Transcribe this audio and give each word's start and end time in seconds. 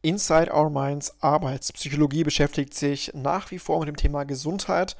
Inside 0.00 0.54
Our 0.54 0.70
Minds 0.70 1.12
Arbeitspsychologie 1.20 2.22
beschäftigt 2.22 2.72
sich 2.72 3.10
nach 3.14 3.50
wie 3.50 3.58
vor 3.58 3.80
mit 3.80 3.88
dem 3.88 3.96
Thema 3.96 4.22
Gesundheit. 4.22 4.96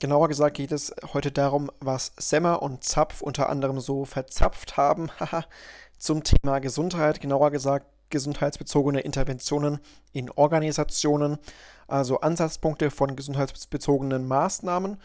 Genauer 0.00 0.26
gesagt 0.26 0.56
geht 0.56 0.72
es 0.72 0.92
heute 1.12 1.30
darum, 1.30 1.70
was 1.78 2.12
Semmer 2.16 2.60
und 2.60 2.82
Zapf 2.82 3.22
unter 3.22 3.48
anderem 3.48 3.78
so 3.78 4.04
verzapft 4.04 4.76
haben 4.76 5.10
zum 5.98 6.24
Thema 6.24 6.58
Gesundheit. 6.58 7.20
Genauer 7.20 7.52
gesagt 7.52 7.86
gesundheitsbezogene 8.10 9.00
Interventionen 9.00 9.78
in 10.12 10.28
Organisationen, 10.28 11.38
also 11.86 12.18
Ansatzpunkte 12.18 12.90
von 12.90 13.14
gesundheitsbezogenen 13.14 14.26
Maßnahmen. 14.26 15.00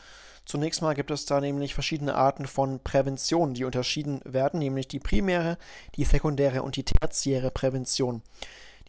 Zunächst 0.46 0.82
mal 0.82 0.96
gibt 0.96 1.12
es 1.12 1.26
da 1.28 1.40
nämlich 1.42 1.76
verschiedene 1.76 2.16
Arten 2.16 2.48
von 2.48 2.80
Prävention, 2.80 3.54
die 3.54 3.66
unterschieden 3.66 4.20
werden, 4.26 4.60
nämlich 4.60 4.88
die 4.88 5.00
primäre, 5.00 5.60
die 5.96 6.06
sekundäre 6.06 6.64
und 6.64 6.76
die 6.76 6.84
tertiäre 6.84 7.52
Prävention. 7.52 8.24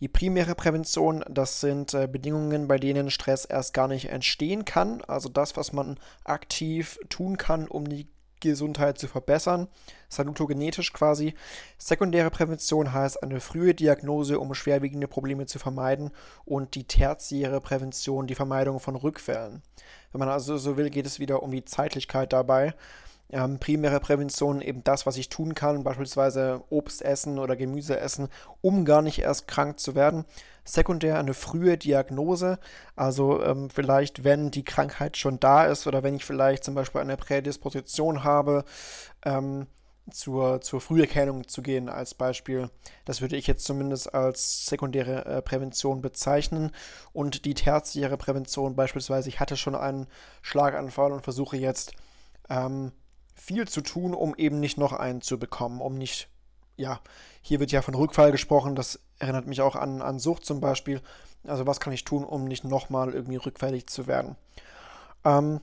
Die 0.01 0.09
primäre 0.09 0.55
Prävention, 0.55 1.25
das 1.29 1.61
sind 1.61 1.95
äh, 1.95 2.07
Bedingungen, 2.07 2.69
bei 2.69 2.79
denen 2.79 3.11
Stress 3.11 3.45
erst 3.45 3.75
gar 3.75 3.89
nicht 3.89 4.11
entstehen 4.11 4.65
kann. 4.65 5.03
Also 5.07 5.29
das, 5.29 5.57
was 5.57 5.73
man 5.73 5.99
aktiv 6.25 6.99
tun 7.09 7.37
kann, 7.37 7.67
um 7.67 7.89
die 7.89 8.09
Gesundheit 8.41 8.99
zu 8.99 9.09
verbessern, 9.09 9.67
salutogenetisch 10.09 10.93
quasi. 10.93 11.35
Sekundäre 11.77 12.31
Prävention 12.31 12.93
heißt 12.93 13.23
eine 13.23 13.41
frühe 13.41 13.75
Diagnose, 13.75 14.39
um 14.39 14.55
schwerwiegende 14.55 15.09
Probleme 15.09 15.47
zu 15.47 15.59
vermeiden 15.59 16.13
und 16.45 16.77
die 16.77 16.85
tertiäre 16.85 17.61
Prävention, 17.61 18.29
die 18.29 18.37
Vermeidung 18.37 18.79
von 18.79 18.95
Rückfällen. 18.95 19.63
Wenn 20.13 20.19
man 20.21 20.29
also 20.29 20.57
so 20.57 20.77
will, 20.77 20.91
geht 20.91 21.07
es 21.07 21.19
wieder 21.19 21.43
um 21.43 21.51
die 21.51 21.65
Zeitlichkeit 21.65 22.33
dabei 22.33 22.75
ähm, 23.31 23.59
primäre 23.59 24.01
Prävention 24.01 24.61
eben 24.61 24.85
das, 24.85 25.07
was 25.07 25.17
ich 25.17 25.29
tun 25.29 25.55
kann, 25.55 25.85
beispielsweise 25.85 26.63
Obst 26.71 27.03
essen 27.03 27.39
oder 27.39 27.57
Gemüse 27.57 27.99
essen, 27.99 28.29
um 28.61 28.85
gar 28.85 29.03
nicht 29.03 29.21
erst 29.21 29.49
krank 29.49 29.79
zu 29.79 29.95
werden. 29.95 30.25
Sekundär 30.65 31.19
eine 31.19 31.35
frühe 31.35 31.79
Diagnose, 31.79 32.59
also 32.95 33.43
ähm, 33.43 33.71
vielleicht, 33.71 34.25
wenn 34.25 34.51
die 34.51 34.65
Krankheit 34.65 35.17
schon 35.17 35.41
da 35.41 35.65
ist 35.67 35.87
oder 35.87 36.03
wenn 36.03 36.15
ich 36.15 36.25
vielleicht 36.25 36.65
zum 36.65 36.75
Beispiel 36.75 37.01
eine 37.01 37.17
Prädisposition 37.17 38.23
habe, 38.25 38.65
ähm, 39.25 39.67
zur, 40.11 40.61
zur 40.61 40.81
Früherkennung 40.81 41.49
zu 41.49 41.63
gehen 41.63 41.89
als 41.89 42.15
Beispiel. 42.15 42.71
Das 43.05 43.21
würde 43.21 43.37
ich 43.37 43.47
jetzt 43.47 43.65
zumindest 43.65 44.15
als 44.15 44.67
sekundäre 44.67 45.25
äh, 45.27 45.43
Prävention 45.43 46.01
bezeichnen. 46.01 46.71
Und 47.13 47.45
die 47.45 47.55
tertiäre 47.55 48.17
Prävention 48.17 48.77
beispielsweise, 48.77 49.29
ich 49.29 49.41
hatte 49.41 49.57
schon 49.57 49.75
einen 49.75 50.07
Schlaganfall 50.43 51.13
und 51.13 51.23
versuche 51.23 51.57
jetzt 51.57 51.93
ähm, 52.49 52.93
viel 53.49 53.67
zu 53.67 53.81
tun, 53.81 54.13
um 54.13 54.35
eben 54.37 54.61
nicht 54.61 54.77
noch 54.77 54.93
einen 54.93 55.23
zu 55.23 55.39
bekommen, 55.39 55.81
um 55.81 55.97
nicht, 55.97 56.29
ja, 56.77 57.01
hier 57.41 57.61
wird 57.61 57.73
ja 57.73 57.81
von 57.81 57.95
Rückfall 57.95 58.31
gesprochen, 58.31 58.77
das 58.77 59.01
erinnert 59.19 59.47
mich 59.47 59.63
auch 59.63 59.75
an, 59.75 60.03
an 60.03 60.19
Sucht 60.19 60.45
zum 60.45 60.61
Beispiel. 60.61 61.01
Also 61.47 61.67
was 61.67 61.81
kann 61.81 61.95
ich 61.95 62.05
tun, 62.05 62.25
um 62.25 62.45
nicht 62.45 62.65
nochmal 62.65 63.15
irgendwie 63.15 63.37
rückfällig 63.37 63.87
zu 63.87 64.07
werden? 64.07 64.37
Ähm, 65.25 65.61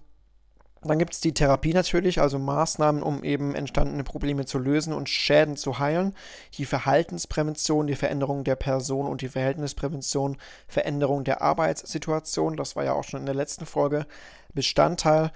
dann 0.82 0.98
gibt 0.98 1.14
es 1.14 1.20
die 1.20 1.34
Therapie 1.34 1.74
natürlich, 1.74 2.22
also 2.22 2.40
Maßnahmen, 2.40 3.04
um 3.04 3.24
eben 3.24 3.54
entstandene 3.54 4.04
Probleme 4.04 4.46
zu 4.46 4.58
lösen 4.58 4.92
und 4.92 5.08
Schäden 5.08 5.56
zu 5.56 5.78
heilen. 5.78 6.16
Die 6.56 6.66
Verhaltensprävention, 6.66 7.86
die 7.86 7.96
Veränderung 7.96 8.44
der 8.44 8.56
Person 8.56 9.08
und 9.08 9.22
die 9.22 9.30
Verhältnisprävention, 9.30 10.38
Veränderung 10.68 11.24
der 11.24 11.44
Arbeitssituation, 11.44 12.58
das 12.58 12.76
war 12.76 12.84
ja 12.84 12.94
auch 12.94 13.04
schon 13.04 13.20
in 13.20 13.26
der 13.28 13.36
letzten 13.36 13.68
Folge 13.68 14.08
Bestandteil. 14.54 15.32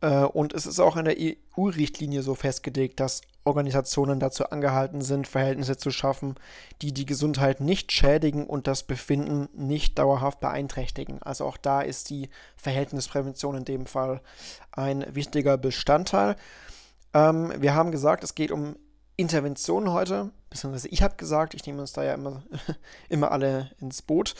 Äh, 0.00 0.24
und 0.24 0.52
es 0.52 0.66
ist 0.66 0.80
auch 0.80 0.96
in 0.96 1.04
der 1.04 1.16
EU-Richtlinie 1.18 2.22
so 2.22 2.34
festgelegt, 2.34 3.00
dass 3.00 3.22
Organisationen 3.44 4.18
dazu 4.18 4.50
angehalten 4.50 5.02
sind, 5.02 5.28
Verhältnisse 5.28 5.76
zu 5.76 5.90
schaffen, 5.90 6.34
die 6.82 6.92
die 6.92 7.06
Gesundheit 7.06 7.60
nicht 7.60 7.92
schädigen 7.92 8.46
und 8.46 8.66
das 8.66 8.82
Befinden 8.82 9.48
nicht 9.54 9.98
dauerhaft 9.98 10.40
beeinträchtigen. 10.40 11.22
Also 11.22 11.44
auch 11.44 11.56
da 11.56 11.80
ist 11.80 12.10
die 12.10 12.28
Verhältnisprävention 12.56 13.56
in 13.56 13.64
dem 13.64 13.86
Fall 13.86 14.20
ein 14.72 15.06
wichtiger 15.14 15.56
Bestandteil. 15.56 16.36
Ähm, 17.14 17.52
wir 17.58 17.74
haben 17.74 17.92
gesagt, 17.92 18.24
es 18.24 18.34
geht 18.34 18.50
um 18.50 18.76
Interventionen 19.16 19.92
heute, 19.92 20.30
beziehungsweise 20.50 20.88
ich 20.88 21.02
habe 21.02 21.16
gesagt, 21.16 21.54
ich 21.54 21.64
nehme 21.66 21.80
uns 21.80 21.92
da 21.92 22.04
ja 22.04 22.14
immer, 22.14 22.42
immer 23.08 23.30
alle 23.30 23.70
ins 23.80 24.02
Boot. 24.02 24.34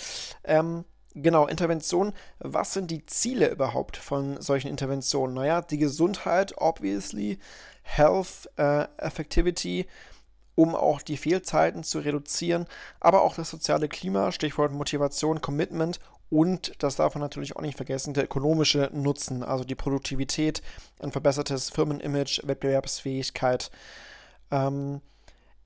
Ähm, 0.44 0.84
Genau, 1.18 1.46
Intervention. 1.46 2.12
Was 2.40 2.74
sind 2.74 2.90
die 2.90 3.06
Ziele 3.06 3.48
überhaupt 3.48 3.96
von 3.96 4.38
solchen 4.42 4.68
Interventionen? 4.68 5.34
Naja, 5.34 5.62
die 5.62 5.78
Gesundheit, 5.78 6.52
obviously, 6.58 7.38
Health, 7.82 8.50
äh, 8.58 8.86
Effectivity, 8.98 9.86
um 10.56 10.74
auch 10.74 11.00
die 11.00 11.16
Fehlzeiten 11.16 11.84
zu 11.84 12.00
reduzieren, 12.00 12.66
aber 13.00 13.22
auch 13.22 13.34
das 13.34 13.48
soziale 13.48 13.88
Klima, 13.88 14.30
Stichwort 14.30 14.72
Motivation, 14.72 15.40
Commitment 15.40 16.00
und, 16.28 16.74
das 16.82 16.96
darf 16.96 17.14
man 17.14 17.22
natürlich 17.22 17.56
auch 17.56 17.62
nicht 17.62 17.78
vergessen, 17.78 18.12
der 18.12 18.24
ökonomische 18.24 18.90
Nutzen, 18.92 19.42
also 19.42 19.64
die 19.64 19.74
Produktivität, 19.74 20.60
ein 21.00 21.12
verbessertes 21.12 21.70
Firmenimage, 21.70 22.42
Wettbewerbsfähigkeit. 22.44 23.70
Ähm, 24.50 25.00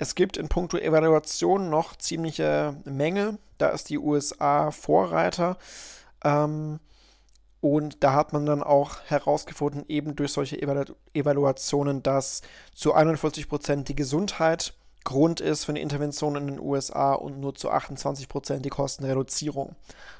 es 0.00 0.14
gibt 0.14 0.38
in 0.38 0.48
puncto 0.48 0.78
Evaluation 0.78 1.68
noch 1.68 1.94
ziemliche 1.94 2.74
Mängel. 2.84 3.38
Da 3.58 3.68
ist 3.68 3.90
die 3.90 3.98
USA 3.98 4.70
Vorreiter. 4.70 5.58
Ähm, 6.24 6.80
und 7.60 8.02
da 8.02 8.14
hat 8.14 8.32
man 8.32 8.46
dann 8.46 8.62
auch 8.62 9.02
herausgefunden, 9.04 9.84
eben 9.88 10.16
durch 10.16 10.32
solche 10.32 10.60
Evalu 10.60 10.94
Evaluationen, 11.12 12.02
dass 12.02 12.40
zu 12.74 12.94
41 12.94 13.46
Prozent 13.46 13.88
die 13.90 13.94
Gesundheit 13.94 14.72
Grund 15.04 15.42
ist 15.42 15.66
für 15.66 15.72
eine 15.72 15.80
Intervention 15.80 16.36
in 16.36 16.46
den 16.46 16.60
USA 16.60 17.12
und 17.12 17.38
nur 17.38 17.54
zu 17.54 17.70
28 17.70 18.26
Prozent 18.26 18.64
die 18.64 18.70
Kostenreduzierung. 18.70 19.76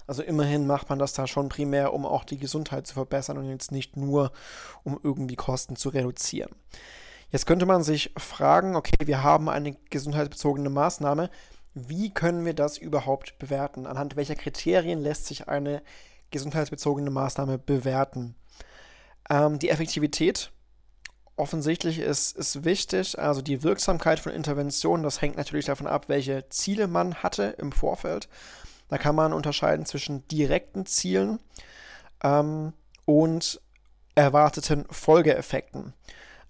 Also 0.07 0.23
immerhin 0.23 0.67
macht 0.67 0.91
man 0.91 0.99
das 0.99 1.15
da 1.15 1.27
schon 1.27 1.49
primär, 1.49 1.95
um 1.95 2.05
auch 2.05 2.25
die 2.25 2.39
Gesundheit 2.39 2.87
zu 2.87 2.93
verbessern 2.93 3.39
und 3.39 3.49
jetzt 3.49 3.73
nicht 3.73 3.97
nur, 3.97 4.31
um 4.85 5.01
irgendwie 5.03 5.37
Kosten 5.37 5.77
zu 5.77 5.89
reduzieren. 5.89 6.51
Jetzt 7.31 7.47
könnte 7.47 7.67
man 7.67 7.83
sich 7.83 8.13
fragen, 8.17 8.75
okay, 8.77 8.97
wir 9.05 9.23
haben 9.23 9.49
eine 9.49 9.77
gesundheitsbezogene 9.91 10.71
Maßnahme. 10.71 11.31
Wie 11.75 12.13
können 12.13 12.45
wir 12.45 12.55
das 12.55 12.77
überhaupt 12.77 13.39
bewerten? 13.39 13.87
Anhand 13.87 14.17
welcher 14.17 14.35
Kriterien 14.35 15.01
lässt 15.01 15.27
sich 15.27 15.49
eine 15.49 15.83
gesundheitsbezogene 16.31 17.11
Maßnahme 17.11 17.59
bewerten? 17.59 18.35
Ähm, 19.29 19.61
die 19.61 19.71
Effektivität 19.71 20.51
offensichtlich 21.37 22.01
ist, 22.01 22.37
ist 22.37 22.65
wichtig. 22.65 23.19
Also 23.19 23.43
die 23.43 23.63
Wirksamkeit 23.63 24.19
von 24.19 24.33
Interventionen, 24.33 25.05
das 25.05 25.23
hängt 25.23 25.37
natürlich 25.37 25.67
davon 25.67 25.87
ab, 25.87 26.09
welche 26.09 26.49
Ziele 26.49 26.89
man 26.89 27.15
hatte 27.15 27.55
im 27.59 27.73
Vorfeld. 27.73 28.29
Da 28.89 28.99
kann 28.99 29.15
man 29.15 29.33
unterscheiden 29.33 29.87
zwischen 29.87 30.27
direkten 30.29 30.85
Zielen 30.85 31.39
ähm, 32.23 32.73
und 33.05 33.61
erwarteten 34.17 34.85
Folgeeffekten. 34.91 35.95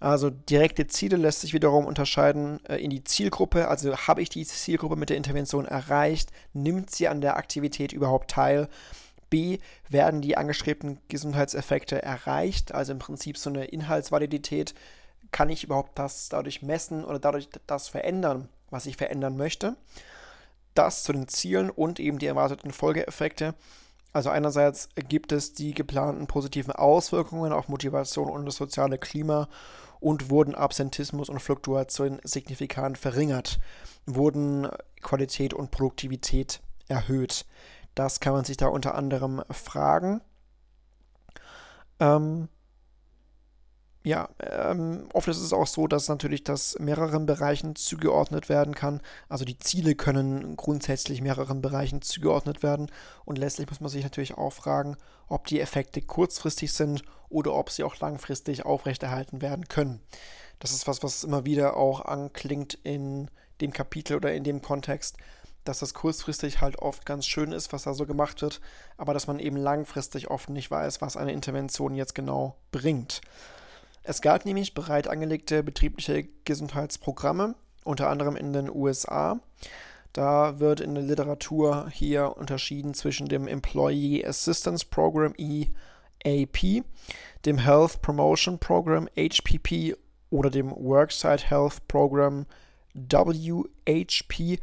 Also 0.01 0.31
direkte 0.31 0.87
Ziele 0.87 1.15
lässt 1.15 1.41
sich 1.41 1.53
wiederum 1.53 1.85
unterscheiden 1.85 2.59
äh, 2.65 2.77
in 2.77 2.89
die 2.89 3.03
Zielgruppe. 3.03 3.67
Also 3.67 3.95
habe 3.95 4.23
ich 4.23 4.29
die 4.29 4.43
Zielgruppe 4.43 4.95
mit 4.95 5.11
der 5.11 5.17
Intervention 5.17 5.65
erreicht? 5.65 6.31
Nimmt 6.53 6.89
sie 6.89 7.07
an 7.07 7.21
der 7.21 7.37
Aktivität 7.37 7.93
überhaupt 7.93 8.31
teil? 8.31 8.67
B, 9.29 9.59
werden 9.89 10.21
die 10.21 10.35
angestrebten 10.37 10.97
Gesundheitseffekte 11.07 12.01
erreicht? 12.01 12.73
Also 12.73 12.93
im 12.93 12.99
Prinzip 12.99 13.37
so 13.37 13.51
eine 13.51 13.65
Inhaltsvalidität. 13.65 14.73
Kann 15.31 15.49
ich 15.49 15.63
überhaupt 15.63 15.99
das 15.99 16.29
dadurch 16.29 16.63
messen 16.63 17.05
oder 17.05 17.19
dadurch 17.19 17.47
das 17.67 17.87
verändern, 17.87 18.49
was 18.71 18.87
ich 18.87 18.97
verändern 18.97 19.37
möchte? 19.37 19.75
Das 20.73 21.03
zu 21.03 21.13
den 21.13 21.27
Zielen 21.27 21.69
und 21.69 21.99
eben 21.99 22.17
die 22.17 22.25
erwarteten 22.25 22.71
Folgeeffekte. 22.71 23.53
Also 24.13 24.31
einerseits 24.31 24.89
gibt 24.95 25.31
es 25.31 25.53
die 25.53 25.75
geplanten 25.75 26.25
positiven 26.25 26.73
Auswirkungen 26.73 27.53
auf 27.53 27.69
Motivation 27.69 28.31
und 28.31 28.47
das 28.47 28.55
soziale 28.55 28.97
Klima 28.97 29.47
und 30.01 30.29
wurden 30.29 30.55
Absentismus 30.55 31.29
und 31.29 31.39
Fluktuation 31.39 32.19
signifikant 32.23 32.97
verringert, 32.97 33.59
wurden 34.05 34.67
Qualität 35.01 35.53
und 35.53 35.71
Produktivität 35.71 36.59
erhöht. 36.89 37.45
Das 37.95 38.19
kann 38.19 38.33
man 38.33 38.43
sich 38.43 38.57
da 38.57 38.67
unter 38.67 38.95
anderem 38.95 39.43
fragen. 39.51 40.21
Ähm, 41.99 42.49
ja, 44.03 44.29
ähm, 44.39 45.07
oft 45.13 45.27
ist 45.27 45.39
es 45.39 45.53
auch 45.53 45.67
so, 45.67 45.87
dass 45.87 46.09
natürlich 46.09 46.43
das 46.43 46.77
mehreren 46.79 47.27
Bereichen 47.27 47.75
zugeordnet 47.75 48.49
werden 48.49 48.73
kann. 48.73 48.99
Also 49.29 49.45
die 49.45 49.59
Ziele 49.59 49.93
können 49.93 50.55
grundsätzlich 50.55 51.21
mehreren 51.21 51.61
Bereichen 51.61 52.01
zugeordnet 52.01 52.63
werden. 52.63 52.91
Und 53.25 53.37
letztlich 53.37 53.69
muss 53.69 53.79
man 53.79 53.89
sich 53.89 54.03
natürlich 54.03 54.35
auch 54.37 54.53
fragen, 54.53 54.97
ob 55.27 55.45
die 55.45 55.59
Effekte 55.59 56.01
kurzfristig 56.01 56.73
sind 56.73 57.03
oder 57.29 57.53
ob 57.53 57.69
sie 57.69 57.83
auch 57.83 57.99
langfristig 57.99 58.65
aufrechterhalten 58.65 59.41
werden 59.41 59.67
können. 59.67 60.01
Das 60.59 60.71
ist 60.71 60.87
was, 60.87 61.03
was 61.03 61.23
immer 61.23 61.45
wieder 61.45 61.77
auch 61.77 62.01
anklingt 62.01 62.73
in 62.83 63.29
dem 63.61 63.71
Kapitel 63.71 64.17
oder 64.17 64.33
in 64.33 64.43
dem 64.43 64.63
Kontext, 64.63 65.17
dass 65.63 65.79
das 65.79 65.93
kurzfristig 65.93 66.59
halt 66.59 66.79
oft 66.79 67.05
ganz 67.05 67.27
schön 67.27 67.51
ist, 67.51 67.71
was 67.71 67.83
da 67.83 67.93
so 67.93 68.07
gemacht 68.07 68.41
wird, 68.41 68.61
aber 68.97 69.13
dass 69.13 69.27
man 69.27 69.39
eben 69.39 69.57
langfristig 69.57 70.31
oft 70.31 70.49
nicht 70.49 70.71
weiß, 70.71 71.01
was 71.01 71.17
eine 71.17 71.33
Intervention 71.33 71.93
jetzt 71.93 72.15
genau 72.15 72.57
bringt. 72.71 73.21
Es 74.03 74.21
gab 74.21 74.45
nämlich 74.45 74.73
bereit 74.73 75.07
angelegte 75.07 75.63
betriebliche 75.63 76.27
Gesundheitsprogramme, 76.43 77.55
unter 77.83 78.09
anderem 78.09 78.35
in 78.35 78.51
den 78.51 78.69
USA. 78.69 79.39
Da 80.13 80.59
wird 80.59 80.81
in 80.81 80.95
der 80.95 81.03
Literatur 81.03 81.89
hier 81.89 82.35
unterschieden 82.37 82.93
zwischen 82.93 83.27
dem 83.27 83.47
Employee 83.47 84.25
Assistance 84.25 84.85
Program 84.85 85.33
EAP, 85.37 86.83
dem 87.45 87.57
Health 87.59 88.01
Promotion 88.01 88.59
Program 88.59 89.07
HPP 89.15 89.95
oder 90.29 90.49
dem 90.49 90.71
Worksite 90.71 91.47
Health 91.47 91.87
Program 91.87 92.45
WHP 92.93 94.59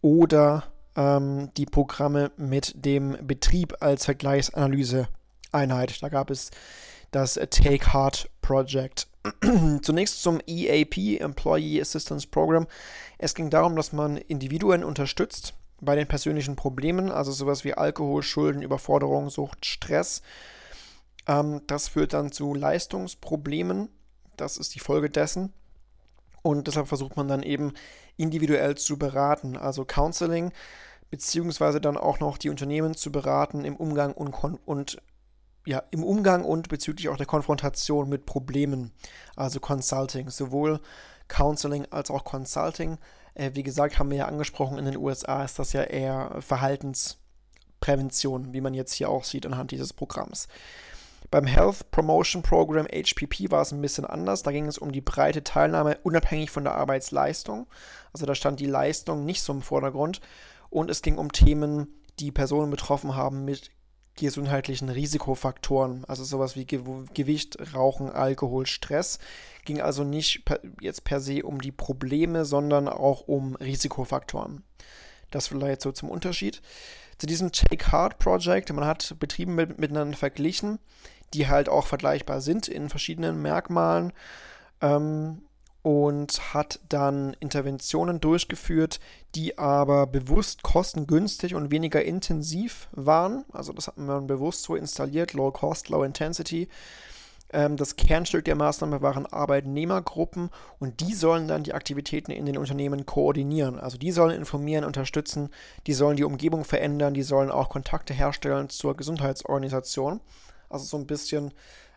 oder 0.00 0.64
ähm, 0.96 1.50
die 1.56 1.66
Programme 1.66 2.30
mit 2.36 2.84
dem 2.84 3.16
Betrieb 3.26 3.76
als 3.80 4.04
Vergleichsanalyseeinheit. 4.04 6.02
Da 6.02 6.08
gab 6.08 6.30
es 6.30 6.50
das 7.12 7.34
Take 7.34 7.92
Heart 7.92 8.28
Project. 8.40 9.06
Zunächst 9.82 10.22
zum 10.22 10.40
EAP, 10.46 11.20
Employee 11.20 11.80
Assistance 11.80 12.26
Program. 12.26 12.66
Es 13.18 13.34
ging 13.34 13.50
darum, 13.50 13.76
dass 13.76 13.92
man 13.92 14.16
Individuen 14.16 14.82
unterstützt 14.82 15.54
bei 15.80 15.94
den 15.94 16.08
persönlichen 16.08 16.56
Problemen, 16.56 17.10
also 17.10 17.30
sowas 17.30 17.64
wie 17.64 17.74
Alkohol, 17.74 18.22
Schulden, 18.22 18.62
Überforderung, 18.62 19.30
Sucht, 19.30 19.64
Stress. 19.66 20.22
Ähm, 21.28 21.60
das 21.66 21.88
führt 21.88 22.14
dann 22.14 22.32
zu 22.32 22.54
Leistungsproblemen. 22.54 23.88
Das 24.36 24.56
ist 24.56 24.74
die 24.74 24.80
Folge 24.80 25.10
dessen. 25.10 25.52
Und 26.42 26.66
deshalb 26.66 26.88
versucht 26.88 27.16
man 27.16 27.28
dann 27.28 27.42
eben 27.42 27.74
individuell 28.16 28.76
zu 28.76 28.98
beraten, 28.98 29.56
also 29.56 29.84
Counseling, 29.84 30.52
beziehungsweise 31.10 31.80
dann 31.80 31.96
auch 31.96 32.18
noch 32.18 32.38
die 32.38 32.50
Unternehmen 32.50 32.94
zu 32.94 33.12
beraten 33.12 33.64
im 33.64 33.76
Umgang 33.76 34.12
und, 34.12 34.32
und 34.66 34.96
ja, 35.64 35.82
im 35.90 36.04
Umgang 36.04 36.44
und 36.44 36.68
bezüglich 36.68 37.08
auch 37.08 37.16
der 37.16 37.26
Konfrontation 37.26 38.08
mit 38.08 38.26
Problemen, 38.26 38.92
also 39.36 39.60
Consulting, 39.60 40.30
sowohl 40.30 40.80
Counseling 41.28 41.86
als 41.90 42.10
auch 42.10 42.24
Consulting. 42.24 42.98
Äh, 43.34 43.52
wie 43.54 43.62
gesagt, 43.62 43.98
haben 43.98 44.10
wir 44.10 44.18
ja 44.18 44.26
angesprochen, 44.26 44.78
in 44.78 44.84
den 44.84 44.96
USA 44.96 45.44
ist 45.44 45.58
das 45.58 45.72
ja 45.72 45.82
eher 45.82 46.36
Verhaltensprävention, 46.40 48.52
wie 48.52 48.60
man 48.60 48.74
jetzt 48.74 48.92
hier 48.92 49.08
auch 49.08 49.24
sieht 49.24 49.46
anhand 49.46 49.70
dieses 49.70 49.92
Programms. 49.92 50.48
Beim 51.30 51.46
Health 51.46 51.90
Promotion 51.90 52.42
Program 52.42 52.86
HPP 52.86 53.50
war 53.50 53.62
es 53.62 53.72
ein 53.72 53.80
bisschen 53.80 54.04
anders. 54.04 54.42
Da 54.42 54.52
ging 54.52 54.66
es 54.66 54.76
um 54.76 54.92
die 54.92 55.00
breite 55.00 55.42
Teilnahme 55.42 55.96
unabhängig 56.02 56.50
von 56.50 56.64
der 56.64 56.74
Arbeitsleistung. 56.74 57.66
Also 58.12 58.26
da 58.26 58.34
stand 58.34 58.60
die 58.60 58.66
Leistung 58.66 59.24
nicht 59.24 59.40
so 59.40 59.54
im 59.54 59.62
Vordergrund. 59.62 60.20
Und 60.68 60.90
es 60.90 61.00
ging 61.00 61.16
um 61.16 61.32
Themen, 61.32 61.86
die 62.18 62.32
Personen 62.32 62.70
betroffen 62.70 63.16
haben 63.16 63.46
mit 63.46 63.70
gesundheitlichen 64.16 64.88
Risikofaktoren, 64.88 66.04
also 66.06 66.24
sowas 66.24 66.56
wie 66.56 66.64
Ge 66.64 66.80
Gewicht, 67.14 67.56
Rauchen, 67.74 68.10
Alkohol, 68.10 68.66
Stress. 68.66 69.18
Ging 69.64 69.80
also 69.80 70.04
nicht 70.04 70.44
per, 70.44 70.60
jetzt 70.80 71.04
per 71.04 71.20
se 71.20 71.42
um 71.42 71.60
die 71.60 71.72
Probleme, 71.72 72.44
sondern 72.44 72.88
auch 72.88 73.22
um 73.26 73.56
Risikofaktoren. 73.56 74.62
Das 75.30 75.48
vielleicht 75.48 75.80
so 75.80 75.92
zum 75.92 76.10
Unterschied. 76.10 76.60
Zu 77.18 77.26
diesem 77.26 77.52
Take 77.52 77.92
Heart 77.92 78.18
Project, 78.18 78.72
man 78.72 78.84
hat 78.84 79.14
Betriebe 79.18 79.50
mit, 79.50 79.78
miteinander 79.78 80.16
verglichen, 80.16 80.78
die 81.34 81.48
halt 81.48 81.68
auch 81.68 81.86
vergleichbar 81.86 82.40
sind 82.40 82.68
in 82.68 82.88
verschiedenen 82.88 83.40
Merkmalen. 83.40 84.12
Ähm, 84.80 85.42
und 85.82 86.54
hat 86.54 86.78
dann 86.88 87.36
Interventionen 87.40 88.20
durchgeführt, 88.20 89.00
die 89.34 89.58
aber 89.58 90.06
bewusst 90.06 90.62
kostengünstig 90.62 91.54
und 91.54 91.72
weniger 91.72 92.04
intensiv 92.04 92.88
waren. 92.92 93.44
Also 93.52 93.72
das 93.72 93.88
hat 93.88 93.98
man 93.98 94.28
bewusst 94.28 94.62
so 94.62 94.76
installiert, 94.76 95.32
Low 95.32 95.50
Cost, 95.50 95.88
Low 95.88 96.04
Intensity. 96.04 96.68
Ähm, 97.52 97.76
das 97.76 97.96
Kernstück 97.96 98.44
der 98.44 98.54
Maßnahme 98.54 99.02
waren 99.02 99.26
Arbeitnehmergruppen 99.26 100.50
und 100.78 101.00
die 101.00 101.14
sollen 101.14 101.48
dann 101.48 101.64
die 101.64 101.74
Aktivitäten 101.74 102.30
in 102.30 102.46
den 102.46 102.58
Unternehmen 102.58 103.04
koordinieren. 103.04 103.80
Also 103.80 103.98
die 103.98 104.12
sollen 104.12 104.36
informieren, 104.36 104.84
unterstützen, 104.84 105.50
die 105.88 105.94
sollen 105.94 106.16
die 106.16 106.24
Umgebung 106.24 106.64
verändern, 106.64 107.12
die 107.12 107.22
sollen 107.22 107.50
auch 107.50 107.68
Kontakte 107.68 108.14
herstellen 108.14 108.68
zur 108.68 108.96
Gesundheitsorganisation. 108.96 110.20
Also 110.70 110.84
so 110.84 110.96
ein 110.96 111.06
bisschen 111.06 111.52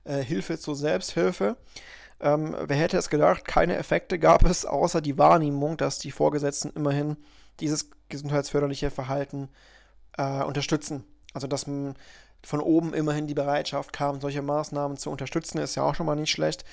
äh, 0.05 0.23
Hilfe 0.23 0.57
zur 0.57 0.75
Selbsthilfe. 0.75 1.55
Ähm, 2.19 2.55
wer 2.59 2.77
hätte 2.77 2.97
es 2.97 3.09
gedacht, 3.09 3.45
keine 3.45 3.75
Effekte 3.75 4.19
gab 4.19 4.45
es, 4.45 4.65
außer 4.65 5.01
die 5.01 5.17
Wahrnehmung, 5.17 5.77
dass 5.77 5.99
die 5.99 6.11
Vorgesetzten 6.11 6.69
immerhin 6.75 7.17
dieses 7.59 7.89
gesundheitsförderliche 8.09 8.91
Verhalten 8.91 9.49
äh, 10.17 10.43
unterstützen. 10.43 11.03
Also 11.33 11.47
dass 11.47 11.67
man 11.67 11.95
von 12.43 12.61
oben 12.61 12.93
immerhin 12.93 13.27
die 13.27 13.33
Bereitschaft 13.33 13.91
kam, 13.91 14.21
solche 14.21 14.41
Maßnahmen 14.41 14.97
zu 14.97 15.09
unterstützen, 15.09 15.57
ist 15.57 15.75
ja 15.75 15.83
auch 15.83 15.95
schon 15.95 16.05
mal 16.05 16.15
nicht 16.15 16.31
schlecht. 16.31 16.63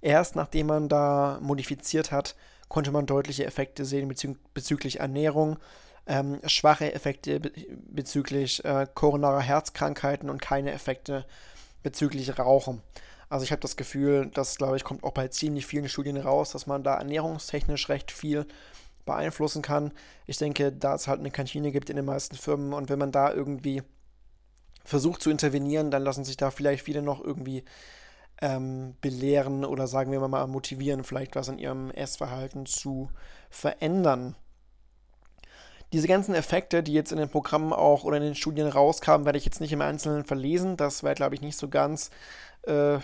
Erst 0.00 0.36
nachdem 0.36 0.66
man 0.66 0.88
da 0.88 1.38
modifiziert 1.40 2.12
hat, 2.12 2.36
konnte 2.68 2.90
man 2.90 3.06
deutliche 3.06 3.44
Effekte 3.44 3.84
sehen 3.84 4.08
bezü 4.08 4.34
bezüglich 4.54 5.00
Ernährung, 5.00 5.58
ähm, 6.06 6.40
schwache 6.46 6.92
Effekte 6.92 7.40
be 7.40 7.52
bezüglich 7.86 8.64
äh, 8.64 8.86
koronarer 8.94 9.40
Herzkrankheiten 9.40 10.28
und 10.30 10.42
keine 10.42 10.72
Effekte 10.72 11.24
bezüglich 11.82 12.38
Rauchen. 12.38 12.82
Also 13.32 13.44
ich 13.44 13.50
habe 13.50 13.62
das 13.62 13.78
Gefühl, 13.78 14.30
das 14.34 14.58
glaube 14.58 14.76
ich 14.76 14.84
kommt 14.84 15.04
auch 15.04 15.12
bei 15.12 15.26
ziemlich 15.28 15.64
vielen 15.64 15.88
Studien 15.88 16.18
raus, 16.18 16.52
dass 16.52 16.66
man 16.66 16.84
da 16.84 16.96
ernährungstechnisch 16.96 17.88
recht 17.88 18.12
viel 18.12 18.44
beeinflussen 19.06 19.62
kann. 19.62 19.92
Ich 20.26 20.36
denke, 20.36 20.70
da 20.70 20.94
es 20.94 21.08
halt 21.08 21.20
eine 21.20 21.30
Kantine 21.30 21.72
gibt 21.72 21.88
in 21.88 21.96
den 21.96 22.04
meisten 22.04 22.36
Firmen 22.36 22.74
und 22.74 22.90
wenn 22.90 22.98
man 22.98 23.10
da 23.10 23.32
irgendwie 23.32 23.82
versucht 24.84 25.22
zu 25.22 25.30
intervenieren, 25.30 25.90
dann 25.90 26.02
lassen 26.02 26.24
sich 26.24 26.36
da 26.36 26.50
vielleicht 26.50 26.84
viele 26.84 27.00
noch 27.00 27.24
irgendwie 27.24 27.64
ähm, 28.42 28.96
belehren 29.00 29.64
oder 29.64 29.86
sagen 29.86 30.12
wir 30.12 30.20
mal 30.28 30.46
motivieren, 30.46 31.02
vielleicht 31.02 31.34
was 31.34 31.48
an 31.48 31.58
ihrem 31.58 31.90
Essverhalten 31.90 32.66
zu 32.66 33.08
verändern. 33.48 34.36
Diese 35.92 36.08
ganzen 36.08 36.34
Effekte, 36.34 36.82
die 36.82 36.94
jetzt 36.94 37.12
in 37.12 37.18
den 37.18 37.28
Programmen 37.28 37.72
auch 37.72 38.04
oder 38.04 38.16
in 38.16 38.22
den 38.22 38.34
Studien 38.34 38.66
rauskamen, 38.66 39.26
werde 39.26 39.38
ich 39.38 39.44
jetzt 39.44 39.60
nicht 39.60 39.72
im 39.72 39.82
Einzelnen 39.82 40.24
verlesen. 40.24 40.76
Das 40.78 41.02
wäre, 41.02 41.14
glaube 41.14 41.34
ich, 41.34 41.42
nicht 41.42 41.58
so 41.58 41.68
ganz 41.68 42.10
äh, 42.62 42.98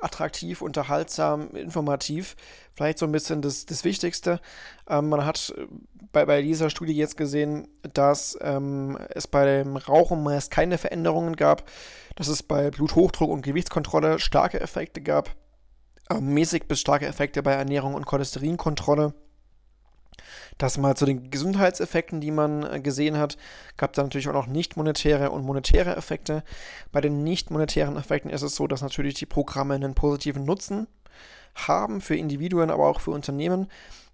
attraktiv, 0.00 0.62
unterhaltsam, 0.62 1.50
informativ. 1.50 2.36
Vielleicht 2.74 2.98
so 2.98 3.06
ein 3.06 3.12
bisschen 3.12 3.42
das, 3.42 3.66
das 3.66 3.84
Wichtigste. 3.84 4.40
Ähm, 4.88 5.10
man 5.10 5.24
hat 5.26 5.52
äh, 5.56 5.66
bei, 6.12 6.24
bei 6.24 6.40
dieser 6.40 6.70
Studie 6.70 6.94
jetzt 6.94 7.18
gesehen, 7.18 7.68
dass 7.92 8.38
ähm, 8.40 8.98
es 9.10 9.26
bei 9.26 9.44
dem 9.44 9.76
Rauchen 9.76 10.22
meist 10.22 10.50
keine 10.50 10.78
Veränderungen 10.78 11.36
gab, 11.36 11.68
dass 12.14 12.28
es 12.28 12.42
bei 12.42 12.70
Bluthochdruck 12.70 13.30
und 13.30 13.42
Gewichtskontrolle 13.42 14.18
starke 14.18 14.60
Effekte 14.60 15.02
gab, 15.02 15.34
äh, 16.08 16.20
mäßig 16.20 16.66
bis 16.66 16.80
starke 16.80 17.06
Effekte 17.06 17.42
bei 17.42 17.52
Ernährung 17.52 17.94
und 17.94 18.06
Cholesterinkontrolle 18.06 19.12
das 20.58 20.78
mal 20.78 20.96
zu 20.96 21.04
den 21.04 21.30
Gesundheitseffekten, 21.30 22.20
die 22.20 22.30
man 22.30 22.62
äh, 22.62 22.80
gesehen 22.80 23.18
hat. 23.18 23.36
Gab 23.76 23.92
da 23.92 24.02
natürlich 24.02 24.28
auch 24.28 24.34
noch 24.34 24.46
nicht 24.46 24.76
monetäre 24.76 25.30
und 25.30 25.44
monetäre 25.44 25.96
Effekte. 25.96 26.42
Bei 26.92 27.00
den 27.00 27.24
nicht 27.24 27.50
monetären 27.50 27.96
Effekten 27.96 28.30
ist 28.30 28.42
es 28.42 28.56
so, 28.56 28.66
dass 28.66 28.82
natürlich 28.82 29.14
die 29.14 29.26
Programme 29.26 29.74
einen 29.74 29.94
positiven 29.94 30.44
Nutzen 30.44 30.86
haben 31.54 32.00
für 32.00 32.16
Individuen, 32.16 32.70
aber 32.70 32.86
auch 32.86 33.00
für 33.00 33.10
Unternehmen, 33.10 33.68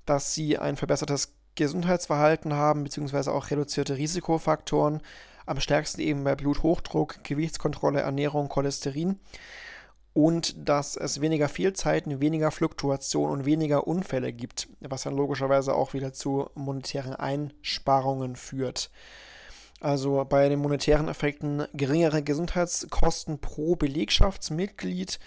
dass 0.07 0.35
sie 0.35 0.59
ein 0.59 0.77
verbessertes 0.77 1.35
Gesundheitsverhalten 1.55 2.55
haben, 2.55 2.85
beziehungsweise 2.85 3.33
auch 3.33 3.51
reduzierte 3.51 3.97
Risikofaktoren. 3.97 5.01
Am 5.45 5.61
stärksten 5.61 6.01
eben 6.01 6.25
bei 6.25 6.37
Bluthochdruck, 6.37 7.25
Gewichtskontrolle, 7.25 8.01
Ernährung, 8.01 8.49
Cholesterin 8.49 9.19
und 10.15 10.69
dass 10.69 10.97
es 10.97 11.21
weniger 11.21 11.49
Fehlzeiten, 11.49 12.21
weniger 12.21 12.51
Fluktuation 12.51 13.31
und 13.31 13.47
weniger 13.47 13.87
Unfälle 13.87 14.33
gibt, 14.33 14.69
was 14.81 15.03
dann 15.03 15.17
logischerweise 15.17 15.75
auch 15.75 15.95
wieder 15.95 16.13
zu 16.13 16.51
monetären 16.55 17.15
Einsparungen 17.15 18.37
führt. 18.37 18.91
Also 19.81 20.25
bei 20.29 20.49
den 20.49 20.61
monetären 20.61 21.09
Effekten 21.09 21.67
geringere 21.73 22.23
Gesundheitskosten 22.23 23.39
pro 23.41 23.75
Belegschaftsmitglied. 23.75 25.19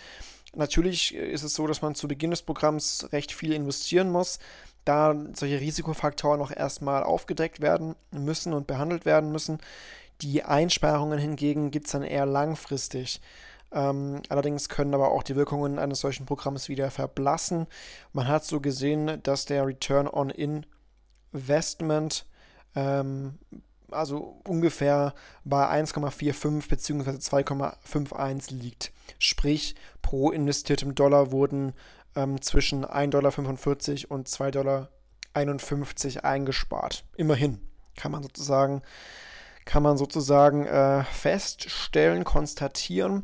Natürlich 0.55 1.13
ist 1.13 1.43
es 1.43 1.55
so, 1.55 1.67
dass 1.67 1.81
man 1.81 1.95
zu 1.95 2.07
Beginn 2.07 2.31
des 2.31 2.43
Programms 2.43 3.09
recht 3.11 3.33
viel 3.33 3.51
investieren 3.51 4.09
muss, 4.09 4.39
da 4.85 5.13
solche 5.33 5.59
Risikofaktoren 5.59 6.39
noch 6.39 6.55
erstmal 6.55 7.03
aufgedeckt 7.03 7.59
werden 7.59 7.95
müssen 8.11 8.53
und 8.53 8.67
behandelt 8.67 9.03
werden 9.03 9.31
müssen. 9.31 9.57
Die 10.21 10.43
Einsparungen 10.43 11.19
hingegen 11.19 11.71
gibt 11.71 11.87
es 11.87 11.91
dann 11.91 12.03
eher 12.03 12.25
langfristig. 12.25 13.19
Ähm, 13.71 14.21
allerdings 14.29 14.69
können 14.69 14.93
aber 14.93 15.11
auch 15.11 15.23
die 15.23 15.35
Wirkungen 15.35 15.79
eines 15.79 15.99
solchen 15.99 16.25
Programms 16.25 16.69
wieder 16.69 16.91
verblassen. 16.91 17.67
Man 18.13 18.27
hat 18.27 18.45
so 18.45 18.61
gesehen, 18.61 19.21
dass 19.23 19.45
der 19.45 19.65
Return 19.65 20.07
on 20.07 20.29
Investment 21.33 22.25
ähm, 22.75 23.39
also 23.91 24.41
ungefähr 24.47 25.13
bei 25.43 25.67
1,45 25.81 26.69
bzw. 26.69 27.11
2,51 27.11 28.53
liegt. 28.53 28.91
Sprich, 29.19 29.75
pro 30.01 30.31
investiertem 30.31 30.95
Dollar 30.95 31.31
wurden 31.31 31.73
ähm, 32.15 32.41
zwischen 32.41 32.85
1,45 32.85 33.09
Dollar 33.09 34.11
und 34.11 34.27
2,51 34.27 34.51
Dollar 34.51 34.89
eingespart. 36.23 37.05
Immerhin 37.15 37.59
kann 37.95 38.11
man 38.11 38.23
sozusagen, 38.23 38.81
kann 39.65 39.83
man 39.83 39.97
sozusagen 39.97 40.65
äh, 40.65 41.03
feststellen, 41.03 42.23
konstatieren. 42.23 43.23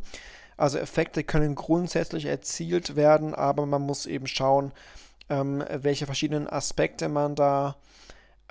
Also 0.57 0.77
Effekte 0.77 1.23
können 1.23 1.55
grundsätzlich 1.55 2.25
erzielt 2.25 2.95
werden, 2.95 3.33
aber 3.33 3.65
man 3.65 3.81
muss 3.81 4.05
eben 4.05 4.27
schauen, 4.27 4.73
ähm, 5.29 5.63
welche 5.69 6.05
verschiedenen 6.05 6.47
Aspekte 6.47 7.09
man 7.09 7.35
da 7.35 7.77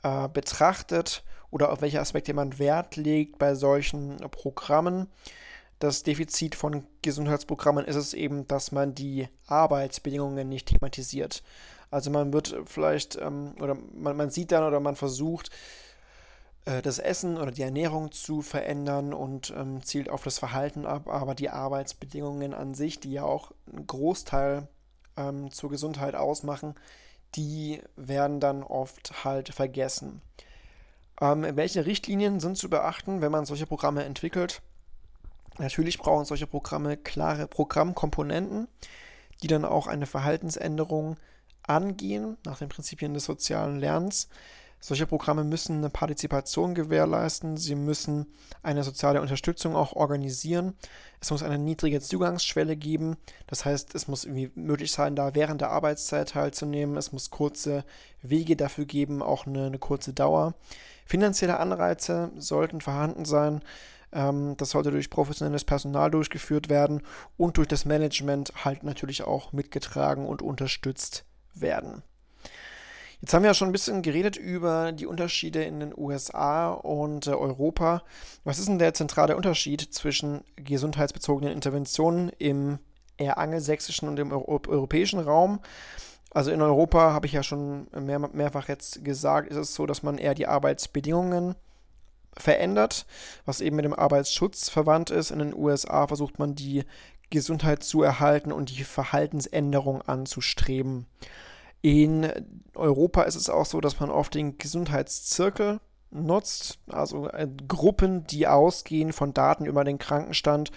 äh, 0.03 0.29
betrachtet 0.29 1.23
oder 1.51 1.73
auf 1.73 1.83
welche 1.83 2.01
Aspekte 2.01 2.33
man 2.33 2.59
Wert 2.59 2.97
legt 2.97 3.39
bei 3.39 3.55
solchen 3.55 4.17
Programmen. 4.31 5.09
Das 5.79 6.03
Defizit 6.03 6.55
von 6.55 6.87
Gesundheitsprogrammen 7.03 7.87
ist 7.87 7.97
es 7.97 8.15
eben, 8.15 8.47
dass 8.47 8.71
man 8.71 8.95
die 8.95 9.29
Arbeitsbedingungen 9.47 10.49
nicht 10.49 10.69
thematisiert. 10.69 11.43
Also 11.91 12.11
man 12.11 12.33
wird 12.33 12.55
vielleicht, 12.67 13.17
ähm, 13.17 13.55
oder 13.61 13.77
man, 13.95 14.17
man 14.17 14.31
sieht 14.31 14.53
dann 14.53 14.65
oder 14.65 14.79
man 14.81 14.95
versucht, 14.95 15.51
das 16.65 16.99
Essen 16.99 17.39
oder 17.39 17.51
die 17.51 17.63
Ernährung 17.63 18.13
zu 18.13 18.43
verändern 18.43 19.15
und 19.15 19.53
ähm, 19.57 19.83
zielt 19.83 20.11
auf 20.11 20.23
das 20.23 20.39
Verhalten 20.39 20.87
ab, 20.87 21.09
aber 21.09 21.35
die 21.35 21.51
Arbeitsbedingungen 21.51 22.55
an 22.55 22.75
sich, 22.75 23.01
die 23.01 23.13
ja 23.13 23.25
auch 23.25 23.53
einen 23.73 23.87
Großteil 23.87 24.69
ähm, 25.17 25.51
zur 25.51 25.71
Gesundheit 25.71 26.15
ausmachen, 26.15 26.75
die 27.35 27.81
werden 27.97 28.41
dann 28.41 28.63
oft 28.63 29.25
halt 29.25 29.55
vergessen. 29.55 30.21
Ähm, 31.21 31.47
welche 31.55 31.87
Richtlinien 31.87 32.41
sind 32.41 32.57
zu 32.57 32.69
beachten, 32.69 33.21
wenn 33.21 33.33
man 33.33 33.45
solche 33.45 33.67
Programme 33.67 34.05
entwickelt? 34.05 34.63
Natürlich 35.59 35.99
brauchen 35.99 36.25
solche 36.25 36.47
Programme 36.47 36.97
klare 36.97 37.47
Programmkomponenten, 37.47 38.69
die 39.43 39.47
dann 39.47 39.65
auch 39.65 39.87
eine 39.87 40.07
Verhaltensänderung 40.07 41.17
angehen, 41.63 42.37
nach 42.45 42.59
den 42.59 42.69
Prinzipien 42.69 43.15
des 43.15 43.25
sozialen 43.25 43.79
Lernens. 43.79 44.29
Solche 44.83 45.07
Programme 45.07 45.45
müssen 45.45 45.77
eine 45.77 45.91
Partizipation 45.91 46.75
gewährleisten, 46.75 47.59
sie 47.59 47.75
müssen 47.75 48.27
eine 48.63 48.83
soziale 48.83 49.21
Unterstützung 49.21 49.77
auch 49.77 49.93
organisieren. 49.93 50.75
Es 51.21 51.31
muss 51.31 51.43
eine 51.43 51.59
niedrige 51.59 52.01
Zugangsschwelle 52.01 52.77
geben, 52.77 53.19
das 53.47 53.67
heißt, 53.67 53.95
es 53.95 54.09
muss 54.09 54.25
irgendwie 54.25 54.51
möglich 54.55 54.91
sein, 54.91 55.17
da 55.17 55.35
während 55.35 55.61
der 55.61 55.71
Arbeitszeit 55.71 56.31
teilzunehmen. 56.31 56.97
Es 56.97 57.13
muss 57.13 57.31
kurze 57.31 57.85
Wege 58.23 58.57
dafür 58.57 58.87
geben, 58.87 59.23
auch 59.23 59.47
eine, 59.47 59.67
eine 59.67 59.79
kurze 59.79 60.15
Dauer. 60.15 60.55
Finanzielle 61.05 61.61
Anreize 61.61 62.31
sollten 62.39 62.81
vorhanden 62.81 63.27
sein. 63.27 63.61
Ähm, 64.13 64.57
das 64.57 64.71
sollte 64.71 64.91
durch 64.91 65.11
professionelles 65.11 65.65
Personal 65.65 66.11
durchgeführt 66.11 66.71
werden 66.71 67.03
und 67.37 67.59
durch 67.59 67.69
das 67.69 67.85
Management 67.85 68.53
halt 68.65 68.83
natürlich 68.83 69.25
auch 69.25 69.53
mitgetragen 69.53 70.27
und 70.27 70.41
unterstützt 70.41 71.25
werden. 71.53 72.03
Jetzt 73.21 73.35
haben 73.35 73.43
wir 73.43 73.51
ja 73.51 73.55
schon 73.55 73.69
ein 73.69 73.73
bisschen 73.73 74.01
geredet 74.01 74.37
über 74.37 74.93
die 74.93 75.07
Unterschiede 75.07 75.63
in 75.63 75.81
den 75.81 75.93
USA 75.97 76.71
und 76.71 77.27
äh, 77.27 77.33
Europa. 77.33 78.03
Was 78.45 78.59
ist 78.59 78.69
denn 78.69 78.79
der 78.79 78.95
zentrale 78.95 79.37
Unterschied 79.37 79.93
zwischen 79.93 80.43
gesundheitsbezogenen 80.57 81.53
Interventionen 81.53 82.31
im 82.39 82.79
eher 83.19 83.37
angelsächsischen 83.37 84.09
und 84.09 84.19
im 84.19 84.33
Euro 84.33 84.63
europäischen 84.69 85.21
Raum? 85.21 85.61
Also 86.31 86.51
in 86.51 86.63
Europa, 86.63 87.13
habe 87.13 87.27
ich 87.27 87.33
ja 87.33 87.43
schon 87.43 87.89
mehr, 87.93 88.19
mehrfach 88.19 88.69
jetzt 88.69 89.05
gesagt, 89.05 89.51
ist 89.51 89.57
es 89.57 89.75
so, 89.75 89.85
dass 89.85 90.03
man 90.03 90.17
eher 90.17 90.35
die 90.35 90.47
Arbeitsbedingungen 90.47 91.57
verändert, 92.37 93.05
was 93.45 93.61
eben 93.61 93.77
mit 93.77 93.85
dem 93.85 93.93
Arbeitsschutz 93.93 94.71
verwandt 94.71 95.11
ist. 95.11 95.31
In 95.31 95.41
den 95.41 95.55
USA 95.55 96.07
versucht 96.07 96.39
man 96.39 96.55
die 96.55 96.85
Gesundheit 97.29 97.83
zu 97.83 98.03
erhalten 98.03 98.51
und 98.53 98.71
die 98.71 98.85
Verhaltensänderung 98.85 100.01
anzustreben. 100.03 101.07
In 101.83 102.31
Europa 102.75 103.23
ist 103.23 103.37
es 103.37 103.49
auch 103.49 103.67
so, 103.67 103.81
dass 103.81 104.01
man 104.01 104.11
oft 104.11 104.35
den 104.35 104.59
Gesundheitszirkel 104.59 105.81
nutzt, 106.11 106.79
also 106.89 107.29
äh, 107.29 107.49
Gruppen, 107.69 108.27
die 108.27 108.47
ausgehen 108.47 109.13
von 109.13 109.33
Daten 109.33 109.65
über 109.65 109.85
den 109.85 109.99
Krankenstand, 109.99 110.71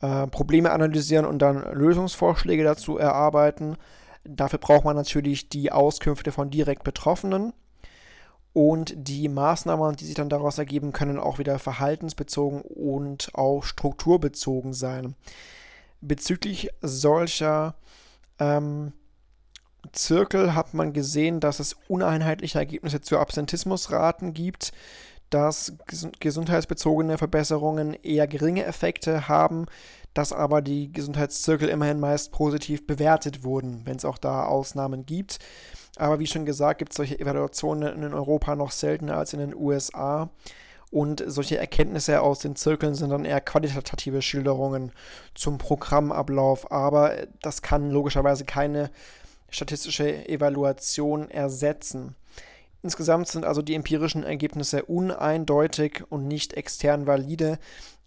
äh, 0.00 0.26
Probleme 0.26 0.72
analysieren 0.72 1.26
und 1.26 1.40
dann 1.40 1.62
Lösungsvorschläge 1.72 2.64
dazu 2.64 2.98
erarbeiten. 2.98 3.76
Dafür 4.24 4.58
braucht 4.58 4.84
man 4.84 4.96
natürlich 4.96 5.48
die 5.48 5.72
Auskünfte 5.72 6.32
von 6.32 6.50
direkt 6.50 6.84
Betroffenen. 6.84 7.52
Und 8.54 8.94
die 8.96 9.28
Maßnahmen, 9.28 9.96
die 9.96 10.04
sich 10.04 10.14
dann 10.14 10.28
daraus 10.28 10.58
ergeben, 10.58 10.92
können 10.92 11.18
auch 11.18 11.38
wieder 11.38 11.58
verhaltensbezogen 11.58 12.60
und 12.60 13.30
auch 13.34 13.64
strukturbezogen 13.64 14.74
sein. 14.74 15.14
Bezüglich 16.02 16.68
solcher 16.82 17.74
ähm, 18.38 18.92
Zirkel 19.90 20.54
hat 20.54 20.74
man 20.74 20.92
gesehen, 20.92 21.40
dass 21.40 21.60
es 21.60 21.76
uneinheitliche 21.88 22.58
Ergebnisse 22.58 23.00
zu 23.00 23.18
Absentismusraten 23.18 24.32
gibt, 24.32 24.72
dass 25.30 25.72
gesundheitsbezogene 26.20 27.18
Verbesserungen 27.18 27.94
eher 27.94 28.26
geringe 28.26 28.64
Effekte 28.64 29.28
haben, 29.28 29.66
dass 30.14 30.32
aber 30.32 30.60
die 30.60 30.92
Gesundheitszirkel 30.92 31.68
immerhin 31.68 32.00
meist 32.00 32.32
positiv 32.32 32.86
bewertet 32.86 33.44
wurden, 33.44 33.82
wenn 33.84 33.96
es 33.96 34.04
auch 34.04 34.18
da 34.18 34.44
Ausnahmen 34.44 35.06
gibt. 35.06 35.38
Aber 35.96 36.18
wie 36.18 36.26
schon 36.26 36.44
gesagt, 36.44 36.78
gibt 36.78 36.92
es 36.92 36.96
solche 36.96 37.18
Evaluationen 37.18 38.02
in 38.02 38.14
Europa 38.14 38.56
noch 38.56 38.70
seltener 38.70 39.16
als 39.16 39.32
in 39.32 39.40
den 39.40 39.54
USA. 39.54 40.30
Und 40.90 41.24
solche 41.26 41.56
Erkenntnisse 41.56 42.20
aus 42.20 42.40
den 42.40 42.54
Zirkeln 42.54 42.94
sind 42.94 43.08
dann 43.08 43.24
eher 43.24 43.40
qualitative 43.40 44.20
Schilderungen 44.20 44.92
zum 45.34 45.56
Programmablauf. 45.56 46.70
Aber 46.70 47.14
das 47.40 47.62
kann 47.62 47.90
logischerweise 47.90 48.44
keine 48.44 48.90
statistische 49.52 50.28
Evaluation 50.28 51.30
ersetzen. 51.30 52.16
Insgesamt 52.82 53.28
sind 53.28 53.44
also 53.44 53.62
die 53.62 53.76
empirischen 53.76 54.24
Ergebnisse 54.24 54.84
uneindeutig 54.84 56.02
und 56.08 56.26
nicht 56.26 56.54
extern 56.54 57.06
valide. 57.06 57.60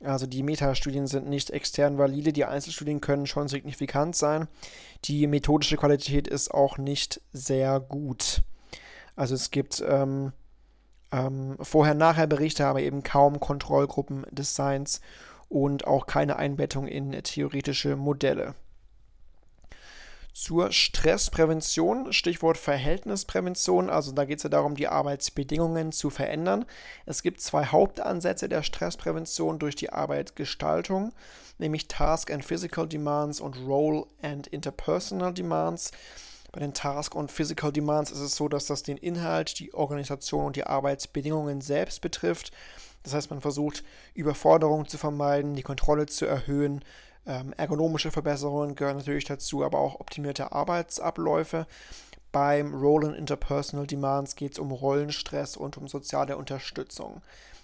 Also 0.04 0.28
die 0.28 0.44
Metastudien 0.44 1.08
sind 1.08 1.30
nicht 1.30 1.52
extern 1.52 1.98
valide, 1.98 2.34
die 2.34 2.44
Einzelstudien 2.44 3.00
können 3.00 3.26
schon 3.26 3.48
signifikant 3.48 4.18
sein. 4.18 4.50
Die 5.06 5.28
methodische 5.28 5.78
Qualität 5.78 6.28
ist 6.28 6.54
auch 6.54 6.78
nicht 6.78 7.22
sehr 7.32 7.80
gut. 7.80 8.42
Also 9.16 9.34
es 9.36 9.50
gibt 9.50 9.82
ähm, 9.88 10.34
ähm, 11.14 11.56
Vorher-Nachher-Berichte, 11.62 12.66
aber 12.66 12.82
eben 12.82 13.02
kaum 13.02 13.40
Kontrollgruppen 13.40 14.26
des 14.32 14.56
Seins 14.56 15.00
und 15.48 15.88
auch 15.88 16.06
keine 16.06 16.36
Einbettung 16.36 16.88
in 16.88 17.12
theoretische 17.24 17.96
Modelle 17.96 18.56
zur 20.36 20.74
Stressprävention, 20.74 22.12
Stichwort 22.12 22.58
Verhältnisprävention. 22.58 23.90
Also 23.90 24.12
da 24.12 24.26
geht 24.26 24.40
es 24.40 24.44
ja 24.44 24.50
darum, 24.50 24.76
die 24.76 24.90
Arbeitsbedingungen 24.90 25.94
zu 25.94 26.10
verändern. 26.10 26.66
Es 27.06 27.24
gibt 27.24 27.40
zwei 27.40 27.66
Hauptansätze 27.68 28.50
der 28.50 28.62
Stressprävention 28.62 29.60
durch 29.60 29.78
die 29.78 29.92
Arbeitsgestaltung, 29.92 31.14
nämlich 31.58 31.88
Task 31.88 32.32
and 32.32 32.44
Physical 32.44 32.86
Demands 32.86 33.40
und 33.40 33.56
Role 33.66 34.08
and 34.22 34.48
Interpersonal 34.48 35.34
Demands. 35.34 35.92
Bei 36.52 36.60
den 36.60 36.74
Task 36.74 37.16
und 37.16 37.32
Physical 37.32 37.72
Demands 37.72 38.12
ist 38.12 38.20
es 38.20 38.36
so, 38.36 38.50
dass 38.50 38.66
das 38.66 38.84
den 38.84 38.98
Inhalt, 38.98 39.58
die 39.60 39.74
Organisation 39.74 40.48
und 40.48 40.58
die 40.58 40.66
Arbeitsbedingungen 40.66 41.62
selbst 41.62 42.02
betrifft. 42.02 42.52
Das 43.04 43.14
heißt, 43.14 43.30
man 43.30 43.40
versucht, 43.40 43.86
Überforderungen 44.14 44.88
zu 44.88 44.98
vermeiden, 44.98 45.56
die 45.56 45.64
Kontrolle 45.64 46.08
zu 46.08 46.26
erhöhen, 46.26 46.84
ähm, 47.26 47.54
ergonomische 47.58 48.12
Verbesserungen 48.12 48.76
gehören 48.76 48.98
natürlich 48.98 49.26
dazu, 49.26 49.64
aber 49.64 49.80
auch 49.80 50.00
optimierte 50.00 50.52
Arbeitsabläufe. 50.52 51.66
Beim 52.32 52.74
Role 52.74 53.16
Interpersonal 53.16 53.88
Demands 53.88 54.36
geht 54.36 54.54
es 54.54 54.60
um 54.60 54.72
Rollenstress 54.72 55.56
und 55.56 55.78
um 55.78 55.88
soziale 55.88 56.38
Unterstützung. 56.38 57.22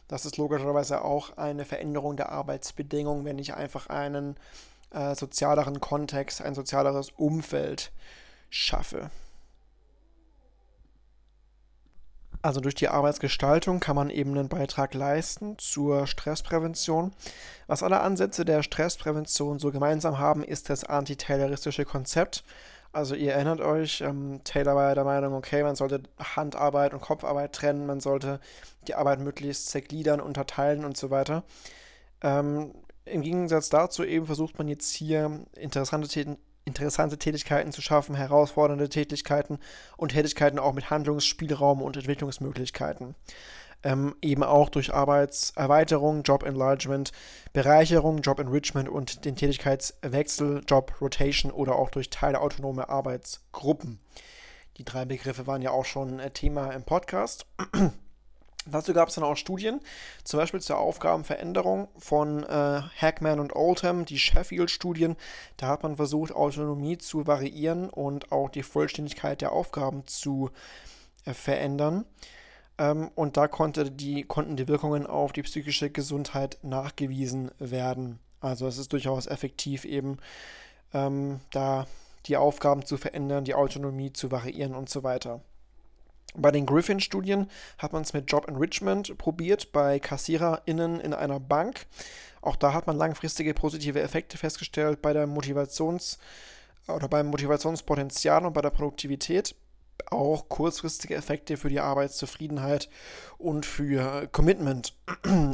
Das 0.07 0.25
ist 0.25 0.37
logischerweise 0.37 1.03
auch 1.03 1.37
eine 1.37 1.65
Veränderung 1.65 2.17
der 2.17 2.31
Arbeitsbedingungen, 2.31 3.25
wenn 3.25 3.39
ich 3.39 3.53
einfach 3.53 3.87
einen 3.87 4.35
äh, 4.91 5.15
sozialeren 5.15 5.79
Kontext, 5.79 6.41
ein 6.41 6.55
sozialeres 6.55 7.11
Umfeld 7.11 7.91
schaffe. 8.49 9.09
Also 12.43 12.59
durch 12.59 12.75
die 12.75 12.87
Arbeitsgestaltung 12.87 13.79
kann 13.79 13.95
man 13.95 14.09
eben 14.09 14.31
einen 14.31 14.49
Beitrag 14.49 14.93
leisten 14.95 15.57
zur 15.59 16.07
Stressprävention. 16.07 17.11
Was 17.67 17.83
alle 17.83 18.01
Ansätze 18.01 18.45
der 18.45 18.63
Stressprävention 18.63 19.59
so 19.59 19.71
gemeinsam 19.71 20.17
haben, 20.17 20.43
ist 20.43 20.69
das 20.69 20.83
antitayloristische 20.83 21.85
Konzept. 21.85 22.43
Also 22.93 23.15
ihr 23.15 23.33
erinnert 23.33 23.61
euch, 23.61 24.01
ähm, 24.01 24.41
Taylor 24.43 24.75
war 24.75 24.89
ja 24.89 24.95
der 24.95 25.03
Meinung, 25.05 25.33
okay, 25.33 25.63
man 25.63 25.75
sollte 25.75 26.01
Handarbeit 26.19 26.93
und 26.93 27.01
Kopfarbeit 27.01 27.53
trennen, 27.53 27.85
man 27.85 28.01
sollte 28.01 28.39
die 28.87 28.95
Arbeit 28.95 29.19
möglichst 29.19 29.69
zergliedern, 29.69 30.19
unterteilen 30.19 30.83
und 30.83 30.97
so 30.97 31.09
weiter. 31.09 31.43
Ähm, 32.21 32.73
Im 33.05 33.21
Gegensatz 33.21 33.69
dazu 33.69 34.03
eben 34.03 34.25
versucht 34.25 34.57
man 34.57 34.67
jetzt 34.67 34.91
hier 34.91 35.45
interessante 35.55 36.09
interessante 36.65 37.17
Tätigkeiten 37.17 37.71
zu 37.71 37.81
schaffen, 37.81 38.15
herausfordernde 38.15 38.89
Tätigkeiten 38.89 39.59
und 39.97 40.09
Tätigkeiten 40.09 40.59
auch 40.59 40.73
mit 40.73 40.89
Handlungsspielraum 40.89 41.81
und 41.81 41.97
Entwicklungsmöglichkeiten. 41.97 43.15
Ähm, 43.83 44.15
eben 44.21 44.43
auch 44.43 44.69
durch 44.69 44.93
Arbeitserweiterung, 44.93 46.21
Job 46.21 46.43
Enlargement, 46.43 47.11
Bereicherung, 47.51 48.21
Job 48.21 48.39
Enrichment 48.39 48.87
und 48.87 49.25
den 49.25 49.35
Tätigkeitswechsel, 49.35 50.63
Job 50.67 50.93
Rotation 51.01 51.51
oder 51.51 51.75
auch 51.75 51.89
durch 51.89 52.11
teilautonome 52.11 52.89
Arbeitsgruppen. 52.89 53.99
Die 54.77 54.85
drei 54.85 55.05
Begriffe 55.05 55.47
waren 55.47 55.63
ja 55.63 55.71
auch 55.71 55.85
schon 55.85 56.19
äh, 56.19 56.29
Thema 56.29 56.71
im 56.71 56.83
Podcast. 56.83 57.47
Dazu 58.67 58.93
gab 58.93 59.09
es 59.09 59.15
dann 59.15 59.23
auch 59.23 59.37
Studien, 59.37 59.79
zum 60.23 60.39
Beispiel 60.39 60.61
zur 60.61 60.77
Aufgabenveränderung 60.77 61.87
von 61.97 62.43
äh, 62.43 62.81
Hackman 62.95 63.39
und 63.39 63.55
Oldham, 63.55 64.05
die 64.05 64.19
Sheffield-Studien. 64.19 65.15
Da 65.57 65.67
hat 65.67 65.81
man 65.81 65.95
versucht, 65.95 66.31
Autonomie 66.31 66.99
zu 66.99 67.25
variieren 67.25 67.89
und 67.89 68.31
auch 68.31 68.49
die 68.49 68.61
Vollständigkeit 68.61 69.41
der 69.41 69.51
Aufgaben 69.51 70.05
zu 70.05 70.51
äh, 71.25 71.33
verändern. 71.33 72.05
Ähm, 72.77 73.09
und 73.15 73.35
da 73.35 73.47
konnte 73.47 73.89
die, 73.89 74.23
konnten 74.23 74.57
die 74.57 74.67
Wirkungen 74.67 75.07
auf 75.07 75.33
die 75.33 75.43
psychische 75.43 75.89
Gesundheit 75.89 76.59
nachgewiesen 76.61 77.51
werden. 77.57 78.19
Also 78.41 78.67
es 78.67 78.77
ist 78.77 78.93
durchaus 78.93 79.25
effektiv 79.25 79.85
eben, 79.85 80.17
ähm, 80.93 81.39
da 81.51 81.87
die 82.27 82.37
Aufgaben 82.37 82.85
zu 82.85 82.97
verändern, 82.97 83.43
die 83.43 83.55
Autonomie 83.55 84.13
zu 84.13 84.31
variieren 84.31 84.75
und 84.75 84.89
so 84.89 85.03
weiter. 85.03 85.41
Bei 86.35 86.51
den 86.51 86.65
Griffin-Studien 86.65 87.49
hat 87.77 87.93
man 87.93 88.03
es 88.03 88.13
mit 88.13 88.31
Job 88.31 88.47
Enrichment 88.47 89.17
probiert, 89.17 89.71
bei 89.71 89.99
KassiererInnen 89.99 90.99
in 90.99 91.13
einer 91.13 91.39
Bank. 91.39 91.87
Auch 92.41 92.55
da 92.55 92.73
hat 92.73 92.87
man 92.87 92.97
langfristige 92.97 93.53
positive 93.53 94.01
Effekte 94.01 94.37
festgestellt 94.37 95.01
bei 95.01 95.13
der 95.13 95.27
Motivations- 95.27 96.17
oder 96.87 97.07
beim 97.07 97.27
Motivationspotenzial 97.27 98.45
und 98.45 98.53
bei 98.53 98.61
der 98.61 98.69
Produktivität. 98.69 99.55
Auch 100.09 100.49
kurzfristige 100.49 101.15
Effekte 101.15 101.57
für 101.57 101.69
die 101.69 101.79
Arbeitszufriedenheit 101.79 102.89
und 103.37 103.65
für 103.65 104.27
Commitment 104.31 104.95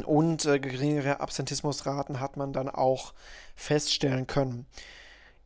und 0.06 0.46
äh, 0.46 0.58
geringere 0.58 1.20
Absentismusraten 1.20 2.18
hat 2.18 2.38
man 2.38 2.54
dann 2.54 2.70
auch 2.70 3.12
feststellen 3.56 4.26
können. 4.26 4.66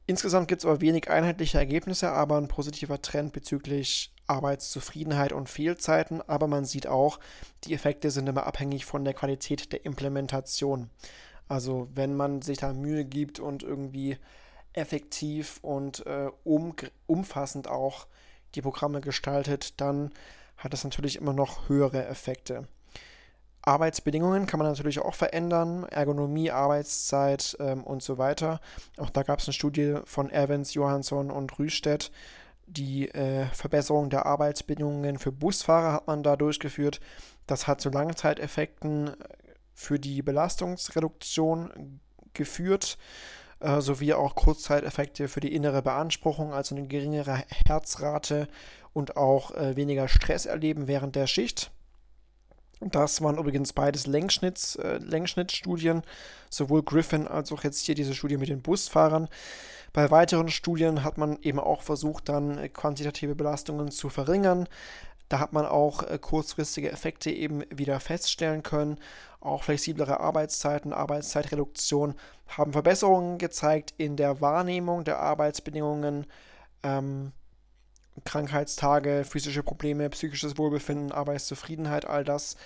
Insgesamt 0.06 0.48
gibt 0.48 0.60
es 0.62 0.66
aber 0.66 0.80
wenig 0.80 1.10
einheitliche 1.10 1.58
Ergebnisse, 1.58 2.10
aber 2.10 2.36
ein 2.36 2.48
positiver 2.48 3.02
Trend 3.02 3.32
bezüglich 3.32 4.12
Arbeitszufriedenheit 4.32 5.32
und 5.32 5.48
Fehlzeiten. 5.48 6.22
Aber 6.26 6.46
man 6.46 6.64
sieht 6.64 6.86
auch, 6.86 7.20
die 7.64 7.74
Effekte 7.74 8.10
sind 8.10 8.28
immer 8.28 8.46
abhängig 8.46 8.84
von 8.84 9.04
der 9.04 9.14
Qualität 9.14 9.72
der 9.72 9.84
Implementation. 9.84 10.90
Also 11.48 11.88
wenn 11.94 12.16
man 12.16 12.42
sich 12.42 12.58
da 12.58 12.72
Mühe 12.72 13.04
gibt 13.04 13.38
und 13.38 13.62
irgendwie 13.62 14.16
effektiv 14.72 15.58
und 15.62 16.06
äh, 16.06 16.30
um, 16.44 16.74
umfassend 17.06 17.68
auch 17.68 18.06
die 18.54 18.62
Programme 18.62 19.00
gestaltet, 19.00 19.80
dann 19.80 20.10
hat 20.56 20.72
das 20.72 20.84
natürlich 20.84 21.16
immer 21.16 21.32
noch 21.32 21.68
höhere 21.68 22.06
Effekte. 22.06 22.66
Arbeitsbedingungen 23.62 24.46
kann 24.46 24.58
man 24.58 24.68
natürlich 24.68 24.98
auch 24.98 25.14
verändern, 25.14 25.84
Ergonomie, 25.84 26.50
Arbeitszeit 26.50 27.56
ähm, 27.60 27.84
und 27.84 28.02
so 28.02 28.18
weiter. 28.18 28.60
Auch 28.98 29.10
da 29.10 29.22
gab 29.22 29.38
es 29.38 29.46
eine 29.46 29.52
Studie 29.52 29.98
von 30.04 30.30
Evans, 30.30 30.74
Johansson 30.74 31.30
und 31.30 31.58
Rüstedt. 31.58 32.10
Die 32.66 33.08
äh, 33.08 33.46
Verbesserung 33.46 34.08
der 34.10 34.26
Arbeitsbedingungen 34.26 35.18
für 35.18 35.32
Busfahrer 35.32 35.92
hat 35.92 36.06
man 36.06 36.22
da 36.22 36.36
durchgeführt. 36.36 37.00
Das 37.46 37.66
hat 37.66 37.80
zu 37.80 37.90
Langzeiteffekten 37.90 39.08
äh, 39.08 39.12
für 39.74 39.98
die 39.98 40.22
Belastungsreduktion 40.22 42.00
geführt, 42.34 42.98
äh, 43.60 43.80
sowie 43.80 44.14
auch 44.14 44.34
Kurzzeiteffekte 44.34 45.28
für 45.28 45.40
die 45.40 45.54
innere 45.54 45.82
Beanspruchung, 45.82 46.52
also 46.52 46.74
eine 46.74 46.86
geringere 46.86 47.44
Herzrate 47.66 48.48
und 48.92 49.16
auch 49.16 49.52
äh, 49.52 49.76
weniger 49.76 50.08
Stress 50.08 50.46
erleben 50.46 50.86
während 50.86 51.16
der 51.16 51.26
Schicht. 51.26 51.70
Das 52.80 53.22
waren 53.22 53.38
übrigens 53.38 53.72
beides 53.72 54.06
Längsschnitts, 54.06 54.76
äh, 54.76 54.98
Längsschnittstudien, 54.98 56.02
sowohl 56.50 56.82
Griffin 56.82 57.28
als 57.28 57.52
auch 57.52 57.62
jetzt 57.64 57.86
hier 57.86 57.94
diese 57.94 58.14
Studie 58.14 58.36
mit 58.36 58.48
den 58.48 58.62
Busfahrern. 58.62 59.28
Bei 59.92 60.10
weiteren 60.10 60.48
Studien 60.48 61.04
hat 61.04 61.18
man 61.18 61.38
eben 61.42 61.60
auch 61.60 61.82
versucht, 61.82 62.28
dann 62.28 62.58
äh, 62.58 62.68
quantitative 62.68 63.34
Belastungen 63.34 63.90
zu 63.90 64.08
verringern. 64.08 64.68
Da 65.28 65.38
hat 65.38 65.52
man 65.52 65.66
auch 65.66 66.02
äh, 66.02 66.18
kurzfristige 66.18 66.90
Effekte 66.90 67.30
eben 67.30 67.62
wieder 67.70 68.00
feststellen 68.00 68.62
können. 68.62 68.98
Auch 69.40 69.64
flexiblere 69.64 70.20
Arbeitszeiten, 70.20 70.92
Arbeitszeitreduktion 70.92 72.14
haben 72.48 72.72
Verbesserungen 72.72 73.38
gezeigt 73.38 73.94
in 73.98 74.16
der 74.16 74.40
Wahrnehmung 74.40 75.04
der 75.04 75.20
Arbeitsbedingungen. 75.20 76.26
Ähm, 76.82 77.32
Krankheitstage, 78.24 79.24
physische 79.24 79.62
Probleme, 79.62 80.08
psychisches 80.10 80.58
Wohlbefinden, 80.58 81.12
Arbeitszufriedenheit, 81.12 82.04
all 82.04 82.24
das 82.24 82.56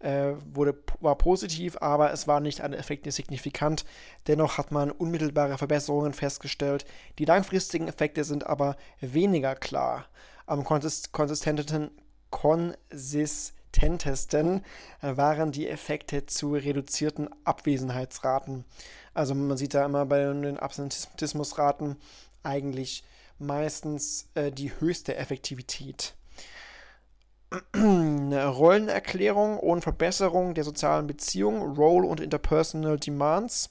äh, 0.00 0.32
wurde, 0.52 0.76
war 1.00 1.16
positiv, 1.16 1.78
aber 1.80 2.12
es 2.12 2.28
war 2.28 2.40
nicht 2.40 2.60
an 2.60 2.72
Effekten 2.72 3.12
signifikant. 3.12 3.84
Dennoch 4.26 4.58
hat 4.58 4.72
man 4.72 4.90
unmittelbare 4.90 5.56
Verbesserungen 5.58 6.12
festgestellt. 6.12 6.84
Die 7.18 7.24
langfristigen 7.24 7.86
Effekte 7.88 8.24
sind 8.24 8.46
aber 8.46 8.76
weniger 9.00 9.54
klar. 9.54 10.06
Am 10.46 10.64
konsist 10.64 11.12
konsistentesten, 11.12 11.90
konsistentesten 12.30 14.64
waren 15.00 15.52
die 15.52 15.68
Effekte 15.68 16.26
zu 16.26 16.54
reduzierten 16.54 17.28
Abwesenheitsraten. 17.44 18.64
Also 19.14 19.34
man 19.34 19.56
sieht 19.56 19.74
da 19.74 19.84
immer 19.84 20.06
bei 20.06 20.20
den 20.20 20.58
Absentismusraten 20.58 21.96
eigentlich 22.42 23.04
meistens 23.38 24.28
äh, 24.34 24.50
die 24.50 24.72
höchste 24.80 25.16
Effektivität. 25.16 26.14
Rollenerklärung 27.74 29.58
und 29.58 29.82
Verbesserung 29.82 30.54
der 30.54 30.64
sozialen 30.64 31.06
Beziehungen, 31.06 31.76
Role 31.76 32.06
und 32.06 32.20
Interpersonal 32.20 32.98
Demands. 32.98 33.70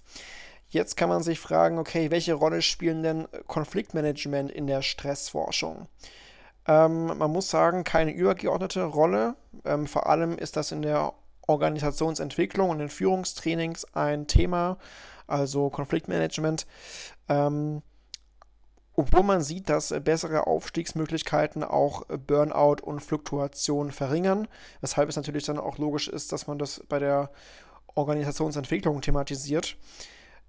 Jetzt 0.70 0.98
kann 0.98 1.10
man 1.10 1.24
sich 1.24 1.40
fragen, 1.40 1.78
okay, 1.78 2.12
welche 2.12 2.34
Rolle 2.34 2.62
spielen 2.62 3.04
denn 3.04 3.28
Konfliktmanagement 3.48 4.52
in 4.52 4.68
der 4.68 4.82
Stressforschung? 4.82 5.88
Ähm, 6.68 7.18
man 7.18 7.32
muss 7.32 7.50
sagen, 7.50 7.84
keine 7.84 8.12
übergeordnete 8.12 8.84
Rolle. 8.84 9.36
Ähm, 9.63 9.88
vor 9.88 10.08
allem 10.08 10.38
ist 10.38 10.58
das 10.58 10.72
in 10.72 10.82
der 10.82 11.13
Organisationsentwicklung 11.48 12.70
und 12.70 12.82
in 12.82 12.90
Führungstrainings 12.90 13.86
ein 13.94 14.28
Thema, 14.28 14.78
also 15.28 15.70
Konfliktmanagement. 15.70 16.68
Ähm, 17.30 17.82
obwohl 18.98 19.22
man 19.22 19.42
sieht, 19.42 19.70
dass 19.70 19.94
bessere 20.04 20.48
Aufstiegsmöglichkeiten 20.48 21.64
auch 21.64 22.10
äh, 22.10 22.18
Burnout 22.18 22.82
und 22.82 23.00
Fluktuation 23.00 23.92
verringern, 23.92 24.48
weshalb 24.82 25.08
es 25.08 25.16
natürlich 25.16 25.46
dann 25.46 25.60
auch 25.60 25.78
logisch 25.78 26.08
ist, 26.08 26.32
dass 26.32 26.48
man 26.48 26.58
das 26.58 26.84
bei 26.90 27.00
der 27.00 27.30
Organisationsentwicklung 27.94 29.00
thematisiert. 29.02 29.78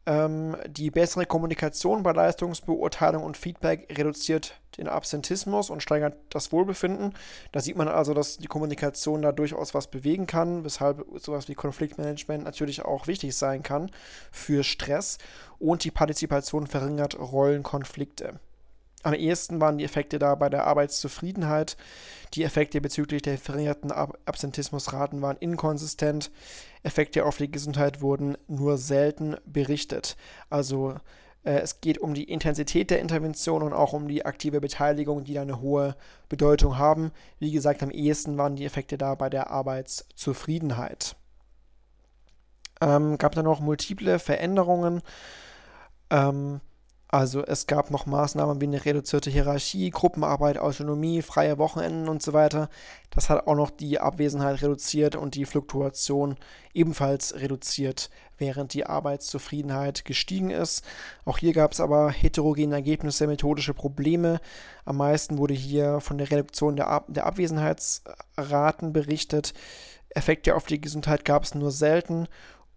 Ähm, 0.08 0.56
die 0.66 0.90
bessere 0.90 1.26
Kommunikation 1.26 2.02
bei 2.02 2.12
Leistungsbeurteilung 2.12 3.22
und 3.22 3.36
Feedback 3.36 3.94
reduziert 3.98 4.58
den 4.78 4.88
Absentismus 4.88 5.68
und 5.68 5.82
steigert 5.82 6.16
das 6.30 6.50
Wohlbefinden. 6.50 7.12
Da 7.52 7.60
sieht 7.60 7.76
man 7.76 7.88
also, 7.88 8.14
dass 8.14 8.38
die 8.38 8.46
Kommunikation 8.46 9.20
da 9.20 9.32
durchaus 9.32 9.74
was 9.74 9.90
bewegen 9.90 10.26
kann, 10.26 10.64
weshalb 10.64 11.04
sowas 11.16 11.48
wie 11.48 11.54
Konfliktmanagement 11.54 12.42
natürlich 12.42 12.86
auch 12.86 13.06
wichtig 13.06 13.36
sein 13.36 13.62
kann 13.62 13.90
für 14.32 14.64
Stress. 14.64 15.18
Und 15.58 15.84
die 15.84 15.90
Partizipation 15.90 16.66
verringert 16.66 17.18
Rollenkonflikte. 17.18 18.40
Am 19.02 19.14
ehesten 19.14 19.60
waren 19.60 19.78
die 19.78 19.84
Effekte 19.84 20.18
da 20.18 20.34
bei 20.34 20.48
der 20.48 20.66
Arbeitszufriedenheit. 20.66 21.76
Die 22.34 22.42
Effekte 22.42 22.80
bezüglich 22.80 23.22
der 23.22 23.38
verringerten 23.38 23.92
Ab 23.92 24.18
Absentismusraten 24.24 25.22
waren 25.22 25.36
inkonsistent. 25.36 26.30
Effekte 26.82 27.24
auf 27.24 27.36
die 27.36 27.50
Gesundheit 27.50 28.00
wurden 28.00 28.36
nur 28.48 28.76
selten 28.76 29.36
berichtet. 29.46 30.16
Also 30.50 30.96
äh, 31.44 31.60
es 31.60 31.80
geht 31.80 31.98
um 31.98 32.14
die 32.14 32.24
Intensität 32.24 32.90
der 32.90 33.00
Intervention 33.00 33.62
und 33.62 33.72
auch 33.72 33.92
um 33.92 34.08
die 34.08 34.26
aktive 34.26 34.60
Beteiligung, 34.60 35.24
die 35.24 35.34
da 35.34 35.42
eine 35.42 35.60
hohe 35.60 35.96
Bedeutung 36.28 36.76
haben. 36.76 37.12
Wie 37.38 37.52
gesagt, 37.52 37.82
am 37.82 37.90
ehesten 37.90 38.36
waren 38.36 38.56
die 38.56 38.64
Effekte 38.64 38.98
da 38.98 39.14
bei 39.14 39.30
der 39.30 39.50
Arbeitszufriedenheit. 39.50 41.16
Ähm, 42.80 43.18
gab 43.18 43.34
da 43.34 43.42
noch 43.42 43.60
multiple 43.60 44.18
Veränderungen. 44.18 45.02
Ähm, 46.10 46.60
also 47.10 47.42
es 47.42 47.66
gab 47.66 47.90
noch 47.90 48.04
Maßnahmen 48.04 48.60
wie 48.60 48.66
eine 48.66 48.84
reduzierte 48.84 49.30
Hierarchie, 49.30 49.88
Gruppenarbeit, 49.88 50.58
Autonomie, 50.58 51.22
freie 51.22 51.56
Wochenenden 51.56 52.06
und 52.06 52.22
so 52.22 52.34
weiter. 52.34 52.68
Das 53.10 53.30
hat 53.30 53.46
auch 53.46 53.54
noch 53.54 53.70
die 53.70 53.98
Abwesenheit 53.98 54.60
reduziert 54.60 55.16
und 55.16 55.34
die 55.34 55.46
Fluktuation 55.46 56.36
ebenfalls 56.74 57.34
reduziert, 57.34 58.10
während 58.36 58.74
die 58.74 58.84
Arbeitszufriedenheit 58.84 60.04
gestiegen 60.04 60.50
ist. 60.50 60.84
Auch 61.24 61.38
hier 61.38 61.54
gab 61.54 61.72
es 61.72 61.80
aber 61.80 62.10
heterogene 62.10 62.74
Ergebnisse, 62.74 63.26
methodische 63.26 63.72
Probleme. 63.72 64.38
Am 64.84 64.98
meisten 64.98 65.38
wurde 65.38 65.54
hier 65.54 66.00
von 66.00 66.18
der 66.18 66.30
Reduktion 66.30 66.76
der, 66.76 66.88
Ab 66.88 67.06
der 67.08 67.24
Abwesenheitsraten 67.24 68.92
berichtet. 68.92 69.54
Effekte 70.10 70.54
auf 70.54 70.66
die 70.66 70.80
Gesundheit 70.80 71.24
gab 71.24 71.44
es 71.44 71.54
nur 71.54 71.70
selten 71.70 72.28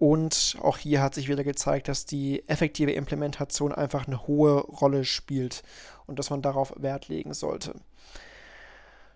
und 0.01 0.57
auch 0.63 0.79
hier 0.79 0.99
hat 0.99 1.13
sich 1.13 1.29
wieder 1.29 1.43
gezeigt, 1.43 1.87
dass 1.87 2.07
die 2.07 2.43
effektive 2.49 2.91
Implementation 2.91 3.71
einfach 3.71 4.07
eine 4.07 4.25
hohe 4.25 4.61
Rolle 4.61 5.05
spielt 5.05 5.61
und 6.07 6.17
dass 6.17 6.31
man 6.31 6.41
darauf 6.41 6.73
Wert 6.75 7.07
legen 7.07 7.35
sollte. 7.35 7.75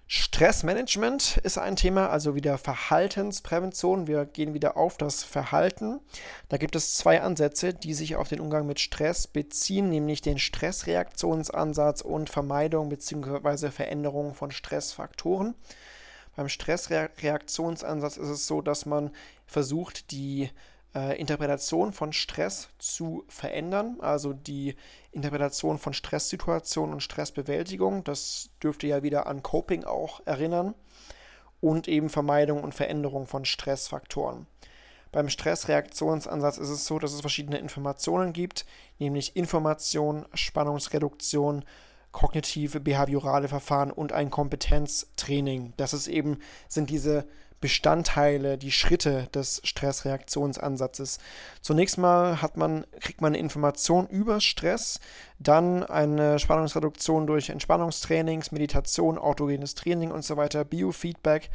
Stressmanagement 0.05 1.37
ist 1.37 1.57
ein 1.57 1.75
Thema, 1.75 2.11
also 2.11 2.35
wieder 2.35 2.59
Verhaltensprävention. 2.59 4.05
Wir 4.05 4.25
gehen 4.25 4.53
wieder 4.53 4.77
auf 4.77 4.97
das 4.97 5.23
Verhalten. 5.23 6.01
Da 6.49 6.57
gibt 6.57 6.75
es 6.75 6.93
zwei 6.93 7.19
Ansätze, 7.19 7.73
die 7.73 7.95
sich 7.95 8.15
auf 8.15 8.27
den 8.27 8.39
Umgang 8.39 8.67
mit 8.67 8.79
Stress 8.79 9.25
beziehen, 9.25 9.89
nämlich 9.89 10.21
den 10.21 10.37
Stressreaktionsansatz 10.37 12.01
und 12.01 12.29
Vermeidung 12.29 12.89
bzw. 12.89 13.71
Veränderung 13.71 14.35
von 14.35 14.51
Stressfaktoren. 14.51 15.55
Beim 16.35 16.47
Stressreaktionsansatz 16.47 18.17
ist 18.17 18.29
es 18.29 18.45
so, 18.45 18.61
dass 18.61 18.85
man 18.85 19.09
versucht, 19.47 20.11
die 20.11 20.51
äh, 20.95 21.19
Interpretation 21.19 21.93
von 21.93 22.13
Stress 22.13 22.69
zu 22.79 23.25
verändern, 23.27 23.97
also 23.99 24.33
die 24.33 24.75
Interpretation 25.11 25.77
von 25.77 25.93
Stresssituationen 25.93 26.93
und 26.93 27.01
Stressbewältigung. 27.01 28.03
Das 28.03 28.49
dürfte 28.63 28.87
ja 28.87 29.03
wieder 29.03 29.27
an 29.27 29.43
Coping 29.43 29.83
auch 29.83 30.21
erinnern. 30.25 30.73
und 31.61 31.87
eben 31.87 32.09
Vermeidung 32.09 32.63
und 32.63 32.75
Veränderung 32.75 33.25
von 33.25 33.43
Stressfaktoren. 33.43 34.45
Beim 35.11 35.29
Stressreaktionsansatz 35.29 36.57
ist 36.57 36.69
es 36.69 36.85
so, 36.85 36.99
dass 36.99 37.13
es 37.13 37.21
verschiedene 37.21 37.57
Informationen 37.57 38.33
gibt, 38.33 38.65
nämlich 38.99 39.35
Information, 39.35 40.25
Spannungsreduktion, 40.33 41.63
kognitive, 42.11 42.81
behaviorale 42.81 43.47
Verfahren 43.47 43.91
und 43.91 44.11
ein 44.11 44.29
Kompetenztraining. 44.29 45.73
Das 45.77 45.93
ist 45.93 46.07
eben, 46.07 46.39
sind 46.67 46.89
diese 46.89 47.25
Bestandteile, 47.65 48.59
die 48.59 48.71
Schritte 48.71 49.27
des 49.33 49.59
Stressreaktionsansatzes. 49.63 51.17
Zunächst 51.61 51.97
mal 51.97 52.39
hat 52.43 52.57
man, 52.57 52.85
kriegt 52.99 53.21
man 53.21 53.29
eine 53.33 53.39
Information 53.39 54.05
über 54.05 54.39
Stress, 54.39 54.99
dann 55.39 55.83
eine 55.83 56.37
Spannungsreduktion 56.37 57.25
durch 57.25 57.49
Entspannungstrainings, 57.49 58.51
Meditation, 58.51 59.17
autogenes 59.17 59.73
Training 59.73 60.11
und 60.11 60.23
so 60.23 60.37
weiter, 60.37 60.63
Biofeedback. 60.63 61.49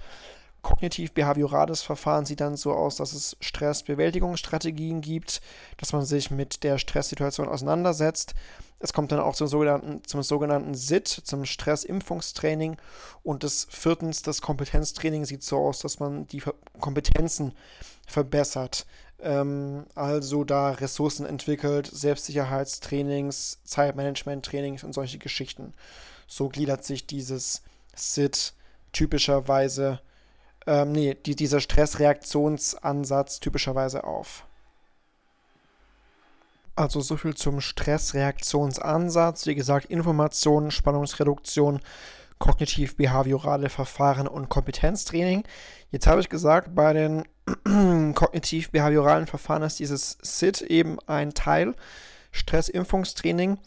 Kognitiv-behaviorales 0.62 1.82
Verfahren 1.82 2.24
sieht 2.24 2.40
dann 2.40 2.56
so 2.56 2.72
aus, 2.72 2.96
dass 2.96 3.12
es 3.12 3.36
Stressbewältigungsstrategien 3.40 5.00
gibt, 5.00 5.40
dass 5.76 5.92
man 5.92 6.04
sich 6.04 6.30
mit 6.30 6.62
der 6.64 6.78
Stresssituation 6.78 7.48
auseinandersetzt 7.48 8.34
es 8.82 8.94
kommt 8.94 9.12
dann 9.12 9.20
auch 9.20 9.34
zum 9.34 9.46
sogenannten, 9.46 10.02
zum 10.04 10.22
sogenannten 10.22 10.74
SIT, 10.74 11.06
zum 11.06 11.44
Stressimpfungstraining. 11.44 12.78
Und 13.22 13.44
das 13.44 13.66
viertens, 13.70 14.22
das 14.22 14.40
Kompetenztraining 14.40 15.26
sieht 15.26 15.42
so 15.42 15.58
aus, 15.58 15.80
dass 15.80 16.00
man 16.00 16.26
die 16.28 16.42
Kompetenzen 16.80 17.52
verbessert. 18.06 18.86
Ähm, 19.20 19.84
also 19.94 20.44
da 20.44 20.70
Ressourcen 20.70 21.26
entwickelt, 21.26 21.90
Selbstsicherheitstrainings, 21.92 23.58
Zeitmanagement-Trainings 23.64 24.82
und 24.82 24.94
solche 24.94 25.18
Geschichten. 25.18 25.74
So 26.26 26.48
gliedert 26.48 26.82
sich 26.82 27.06
dieses 27.06 27.62
SIT 27.94 28.54
typischerweise, 28.92 30.00
ähm, 30.66 30.92
nee, 30.92 31.14
die, 31.14 31.36
dieser 31.36 31.60
Stressreaktionsansatz 31.60 33.40
typischerweise 33.40 34.04
auf. 34.04 34.44
Also 36.76 37.00
so 37.00 37.16
viel 37.16 37.34
zum 37.34 37.60
Stressreaktionsansatz. 37.60 39.46
Wie 39.46 39.54
gesagt, 39.54 39.86
Information, 39.86 40.70
Spannungsreduktion, 40.70 41.80
kognitiv-behaviorale 42.38 43.68
Verfahren 43.68 44.26
und 44.26 44.48
Kompetenztraining. 44.48 45.44
Jetzt 45.90 46.06
habe 46.06 46.20
ich 46.20 46.28
gesagt, 46.28 46.74
bei 46.74 46.92
den 46.92 47.24
kognitiv-behavioralen 48.14 49.26
Verfahren 49.26 49.62
ist 49.62 49.78
dieses 49.78 50.16
SIT 50.22 50.62
eben 50.62 50.98
ein 51.06 51.34
Teil. 51.34 51.74
Stressimpfungstraining. 52.32 53.58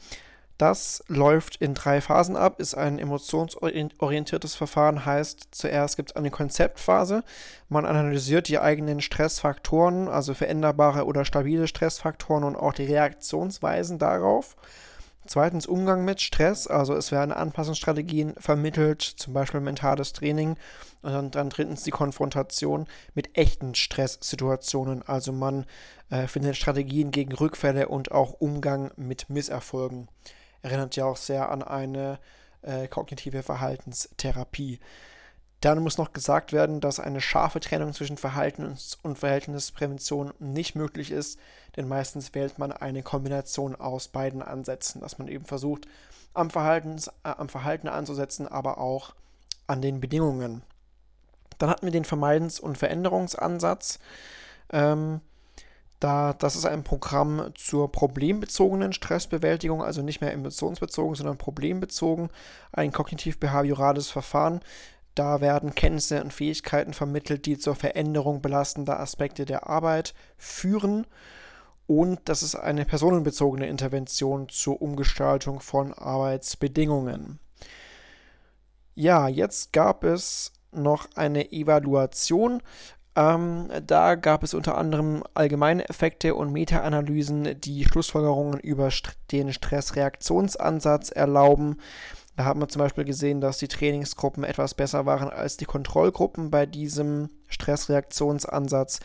Das 0.63 1.03
läuft 1.09 1.57
in 1.57 1.73
drei 1.73 1.99
Phasen 1.99 2.37
ab, 2.37 2.61
ist 2.61 2.73
ein 2.73 2.97
emotionsorientiertes 2.97 4.55
Verfahren, 4.55 5.05
heißt 5.05 5.49
zuerst 5.51 5.97
gibt 5.97 6.11
es 6.11 6.15
eine 6.15 6.31
Konzeptphase. 6.31 7.25
Man 7.67 7.85
analysiert 7.85 8.47
die 8.47 8.59
eigenen 8.59 9.01
Stressfaktoren, 9.01 10.07
also 10.07 10.33
veränderbare 10.33 11.03
oder 11.03 11.25
stabile 11.25 11.67
Stressfaktoren 11.67 12.45
und 12.45 12.55
auch 12.55 12.71
die 12.71 12.85
Reaktionsweisen 12.85 13.99
darauf. 13.99 14.55
Zweitens 15.25 15.67
Umgang 15.67 16.05
mit 16.05 16.21
Stress, 16.21 16.67
also 16.67 16.95
es 16.95 17.11
werden 17.11 17.33
Anpassungsstrategien 17.33 18.35
vermittelt, 18.37 19.01
zum 19.01 19.33
Beispiel 19.33 19.59
mentales 19.59 20.13
Training. 20.13 20.55
Und 21.01 21.11
dann, 21.11 21.31
dann 21.31 21.49
drittens 21.49 21.83
die 21.83 21.91
Konfrontation 21.91 22.87
mit 23.15 23.37
echten 23.37 23.75
Stresssituationen, 23.75 25.03
also 25.05 25.33
man 25.33 25.65
äh, 26.09 26.27
findet 26.27 26.55
Strategien 26.55 27.11
gegen 27.11 27.33
Rückfälle 27.33 27.89
und 27.89 28.13
auch 28.13 28.31
Umgang 28.39 28.91
mit 28.95 29.29
Misserfolgen 29.29 30.07
erinnert 30.63 30.95
ja 30.95 31.05
auch 31.05 31.17
sehr 31.17 31.51
an 31.51 31.61
eine 31.61 32.17
äh, 32.63 32.87
kognitive 32.87 33.43
Verhaltenstherapie. 33.43 34.79
Dann 35.61 35.79
muss 35.79 35.97
noch 35.97 36.11
gesagt 36.11 36.51
werden, 36.51 36.81
dass 36.81 36.99
eine 36.99 37.21
scharfe 37.21 37.59
Trennung 37.59 37.93
zwischen 37.93 38.17
Verhaltens- 38.17 38.97
und 39.01 39.19
Verhältnisprävention 39.19 40.33
nicht 40.39 40.75
möglich 40.75 41.11
ist, 41.11 41.39
denn 41.77 41.87
meistens 41.87 42.33
wählt 42.33 42.59
man 42.59 42.71
eine 42.71 43.03
Kombination 43.03 43.75
aus 43.75 44.07
beiden 44.09 44.41
Ansätzen, 44.41 44.99
dass 44.99 45.19
man 45.19 45.27
eben 45.27 45.45
versucht, 45.45 45.87
am, 46.33 46.49
Verhaltens, 46.49 47.07
äh, 47.07 47.11
am 47.37 47.47
Verhalten 47.47 47.87
anzusetzen, 47.87 48.47
aber 48.47 48.77
auch 48.77 49.13
an 49.67 49.81
den 49.81 50.01
Bedingungen. 50.01 50.63
Dann 51.59 51.69
hatten 51.69 51.85
wir 51.85 51.91
den 51.91 52.05
Vermeidens- 52.05 52.59
und 52.59 52.77
Veränderungsansatz. 52.77 53.99
Ähm, 54.71 55.21
da, 56.03 56.33
das 56.33 56.55
ist 56.55 56.65
ein 56.65 56.83
Programm 56.83 57.51
zur 57.55 57.91
problembezogenen 57.91 58.91
Stressbewältigung, 58.91 59.81
also 59.81 60.01
nicht 60.01 60.19
mehr 60.19 60.33
emotionsbezogen, 60.33 61.15
sondern 61.15 61.37
problembezogen. 61.37 62.29
Ein 62.73 62.91
kognitiv-behaviorales 62.91 64.09
Verfahren. 64.09 64.59
Da 65.15 65.39
werden 65.39 65.75
Kenntnisse 65.75 66.21
und 66.21 66.33
Fähigkeiten 66.33 66.93
vermittelt, 66.93 67.45
die 67.45 67.57
zur 67.57 67.75
Veränderung 67.75 68.41
belastender 68.41 68.99
Aspekte 68.99 69.45
der 69.45 69.69
Arbeit 69.69 70.13
führen. 70.35 71.07
Und 71.87 72.19
das 72.25 72.43
ist 72.43 72.55
eine 72.55 72.83
personenbezogene 72.83 73.67
Intervention 73.67 74.49
zur 74.49 74.81
Umgestaltung 74.81 75.61
von 75.61 75.93
Arbeitsbedingungen. 75.93 77.39
Ja, 78.95 79.27
jetzt 79.27 79.71
gab 79.71 80.03
es 80.03 80.51
noch 80.75 81.07
eine 81.15 81.51
Evaluation 81.51 82.61
ähm, 83.15 83.69
da 83.85 84.15
gab 84.15 84.43
es 84.43 84.53
unter 84.53 84.77
anderem 84.77 85.23
allgemeine 85.33 85.87
Effekte 85.87 86.33
und 86.35 86.51
Meta-Analysen, 86.51 87.59
die 87.61 87.85
Schlussfolgerungen 87.85 88.59
über 88.59 88.89
st 88.89 89.15
den 89.31 89.53
Stressreaktionsansatz 89.53 91.09
erlauben. 91.09 91.77
Da 92.35 92.45
haben 92.45 92.59
wir 92.59 92.69
zum 92.69 92.81
Beispiel 92.81 93.03
gesehen, 93.03 93.41
dass 93.41 93.59
die 93.59 93.67
Trainingsgruppen 93.67 94.43
etwas 94.43 94.73
besser 94.73 95.05
waren 95.05 95.29
als 95.29 95.57
die 95.57 95.65
Kontrollgruppen 95.65 96.49
bei 96.49 96.65
diesem 96.65 97.29
Stressreaktionsansatz, 97.47 98.99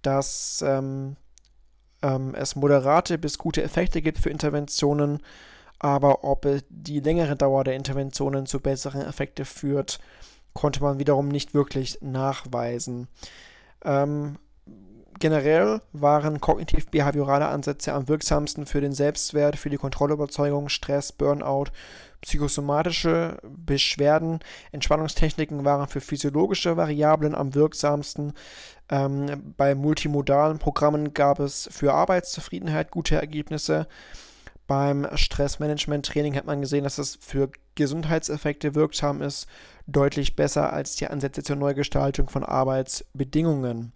dass 0.00 0.64
ähm, 0.66 1.16
ähm, 2.02 2.34
es 2.34 2.56
moderate 2.56 3.18
bis 3.18 3.36
gute 3.36 3.62
Effekte 3.62 4.00
gibt 4.00 4.18
für 4.18 4.30
Interventionen, 4.30 5.20
aber 5.78 6.24
ob 6.24 6.46
die 6.70 7.00
längere 7.00 7.36
Dauer 7.36 7.64
der 7.64 7.74
Interventionen 7.74 8.46
zu 8.46 8.60
besseren 8.60 9.02
Effekten 9.02 9.44
führt, 9.44 10.00
konnte 10.54 10.82
man 10.82 10.98
wiederum 10.98 11.28
nicht 11.28 11.54
wirklich 11.54 11.98
nachweisen. 12.00 13.08
Ähm, 13.84 14.38
generell 15.18 15.80
waren 15.92 16.40
kognitiv-behaviorale 16.40 17.46
Ansätze 17.46 17.92
am 17.92 18.08
wirksamsten 18.08 18.66
für 18.66 18.80
den 18.80 18.92
Selbstwert, 18.92 19.56
für 19.56 19.70
die 19.70 19.76
Kontrollüberzeugung, 19.76 20.68
Stress, 20.68 21.12
Burnout, 21.12 21.66
psychosomatische 22.22 23.38
Beschwerden. 23.42 24.40
Entspannungstechniken 24.70 25.64
waren 25.64 25.88
für 25.88 26.00
physiologische 26.00 26.76
Variablen 26.76 27.34
am 27.34 27.54
wirksamsten. 27.54 28.32
Ähm, 28.88 29.54
bei 29.56 29.74
multimodalen 29.74 30.58
Programmen 30.58 31.14
gab 31.14 31.40
es 31.40 31.68
für 31.70 31.94
Arbeitszufriedenheit 31.94 32.90
gute 32.90 33.16
Ergebnisse. 33.16 33.86
Beim 34.66 35.06
Stressmanagement-Training 35.12 36.36
hat 36.36 36.46
man 36.46 36.60
gesehen, 36.60 36.84
dass 36.84 36.98
es 36.98 37.18
für 37.20 37.50
Gesundheitseffekte 37.74 38.74
wirksam 38.74 39.20
ist, 39.20 39.46
deutlich 39.86 40.36
besser 40.36 40.72
als 40.72 40.96
die 40.96 41.06
Ansätze 41.06 41.42
zur 41.42 41.56
Neugestaltung 41.56 42.28
von 42.28 42.44
Arbeitsbedingungen. 42.44 43.92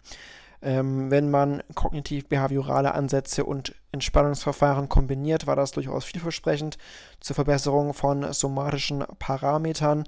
Ähm, 0.63 1.11
wenn 1.11 1.31
man 1.31 1.63
kognitiv-behaviorale 1.75 2.95
Ansätze 2.95 3.45
und 3.45 3.75
Entspannungsverfahren 3.93 4.89
kombiniert, 4.89 5.47
war 5.47 5.57
das 5.57 5.73
durchaus 5.73 6.05
vielversprechend 6.05 6.79
zur 7.21 7.35
Verbesserung 7.35 7.95
von 7.95 8.33
somatischen 8.33 9.05
Parametern. 9.19 10.05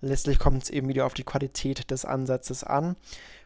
Letztlich 0.00 0.40
kommt 0.40 0.64
es 0.64 0.70
eben 0.70 0.88
wieder 0.88 1.06
auf 1.06 1.14
die 1.14 1.22
Qualität 1.22 1.90
des 1.92 2.04
Ansatzes 2.04 2.64
an. 2.64 2.96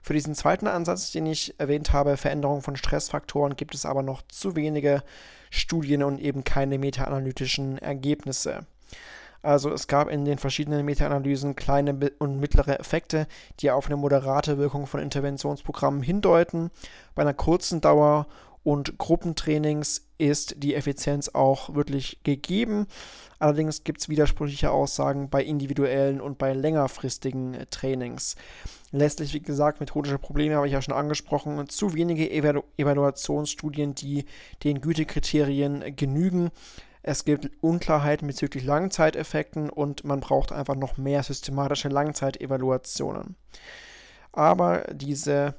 Für 0.00 0.14
diesen 0.14 0.34
zweiten 0.34 0.66
Ansatz, 0.66 1.12
den 1.12 1.26
ich 1.26 1.54
erwähnt 1.60 1.92
habe, 1.92 2.16
Veränderung 2.16 2.62
von 2.62 2.76
Stressfaktoren, 2.76 3.56
gibt 3.56 3.74
es 3.74 3.84
aber 3.84 4.02
noch 4.02 4.22
zu 4.22 4.56
wenige 4.56 5.02
Studien 5.50 6.02
und 6.02 6.18
eben 6.18 6.44
keine 6.44 6.78
meta-analytischen 6.78 7.76
Ergebnisse. 7.76 8.66
Also 9.46 9.72
es 9.72 9.86
gab 9.86 10.10
in 10.10 10.24
den 10.24 10.38
verschiedenen 10.38 10.84
Meta-Analysen 10.84 11.54
kleine 11.54 12.10
und 12.18 12.40
mittlere 12.40 12.80
Effekte, 12.80 13.28
die 13.60 13.70
auf 13.70 13.86
eine 13.86 13.96
moderate 13.96 14.58
Wirkung 14.58 14.88
von 14.88 14.98
Interventionsprogrammen 14.98 16.02
hindeuten. 16.02 16.72
Bei 17.14 17.22
einer 17.22 17.32
kurzen 17.32 17.80
Dauer 17.80 18.26
und 18.64 18.98
Gruppentrainings 18.98 20.08
ist 20.18 20.56
die 20.58 20.74
Effizienz 20.74 21.28
auch 21.28 21.76
wirklich 21.76 22.18
gegeben. 22.24 22.88
Allerdings 23.38 23.84
gibt 23.84 24.00
es 24.00 24.08
widersprüchliche 24.08 24.72
Aussagen 24.72 25.30
bei 25.30 25.44
individuellen 25.44 26.20
und 26.20 26.38
bei 26.38 26.52
längerfristigen 26.52 27.56
Trainings. 27.70 28.34
Letztlich, 28.90 29.32
wie 29.32 29.42
gesagt, 29.42 29.78
methodische 29.78 30.18
Probleme 30.18 30.56
habe 30.56 30.66
ich 30.66 30.72
ja 30.72 30.82
schon 30.82 30.94
angesprochen. 30.94 31.68
Zu 31.68 31.94
wenige 31.94 32.28
Evalu 32.28 32.62
Evaluationsstudien, 32.78 33.94
die 33.94 34.24
den 34.64 34.80
Gütekriterien 34.80 35.94
genügen. 35.94 36.50
Es 37.08 37.24
gibt 37.24 37.48
Unklarheiten 37.60 38.26
bezüglich 38.26 38.64
Langzeiteffekten 38.64 39.70
und 39.70 40.02
man 40.02 40.18
braucht 40.18 40.50
einfach 40.50 40.74
noch 40.74 40.96
mehr 40.96 41.22
systematische 41.22 41.88
Langzeitevaluationen. 41.88 43.36
Aber 44.32 44.88
diese 44.92 45.54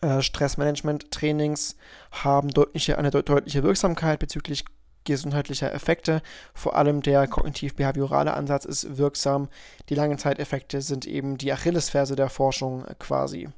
äh, 0.00 0.20
Stressmanagement-Trainings 0.20 1.76
haben 2.10 2.48
deutliche, 2.48 2.98
eine 2.98 3.12
de 3.12 3.22
deutliche 3.22 3.62
Wirksamkeit 3.62 4.18
bezüglich 4.18 4.64
gesundheitlicher 5.04 5.72
Effekte. 5.72 6.22
Vor 6.54 6.74
allem 6.74 7.02
der 7.02 7.28
kognitiv-behaviorale 7.28 8.34
Ansatz 8.34 8.64
ist 8.64 8.98
wirksam. 8.98 9.48
Die 9.90 9.94
Langzeiteffekte 9.94 10.82
sind 10.82 11.06
eben 11.06 11.38
die 11.38 11.52
Achillesferse 11.52 12.16
der 12.16 12.30
Forschung 12.30 12.84
quasi. 12.98 13.48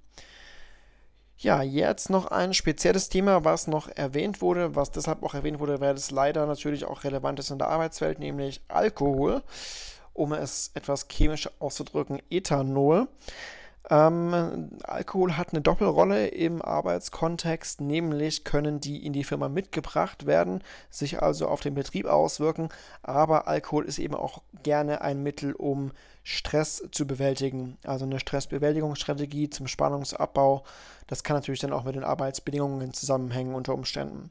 Ja, 1.38 1.62
jetzt 1.62 2.10
noch 2.10 2.26
ein 2.26 2.54
spezielles 2.54 3.08
Thema, 3.08 3.44
was 3.44 3.66
noch 3.66 3.88
erwähnt 3.88 4.40
wurde, 4.40 4.76
was 4.76 4.92
deshalb 4.92 5.22
auch 5.22 5.34
erwähnt 5.34 5.58
wurde, 5.58 5.80
weil 5.80 5.94
es 5.94 6.10
leider 6.10 6.46
natürlich 6.46 6.84
auch 6.84 7.04
relevant 7.04 7.38
ist 7.40 7.50
in 7.50 7.58
der 7.58 7.68
Arbeitswelt, 7.68 8.18
nämlich 8.18 8.62
Alkohol. 8.68 9.42
Um 10.12 10.32
es 10.32 10.70
etwas 10.74 11.08
chemisch 11.08 11.50
auszudrücken, 11.58 12.22
Ethanol. 12.30 13.08
Ähm, 13.90 14.70
Alkohol 14.84 15.36
hat 15.36 15.52
eine 15.52 15.60
Doppelrolle 15.60 16.28
im 16.28 16.62
Arbeitskontext, 16.62 17.80
nämlich 17.82 18.44
können 18.44 18.80
die 18.80 19.04
in 19.04 19.12
die 19.12 19.24
Firma 19.24 19.48
mitgebracht 19.48 20.24
werden, 20.24 20.62
sich 20.88 21.20
also 21.22 21.48
auf 21.48 21.60
den 21.60 21.74
Betrieb 21.74 22.06
auswirken, 22.06 22.70
aber 23.02 23.46
Alkohol 23.46 23.84
ist 23.84 23.98
eben 23.98 24.14
auch 24.14 24.40
gerne 24.62 25.02
ein 25.02 25.22
Mittel, 25.22 25.52
um 25.52 25.92
Stress 26.24 26.82
zu 26.90 27.06
bewältigen, 27.06 27.76
also 27.84 28.06
eine 28.06 28.18
Stressbewältigungsstrategie 28.18 29.50
zum 29.50 29.68
Spannungsabbau. 29.68 30.64
Das 31.06 31.22
kann 31.22 31.36
natürlich 31.36 31.60
dann 31.60 31.74
auch 31.74 31.84
mit 31.84 31.94
den 31.94 32.02
Arbeitsbedingungen 32.02 32.94
zusammenhängen 32.94 33.54
unter 33.54 33.74
Umständen. 33.74 34.30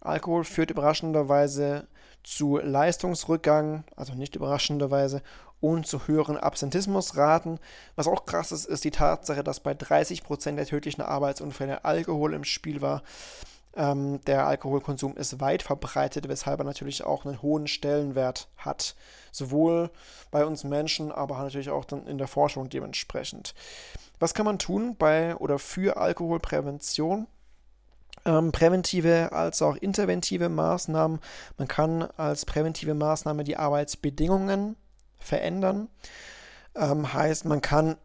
Alkohol 0.00 0.44
führt 0.44 0.70
überraschenderweise 0.70 1.86
zu 2.24 2.58
Leistungsrückgang, 2.58 3.84
also 3.96 4.14
nicht 4.14 4.34
überraschenderweise, 4.36 5.22
und 5.60 5.86
zu 5.86 6.06
höheren 6.06 6.36
Absentismusraten. 6.36 7.58
Was 7.96 8.06
auch 8.06 8.26
krass 8.26 8.52
ist, 8.52 8.66
ist 8.66 8.84
die 8.84 8.90
Tatsache, 8.90 9.42
dass 9.42 9.60
bei 9.60 9.72
30% 9.72 10.56
der 10.56 10.66
tödlichen 10.66 11.02
Arbeitsunfälle 11.02 11.84
Alkohol 11.84 12.34
im 12.34 12.44
Spiel 12.44 12.80
war. 12.80 13.02
Ähm, 13.76 14.20
der 14.26 14.46
Alkoholkonsum 14.46 15.16
ist 15.16 15.40
weit 15.40 15.62
verbreitet, 15.62 16.28
weshalb 16.28 16.60
er 16.60 16.64
natürlich 16.64 17.04
auch 17.04 17.24
einen 17.24 17.42
hohen 17.42 17.66
Stellenwert 17.66 18.48
hat. 18.56 18.96
Sowohl 19.30 19.90
bei 20.30 20.44
uns 20.44 20.64
Menschen, 20.64 21.12
aber 21.12 21.38
natürlich 21.38 21.70
auch 21.70 21.84
dann 21.84 22.06
in 22.06 22.18
der 22.18 22.28
Forschung 22.28 22.68
dementsprechend. 22.68 23.54
Was 24.18 24.34
kann 24.34 24.46
man 24.46 24.58
tun 24.58 24.96
bei 24.96 25.36
oder 25.36 25.58
für 25.58 25.96
Alkoholprävention? 25.96 27.26
ähm, 28.24 28.52
präventive 28.52 29.32
als 29.32 29.62
auch 29.62 29.76
interventive 29.76 30.48
Maßnahmen. 30.48 31.20
Man 31.56 31.68
kann 31.68 32.02
als 32.16 32.44
präventive 32.44 32.94
Maßnahme 32.94 33.44
die 33.44 33.56
Arbeitsbedingungen 33.56 34.76
verändern. 35.18 35.88
Ähm, 36.74 37.12
heißt, 37.12 37.44
man 37.46 37.60
kann 37.60 37.96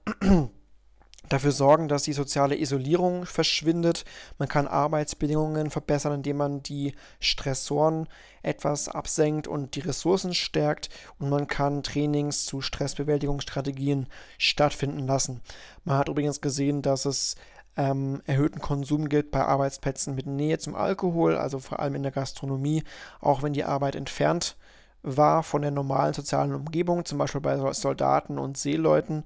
dafür 1.29 1.51
sorgen, 1.51 1.87
dass 1.87 2.03
die 2.03 2.13
soziale 2.13 2.57
Isolierung 2.57 3.25
verschwindet. 3.25 4.05
Man 4.37 4.47
kann 4.47 4.67
Arbeitsbedingungen 4.67 5.69
verbessern, 5.69 6.13
indem 6.13 6.37
man 6.37 6.63
die 6.63 6.93
Stressoren 7.19 8.07
etwas 8.41 8.89
absenkt 8.89 9.47
und 9.47 9.75
die 9.75 9.81
Ressourcen 9.81 10.33
stärkt. 10.33 10.89
Und 11.19 11.29
man 11.29 11.47
kann 11.47 11.83
Trainings 11.83 12.45
zu 12.45 12.61
Stressbewältigungsstrategien 12.61 14.07
stattfinden 14.37 15.07
lassen. 15.07 15.41
Man 15.85 15.97
hat 15.97 16.09
übrigens 16.09 16.41
gesehen, 16.41 16.81
dass 16.81 17.05
es 17.05 17.35
ähm, 17.75 18.21
erhöhten 18.25 18.59
Konsum 18.59 19.09
gibt 19.09 19.31
bei 19.31 19.43
Arbeitsplätzen 19.43 20.15
mit 20.15 20.27
Nähe 20.27 20.59
zum 20.59 20.75
Alkohol, 20.75 21.35
also 21.35 21.59
vor 21.59 21.79
allem 21.79 21.95
in 21.95 22.03
der 22.03 22.11
Gastronomie, 22.11 22.83
auch 23.19 23.41
wenn 23.41 23.53
die 23.53 23.63
Arbeit 23.63 23.95
entfernt 23.95 24.55
war 25.01 25.43
von 25.43 25.61
der 25.61 25.71
normalen 25.71 26.13
sozialen 26.13 26.53
Umgebung, 26.53 27.03
zum 27.05 27.17
Beispiel 27.17 27.41
bei 27.41 27.73
Soldaten 27.73 28.37
und 28.37 28.57
Seeleuten, 28.57 29.25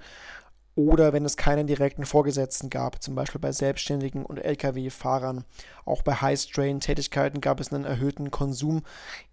oder 0.77 1.11
wenn 1.11 1.25
es 1.25 1.37
keinen 1.37 1.65
direkten 1.65 2.05
Vorgesetzten 2.05 2.69
gab, 2.69 3.01
zum 3.01 3.15
Beispiel 3.15 3.41
bei 3.41 3.51
Selbstständigen 3.51 4.23
und 4.23 4.37
Lkw-Fahrern. 4.37 5.43
Auch 5.85 6.03
bei 6.03 6.13
High-Strain-Tätigkeiten 6.13 7.41
gab 7.41 7.59
es 7.59 7.73
einen 7.73 7.83
erhöhten 7.83 8.29
Konsum. 8.29 8.83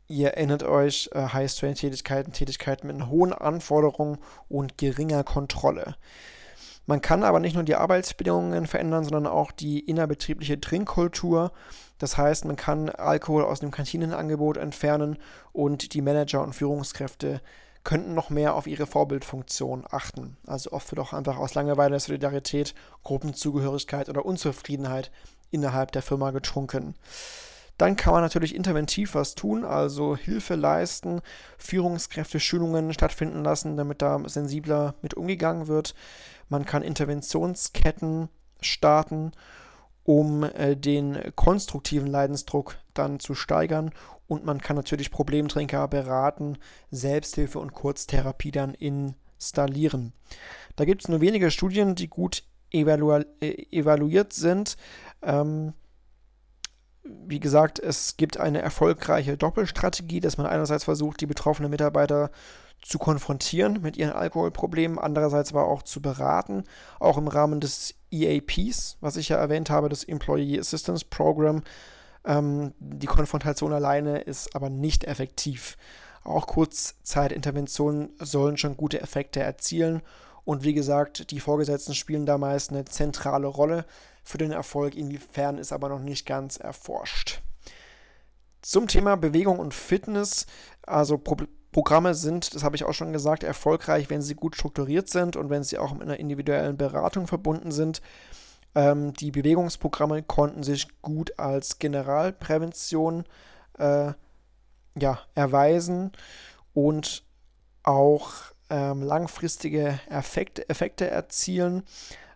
Ihr 0.08 0.30
erinnert 0.30 0.62
euch, 0.62 1.10
äh, 1.12 1.20
High-Strain-Tätigkeiten, 1.20 2.32
Tätigkeiten 2.32 2.86
mit 2.86 3.08
hohen 3.08 3.34
Anforderungen 3.34 4.16
und 4.48 4.78
geringer 4.78 5.22
Kontrolle. 5.22 5.96
Man 6.86 7.02
kann 7.02 7.22
aber 7.22 7.40
nicht 7.40 7.54
nur 7.54 7.64
die 7.64 7.76
Arbeitsbedingungen 7.76 8.66
verändern, 8.66 9.04
sondern 9.04 9.26
auch 9.26 9.52
die 9.52 9.80
innerbetriebliche 9.80 10.62
Trinkkultur. 10.62 11.52
Das 11.98 12.16
heißt, 12.16 12.46
man 12.46 12.56
kann 12.56 12.88
Alkohol 12.88 13.44
aus 13.44 13.60
dem 13.60 13.70
Kantinenangebot 13.70 14.56
entfernen 14.56 15.18
und 15.52 15.92
die 15.92 16.00
Manager 16.00 16.42
und 16.42 16.54
Führungskräfte 16.54 17.42
könnten 17.84 18.14
noch 18.14 18.30
mehr 18.30 18.54
auf 18.54 18.66
ihre 18.66 18.86
Vorbildfunktion 18.86 19.84
achten. 19.90 20.36
Also 20.46 20.72
oft 20.72 20.90
wird 20.90 21.00
auch 21.00 21.12
einfach 21.12 21.36
aus 21.36 21.54
Langeweile, 21.54 22.00
Solidarität, 22.00 22.74
Gruppenzugehörigkeit 23.02 24.08
oder 24.08 24.24
Unzufriedenheit 24.24 25.10
innerhalb 25.50 25.92
der 25.92 26.02
Firma 26.02 26.30
getrunken. 26.30 26.94
Dann 27.76 27.96
kann 27.96 28.12
man 28.12 28.22
natürlich 28.22 28.54
interventiv 28.54 29.14
was 29.14 29.34
tun, 29.34 29.64
also 29.64 30.16
Hilfe 30.16 30.54
leisten, 30.54 31.20
Führungskräfte 31.58 32.38
Schulungen 32.38 32.92
stattfinden 32.94 33.42
lassen, 33.42 33.76
damit 33.76 34.00
da 34.00 34.20
sensibler 34.26 34.94
mit 35.02 35.14
umgegangen 35.14 35.66
wird. 35.66 35.94
Man 36.48 36.64
kann 36.64 36.82
Interventionsketten 36.82 38.28
starten, 38.60 39.32
um 40.04 40.44
äh, 40.44 40.76
den 40.76 41.18
konstruktiven 41.34 42.06
Leidensdruck 42.06 42.76
dann 42.92 43.18
zu 43.18 43.34
steigern. 43.34 43.90
Und 44.26 44.44
man 44.44 44.60
kann 44.60 44.76
natürlich 44.76 45.10
Problemtrinker 45.10 45.86
beraten, 45.88 46.58
Selbsthilfe 46.90 47.58
und 47.58 47.72
Kurztherapie 47.72 48.50
dann 48.50 48.74
installieren. 48.74 50.12
Da 50.76 50.84
gibt 50.84 51.02
es 51.02 51.08
nur 51.08 51.20
wenige 51.20 51.50
Studien, 51.50 51.94
die 51.94 52.08
gut 52.08 52.42
evalu 52.70 53.22
äh, 53.40 53.66
evaluiert 53.70 54.32
sind. 54.32 54.76
Ähm, 55.22 55.74
wie 57.04 57.40
gesagt, 57.40 57.78
es 57.78 58.16
gibt 58.16 58.38
eine 58.40 58.62
erfolgreiche 58.62 59.36
Doppelstrategie, 59.36 60.20
dass 60.20 60.38
man 60.38 60.46
einerseits 60.46 60.84
versucht, 60.84 61.20
die 61.20 61.26
betroffenen 61.26 61.70
Mitarbeiter 61.70 62.30
zu 62.80 62.98
konfrontieren 62.98 63.80
mit 63.82 63.96
ihren 63.96 64.12
Alkoholproblemen, 64.12 64.98
andererseits 64.98 65.52
aber 65.52 65.66
auch 65.66 65.82
zu 65.82 66.00
beraten, 66.02 66.64
auch 67.00 67.18
im 67.18 67.28
Rahmen 67.28 67.60
des 67.60 67.94
EAPs, 68.10 68.98
was 69.00 69.16
ich 69.16 69.30
ja 69.30 69.36
erwähnt 69.36 69.70
habe, 69.70 69.88
das 69.88 70.04
Employee 70.04 70.58
Assistance 70.58 71.04
Program. 71.08 71.62
Ähm, 72.24 72.72
die 72.78 73.06
Konfrontation 73.06 73.72
alleine 73.72 74.20
ist 74.20 74.54
aber 74.54 74.70
nicht 74.70 75.04
effektiv. 75.04 75.76
Auch 76.22 76.46
Kurzzeitinterventionen 76.46 78.10
sollen 78.18 78.56
schon 78.56 78.76
gute 78.76 79.00
Effekte 79.00 79.40
erzielen 79.40 80.02
und 80.44 80.62
wie 80.62 80.74
gesagt, 80.74 81.30
die 81.30 81.40
Vorgesetzten 81.40 81.94
spielen 81.94 82.26
da 82.26 82.38
meist 82.38 82.70
eine 82.70 82.84
zentrale 82.84 83.46
Rolle 83.46 83.86
für 84.22 84.38
den 84.38 84.52
Erfolg. 84.52 84.94
Inwiefern 84.94 85.58
ist 85.58 85.72
aber 85.72 85.88
noch 85.88 86.00
nicht 86.00 86.26
ganz 86.26 86.56
erforscht. 86.58 87.42
Zum 88.62 88.88
Thema 88.88 89.16
Bewegung 89.16 89.58
und 89.58 89.74
Fitness, 89.74 90.46
also 90.86 91.18
Pro 91.18 91.36
Programme 91.72 92.14
sind, 92.14 92.54
das 92.54 92.62
habe 92.62 92.76
ich 92.76 92.84
auch 92.84 92.92
schon 92.94 93.12
gesagt, 93.12 93.42
erfolgreich, 93.42 94.08
wenn 94.08 94.22
sie 94.22 94.36
gut 94.36 94.54
strukturiert 94.54 95.10
sind 95.10 95.34
und 95.34 95.50
wenn 95.50 95.64
sie 95.64 95.76
auch 95.76 95.92
mit 95.92 96.02
einer 96.02 96.20
individuellen 96.20 96.76
Beratung 96.76 97.26
verbunden 97.26 97.72
sind. 97.72 98.00
Ähm, 98.74 99.12
die 99.14 99.30
Bewegungsprogramme 99.30 100.22
konnten 100.22 100.62
sich 100.62 100.88
gut 101.02 101.38
als 101.38 101.78
Generalprävention 101.78 103.24
äh, 103.78 104.12
ja, 104.96 105.18
erweisen 105.34 106.12
und 106.72 107.24
auch 107.82 108.32
ähm, 108.70 109.02
langfristige 109.02 110.00
Effekte, 110.08 110.68
Effekte 110.68 111.08
erzielen 111.08 111.82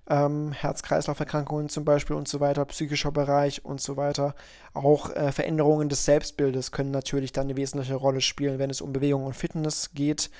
ähm, 0.08 0.52
Herz-Kreislauf-Erkrankungen 0.52 1.68
zum 1.68 1.84
Beispiel 1.84 2.16
und 2.16 2.28
so 2.28 2.40
weiter, 2.40 2.64
psychischer 2.64 3.12
Bereich 3.12 3.64
und 3.64 3.80
so 3.80 3.96
weiter. 3.96 4.34
Auch 4.74 5.10
äh, 5.14 5.32
Veränderungen 5.32 5.88
des 5.88 6.04
Selbstbildes 6.04 6.72
können 6.72 6.90
natürlich 6.90 7.32
dann 7.32 7.46
eine 7.46 7.56
wesentliche 7.56 7.94
Rolle 7.94 8.20
spielen, 8.20 8.58
wenn 8.58 8.70
es 8.70 8.80
um 8.80 8.92
Bewegung 8.92 9.24
und 9.24 9.34
Fitness 9.34 9.90
geht. 9.94 10.30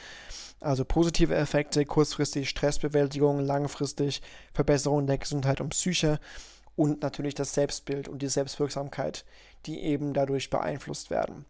Also 0.61 0.85
positive 0.85 1.35
Effekte, 1.35 1.85
kurzfristig 1.85 2.49
Stressbewältigung, 2.49 3.41
langfristig 3.41 4.23
Verbesserung 4.53 5.07
der 5.07 5.19
Gesundheit 5.19 5.61
und 5.61 5.69
Psyche 5.69 6.19
und 6.75 7.03
natürlich 7.03 7.35
das 7.35 7.55
Selbstbild 7.55 8.09
und 8.09 8.23
die 8.23 8.29
Selbstwirksamkeit, 8.29 9.25
die 9.67 9.81
eben 9.83 10.15
dadurch 10.15 10.51
beeinflusst 10.51 11.11
werden. 11.11 11.45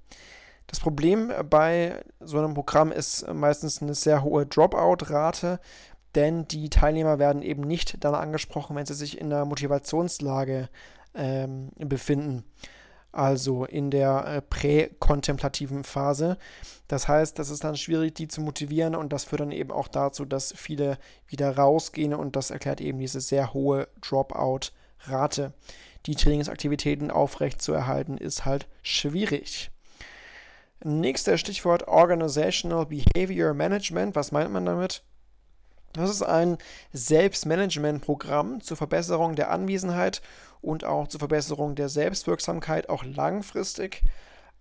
Das 0.69 0.81
Problem 0.81 1.33
bei 1.49 2.05
so 2.21 2.39
einem 2.39 2.53
Programm 2.53 2.93
ist 2.93 3.27
meistens 3.33 3.81
eine 3.81 3.95
sehr 3.95 4.23
hohe 4.23 4.45
Dropout-Rate, 4.45 5.61
denn 6.15 6.49
die 6.49 6.71
Teilnehmer 6.71 7.19
werden 7.19 7.43
eben 7.43 7.63
nicht 7.63 8.03
dann 8.05 8.15
angesprochen, 8.15 8.77
wenn 8.77 8.87
sie 8.87 8.95
sich 8.95 9.21
in 9.21 9.31
der 9.31 9.45
Motivationslage 9.45 10.69
ähm, 11.15 11.71
befinden, 11.79 12.45
also 13.13 13.65
in 13.65 13.91
der 13.91 14.25
äh, 14.27 14.43
präkontemplativen 14.43 15.85
Phase. 15.85 16.39
Das 16.87 17.09
heißt, 17.09 17.39
das 17.39 17.51
ist 17.51 17.65
dann 17.65 17.77
schwierig, 17.77 18.15
die 18.15 18.29
zu 18.29 18.41
motivieren 18.41 18.95
und 18.95 19.13
das 19.13 19.25
führt 19.25 19.41
dann 19.41 19.53
eben 19.53 19.71
auch 19.71 19.89
dazu, 19.89 20.25
dass 20.25 20.55
viele 20.57 20.99
wieder 21.27 21.57
rausgehen 21.57 22.15
und 22.15 22.37
das 22.37 22.51
erklärt 22.51 22.81
eben 22.81 22.99
diese 22.99 23.21
sehr 23.21 23.53
hohe 23.53 23.89
Dropout-Rate. 24.01 25.53
Die 26.07 26.15
Trainingsaktivitäten 26.15 27.11
aufrechtzuerhalten 27.11 28.17
ist 28.17 28.45
halt 28.47 28.67
schwierig. 28.83 29.71
Nächster 30.85 31.39
Stichwort 31.39 31.89
Organizational 31.89 32.87
Behavior 32.87 33.53
Management. 33.53 34.15
Was 34.15 34.31
meint 34.31 34.53
man 34.53 34.65
damit? 34.65 35.03
Das 35.93 36.11
ist 36.11 36.23
ein 36.23 36.59
Selbstmanagement-Programm 36.93 38.61
zur 38.61 38.77
Verbesserung 38.77 39.37
der 39.37 39.51
Anwesenheit 39.51 40.23
und 40.61 40.85
auch 40.85 41.09
zur 41.09 41.21
Verbesserung 41.21 41.75
der 41.75 41.89
Selbstwirksamkeit, 41.89 42.89
auch 42.89 43.05
langfristig. 43.05 44.03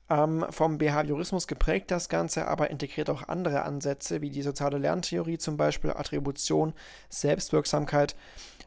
ähm, 0.10 0.46
vom 0.52 0.78
Behaviorismus 0.78 1.48
geprägt 1.48 1.92
das 1.92 2.08
Ganze, 2.08 2.48
aber 2.48 2.70
integriert 2.70 3.10
auch 3.10 3.28
andere 3.28 3.64
Ansätze 3.64 4.22
wie 4.22 4.30
die 4.30 4.42
soziale 4.42 4.78
Lerntheorie 4.78 5.38
zum 5.38 5.58
Beispiel, 5.58 5.92
Attribution, 5.92 6.74
Selbstwirksamkeit. 7.10 8.16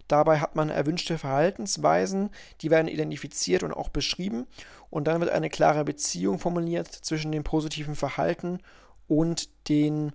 Dabei 0.07 0.41
hat 0.41 0.55
man 0.55 0.69
erwünschte 0.71 1.17
Verhaltensweisen, 1.19 2.31
die 2.61 2.71
werden 2.71 2.89
identifiziert 2.89 3.63
und 3.63 3.73
auch 3.73 3.89
beschrieben 3.89 4.47
und 4.91 5.07
dann 5.07 5.21
wird 5.21 5.31
eine 5.31 5.49
klare 5.49 5.85
Beziehung 5.85 6.39
formuliert 6.39 6.89
zwischen 6.89 7.33
dem 7.33 7.45
positiven 7.45 7.95
Verhalten 7.95 8.59
und 9.07 9.49
den 9.69 10.13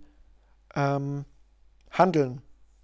ähm, 0.76 1.26
Handeln. 1.98 2.42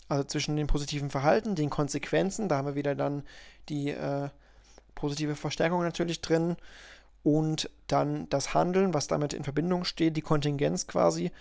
Also 0.09 0.25
zwischen 0.25 0.57
dem 0.57 0.67
positiven 0.67 1.09
Verhalten, 1.09 1.55
den 1.55 1.69
Konsequenzen, 1.69 2.49
da 2.49 2.57
haben 2.57 2.67
wir 2.67 2.75
wieder 2.75 2.95
dann 2.95 3.23
die 3.69 3.91
äh, 3.91 4.29
positive 4.93 5.35
Verstärkung 5.35 5.83
natürlich 5.83 6.19
drin 6.21 6.57
und 7.23 7.69
dann 7.87 8.27
das 8.29 8.53
Handeln, 8.53 8.93
was 8.93 9.07
damit 9.07 9.33
in 9.33 9.43
Verbindung 9.43 9.85
steht, 9.85 10.17
die 10.17 10.21
Kontingenz 10.21 10.87
quasi. 10.87 11.31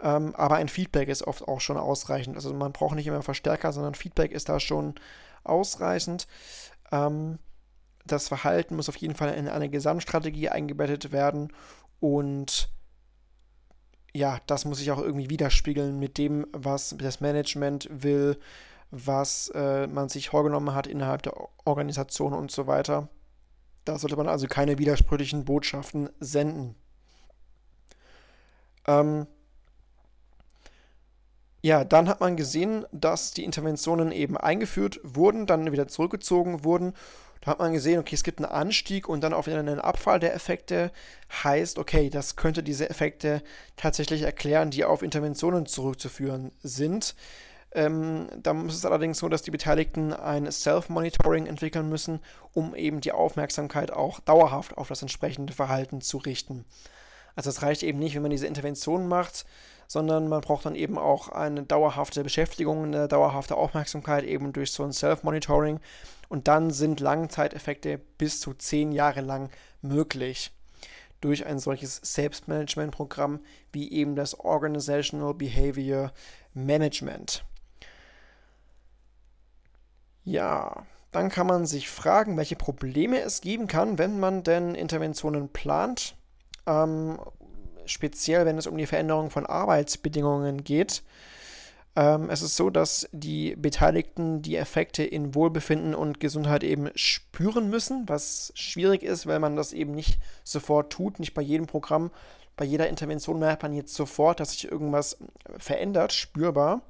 Ähm, 0.00 0.34
aber 0.36 0.56
ein 0.56 0.68
Feedback 0.68 1.08
ist 1.08 1.26
oft 1.26 1.46
auch 1.46 1.60
schon 1.60 1.76
ausreichend. 1.76 2.36
Also 2.36 2.54
man 2.54 2.72
braucht 2.72 2.94
nicht 2.94 3.06
immer 3.06 3.22
Verstärker, 3.22 3.72
sondern 3.72 3.94
Feedback 3.94 4.32
ist 4.32 4.48
da 4.48 4.60
schon 4.60 4.94
ausreichend. 5.44 6.28
Ähm, 6.92 7.38
das 8.06 8.28
Verhalten 8.28 8.76
muss 8.76 8.88
auf 8.88 8.96
jeden 8.96 9.14
Fall 9.14 9.34
in 9.34 9.48
eine 9.48 9.68
Gesamtstrategie 9.68 10.48
eingebettet 10.48 11.12
werden 11.12 11.52
und 12.00 12.70
ja, 14.14 14.38
das 14.46 14.64
muss 14.64 14.78
sich 14.78 14.90
auch 14.90 15.00
irgendwie 15.00 15.30
widerspiegeln 15.30 15.98
mit 15.98 16.18
dem, 16.18 16.46
was 16.52 16.94
das 16.98 17.20
Management 17.20 17.88
will, 17.90 18.38
was 18.90 19.50
äh, 19.54 19.86
man 19.86 20.08
sich 20.08 20.30
vorgenommen 20.30 20.74
hat 20.74 20.86
innerhalb 20.86 21.22
der 21.22 21.34
Organisation 21.64 22.32
und 22.32 22.50
so 22.50 22.66
weiter. 22.66 23.08
Da 23.84 23.98
sollte 23.98 24.16
man 24.16 24.28
also 24.28 24.46
keine 24.46 24.78
widersprüchlichen 24.78 25.44
Botschaften 25.44 26.10
senden. 26.20 26.74
Ähm 28.86 29.26
ja, 31.60 31.84
dann 31.84 32.08
hat 32.08 32.20
man 32.20 32.36
gesehen, 32.36 32.86
dass 32.92 33.32
die 33.32 33.44
Interventionen 33.44 34.12
eben 34.12 34.36
eingeführt 34.36 35.00
wurden, 35.02 35.46
dann 35.46 35.72
wieder 35.72 35.88
zurückgezogen 35.88 36.64
wurden. 36.64 36.94
Da 37.40 37.52
hat 37.52 37.58
man 37.58 37.72
gesehen, 37.72 38.00
okay, 38.00 38.14
es 38.14 38.24
gibt 38.24 38.38
einen 38.38 38.50
Anstieg 38.50 39.08
und 39.08 39.22
dann 39.22 39.32
auch 39.32 39.46
wieder 39.46 39.58
einen 39.58 39.80
Abfall 39.80 40.20
der 40.20 40.34
Effekte. 40.34 40.90
Heißt, 41.42 41.78
okay, 41.78 42.10
das 42.10 42.36
könnte 42.36 42.62
diese 42.62 42.90
Effekte 42.90 43.42
tatsächlich 43.76 44.22
erklären, 44.22 44.70
die 44.70 44.84
auf 44.84 45.02
Interventionen 45.02 45.66
zurückzuführen 45.66 46.52
sind. 46.62 47.14
Ähm, 47.72 48.28
da 48.42 48.52
ist 48.62 48.74
es 48.74 48.84
allerdings 48.84 49.18
so, 49.18 49.28
dass 49.28 49.42
die 49.42 49.50
Beteiligten 49.50 50.12
ein 50.12 50.50
Self-Monitoring 50.50 51.46
entwickeln 51.46 51.88
müssen, 51.88 52.20
um 52.54 52.74
eben 52.74 53.00
die 53.00 53.12
Aufmerksamkeit 53.12 53.92
auch 53.92 54.20
dauerhaft 54.20 54.76
auf 54.78 54.88
das 54.88 55.02
entsprechende 55.02 55.52
Verhalten 55.52 56.00
zu 56.00 56.16
richten. 56.16 56.64
Also 57.36 57.50
es 57.50 57.62
reicht 57.62 57.82
eben 57.82 57.98
nicht, 57.98 58.14
wenn 58.14 58.22
man 58.22 58.30
diese 58.30 58.46
Intervention 58.46 59.06
macht, 59.06 59.44
sondern 59.88 60.28
man 60.28 60.42
braucht 60.42 60.66
dann 60.66 60.74
eben 60.74 60.98
auch 60.98 61.30
eine 61.30 61.62
dauerhafte 61.62 62.22
Beschäftigung, 62.22 62.84
eine 62.84 63.08
dauerhafte 63.08 63.56
Aufmerksamkeit 63.56 64.22
eben 64.22 64.52
durch 64.52 64.70
so 64.70 64.84
ein 64.84 64.92
Self-Monitoring. 64.92 65.80
Und 66.28 66.46
dann 66.46 66.70
sind 66.70 67.00
Langzeiteffekte 67.00 67.98
bis 68.18 68.40
zu 68.40 68.52
zehn 68.52 68.92
Jahre 68.92 69.22
lang 69.22 69.50
möglich 69.80 70.52
durch 71.22 71.46
ein 71.46 71.58
solches 71.58 71.96
Selbstmanagement-Programm 72.02 73.40
wie 73.72 73.90
eben 73.90 74.14
das 74.14 74.38
Organizational 74.38 75.34
Behavior 75.34 76.12
Management. 76.52 77.44
Ja, 80.24 80.84
dann 81.12 81.30
kann 81.30 81.46
man 81.46 81.64
sich 81.64 81.88
fragen, 81.88 82.36
welche 82.36 82.56
Probleme 82.56 83.20
es 83.20 83.40
geben 83.40 83.66
kann, 83.66 83.96
wenn 83.96 84.20
man 84.20 84.42
denn 84.42 84.74
Interventionen 84.74 85.48
plant. 85.48 86.14
Ähm, 86.66 87.18
speziell, 87.88 88.46
wenn 88.46 88.58
es 88.58 88.66
um 88.66 88.76
die 88.76 88.86
Veränderung 88.86 89.30
von 89.30 89.46
Arbeitsbedingungen 89.46 90.64
geht. 90.64 91.02
Ähm, 91.96 92.30
es 92.30 92.42
ist 92.42 92.56
so, 92.56 92.70
dass 92.70 93.08
die 93.12 93.56
Beteiligten 93.56 94.40
die 94.42 94.56
Effekte 94.56 95.02
in 95.02 95.34
Wohlbefinden 95.34 95.94
und 95.94 96.20
Gesundheit 96.20 96.62
eben 96.62 96.90
spüren 96.94 97.70
müssen, 97.70 98.08
was 98.08 98.52
schwierig 98.54 99.02
ist, 99.02 99.26
weil 99.26 99.40
man 99.40 99.56
das 99.56 99.72
eben 99.72 99.92
nicht 99.92 100.18
sofort 100.44 100.92
tut, 100.92 101.18
nicht 101.18 101.34
bei 101.34 101.42
jedem 101.42 101.66
Programm. 101.66 102.10
Bei 102.56 102.64
jeder 102.64 102.88
Intervention 102.88 103.38
merkt 103.38 103.62
man 103.62 103.72
jetzt 103.72 103.94
sofort, 103.94 104.40
dass 104.40 104.52
sich 104.52 104.70
irgendwas 104.70 105.18
verändert, 105.58 106.12
spürbar. 106.12 106.82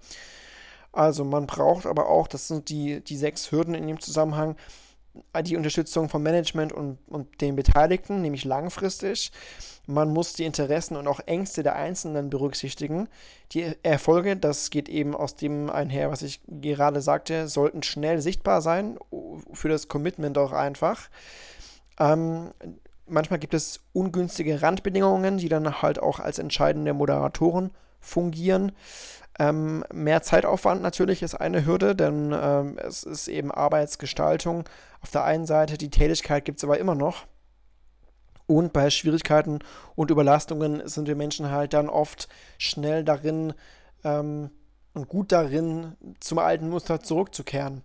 Also 0.92 1.24
man 1.24 1.46
braucht 1.46 1.86
aber 1.86 2.08
auch, 2.08 2.26
das 2.26 2.48
sind 2.48 2.68
die, 2.68 3.00
die 3.00 3.16
sechs 3.16 3.52
Hürden 3.52 3.74
in 3.74 3.86
dem 3.86 4.00
Zusammenhang, 4.00 4.56
die 5.42 5.56
Unterstützung 5.56 6.08
vom 6.08 6.22
Management 6.22 6.72
und, 6.72 6.98
und 7.06 7.40
den 7.40 7.56
Beteiligten, 7.56 8.20
nämlich 8.22 8.44
langfristig. 8.44 9.32
Man 9.86 10.12
muss 10.12 10.34
die 10.34 10.44
Interessen 10.44 10.96
und 10.96 11.06
auch 11.06 11.20
Ängste 11.20 11.62
der 11.62 11.76
Einzelnen 11.76 12.28
berücksichtigen. 12.28 13.08
Die 13.52 13.72
Erfolge, 13.82 14.36
das 14.36 14.70
geht 14.70 14.88
eben 14.88 15.14
aus 15.14 15.34
dem 15.34 15.70
einher, 15.70 16.10
was 16.10 16.22
ich 16.22 16.40
gerade 16.46 17.00
sagte, 17.00 17.48
sollten 17.48 17.82
schnell 17.82 18.20
sichtbar 18.20 18.60
sein, 18.60 18.98
für 19.52 19.68
das 19.68 19.88
Commitment 19.88 20.36
auch 20.36 20.52
einfach. 20.52 21.08
Ähm, 21.98 22.50
manchmal 23.06 23.38
gibt 23.38 23.54
es 23.54 23.80
ungünstige 23.92 24.60
Randbedingungen, 24.60 25.38
die 25.38 25.48
dann 25.48 25.80
halt 25.80 25.98
auch 25.98 26.20
als 26.20 26.38
entscheidende 26.38 26.92
Moderatoren 26.92 27.70
fungieren. 28.00 28.72
Ähm, 29.38 29.84
mehr 29.92 30.22
Zeitaufwand 30.22 30.82
natürlich 30.82 31.22
ist 31.22 31.34
eine 31.34 31.64
Hürde, 31.64 31.94
denn 31.94 32.34
ähm, 32.34 32.78
es 32.78 33.04
ist 33.04 33.28
eben 33.28 33.52
Arbeitsgestaltung. 33.52 34.64
Auf 35.00 35.10
der 35.10 35.24
einen 35.24 35.46
Seite, 35.46 35.78
die 35.78 35.90
Tätigkeit 35.90 36.44
gibt 36.44 36.58
es 36.58 36.64
aber 36.64 36.78
immer 36.78 36.96
noch. 36.96 37.26
Und 38.46 38.72
bei 38.72 38.90
Schwierigkeiten 38.90 39.60
und 39.94 40.10
Überlastungen 40.10 40.88
sind 40.88 41.06
wir 41.06 41.16
Menschen 41.16 41.50
halt 41.50 41.74
dann 41.74 41.88
oft 41.88 42.28
schnell 42.56 43.04
darin 43.04 43.52
ähm, 44.04 44.50
und 44.94 45.08
gut 45.08 45.32
darin, 45.32 45.96
zum 46.18 46.38
alten 46.38 46.68
Muster 46.70 47.00
zurückzukehren. 47.00 47.82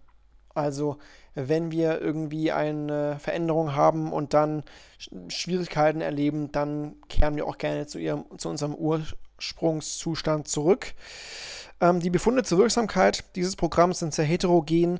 Also 0.56 0.98
wenn 1.36 1.72
wir 1.72 2.00
irgendwie 2.00 2.52
eine 2.52 3.18
Veränderung 3.20 3.76
haben 3.76 4.13
und 4.13 4.34
dann 4.34 4.63
Schwierigkeiten 5.28 6.02
erleben, 6.02 6.52
dann 6.52 6.96
kehren 7.10 7.36
wir 7.36 7.46
auch 7.46 7.58
gerne 7.58 7.88
zu, 7.88 8.00
ihrem, 8.00 8.26
zu 8.38 8.50
unserem 8.50 8.74
Ursprungszustand 9.43 10.47
zurück. 10.47 10.93
Ähm, 11.82 11.99
die 11.99 12.10
Befunde 12.10 12.43
zur 12.43 12.60
Wirksamkeit 12.60 13.36
dieses 13.36 13.56
Programms 13.56 13.99
sind 13.99 14.13
sehr 14.13 14.25
heterogen. 14.25 14.99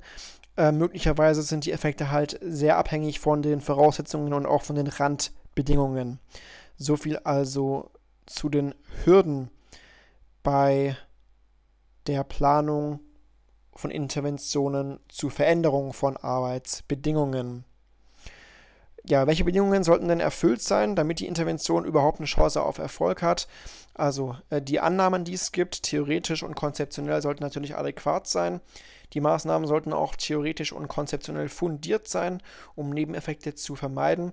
Äh, 0.58 0.72
möglicherweise 0.72 1.42
sind 1.42 1.66
die 1.66 1.72
Effekte 1.72 2.12
halt 2.12 2.40
sehr 2.42 2.78
abhängig 2.78 3.20
von 3.20 3.42
den 3.42 3.62
Voraussetzungen 3.62 4.34
und 4.34 4.46
auch 4.46 4.64
von 4.64 4.76
den 4.76 4.88
Randbedingungen. 4.88 6.20
So 6.78 6.98
viel 6.98 7.18
also 7.18 7.90
zu 8.26 8.50
den 8.50 8.76
Hürden 9.04 9.50
bei 10.44 10.98
der 12.08 12.24
Planung 12.24 13.00
von 13.74 13.92
Interventionen 13.92 15.00
zur 15.08 15.32
Veränderung 15.32 15.94
von 15.94 16.18
Arbeitsbedingungen. 16.18 17.64
Ja, 19.06 19.28
welche 19.28 19.44
Bedingungen 19.44 19.84
sollten 19.84 20.08
denn 20.08 20.22
erfüllt 20.22 20.62
sein, 20.62 20.96
damit 20.96 21.20
die 21.20 21.28
Intervention 21.28 21.84
überhaupt 21.84 22.20
eine 22.20 22.26
Chance 22.26 22.62
auf 22.62 22.78
Erfolg 22.78 23.22
hat? 23.22 23.50
Also 23.94 24.38
äh, 24.50 24.62
die 24.62 24.80
Annahmen, 24.80 25.26
die 25.26 25.34
es 25.34 25.52
gibt, 25.52 25.84
theoretisch 25.84 26.42
und 26.42 26.56
konzeptionell, 26.56 27.22
sollten 27.22 27.44
natürlich 27.44 27.76
adäquat 27.76 28.28
sein. 28.28 28.62
Die 29.12 29.20
Maßnahmen 29.20 29.68
sollten 29.68 29.92
auch 29.92 30.16
theoretisch 30.16 30.72
und 30.72 30.88
konzeptionell 30.88 31.50
fundiert 31.50 32.08
sein, 32.08 32.42
um 32.76 32.92
Nebeneffekte 32.92 33.56
zu 33.56 33.76
vermeiden. 33.76 34.32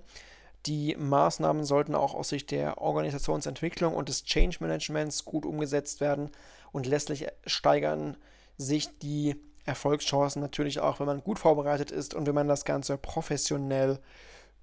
Die 0.65 0.95
Maßnahmen 0.95 1.65
sollten 1.65 1.93
auch 1.93 2.13
aus 2.13 2.29
Sicht 2.29 2.51
der 2.51 2.79
Organisationsentwicklung 2.79 3.93
und 3.93 4.07
des 4.07 4.23
Change 4.23 4.57
Managements 4.61 5.25
gut 5.25 5.45
umgesetzt 5.45 5.99
werden 5.99 6.31
und 6.71 6.85
letztlich 6.85 7.27
steigern 7.45 8.15
sich 8.57 8.99
die 8.99 9.35
Erfolgschancen 9.65 10.41
natürlich 10.41 10.79
auch, 10.79 10.99
wenn 10.99 11.07
man 11.07 11.23
gut 11.23 11.39
vorbereitet 11.39 11.91
ist 11.91 12.13
und 12.13 12.25
wenn 12.25 12.35
man 12.35 12.47
das 12.47 12.63
Ganze 12.63 12.97
professionell 12.97 13.99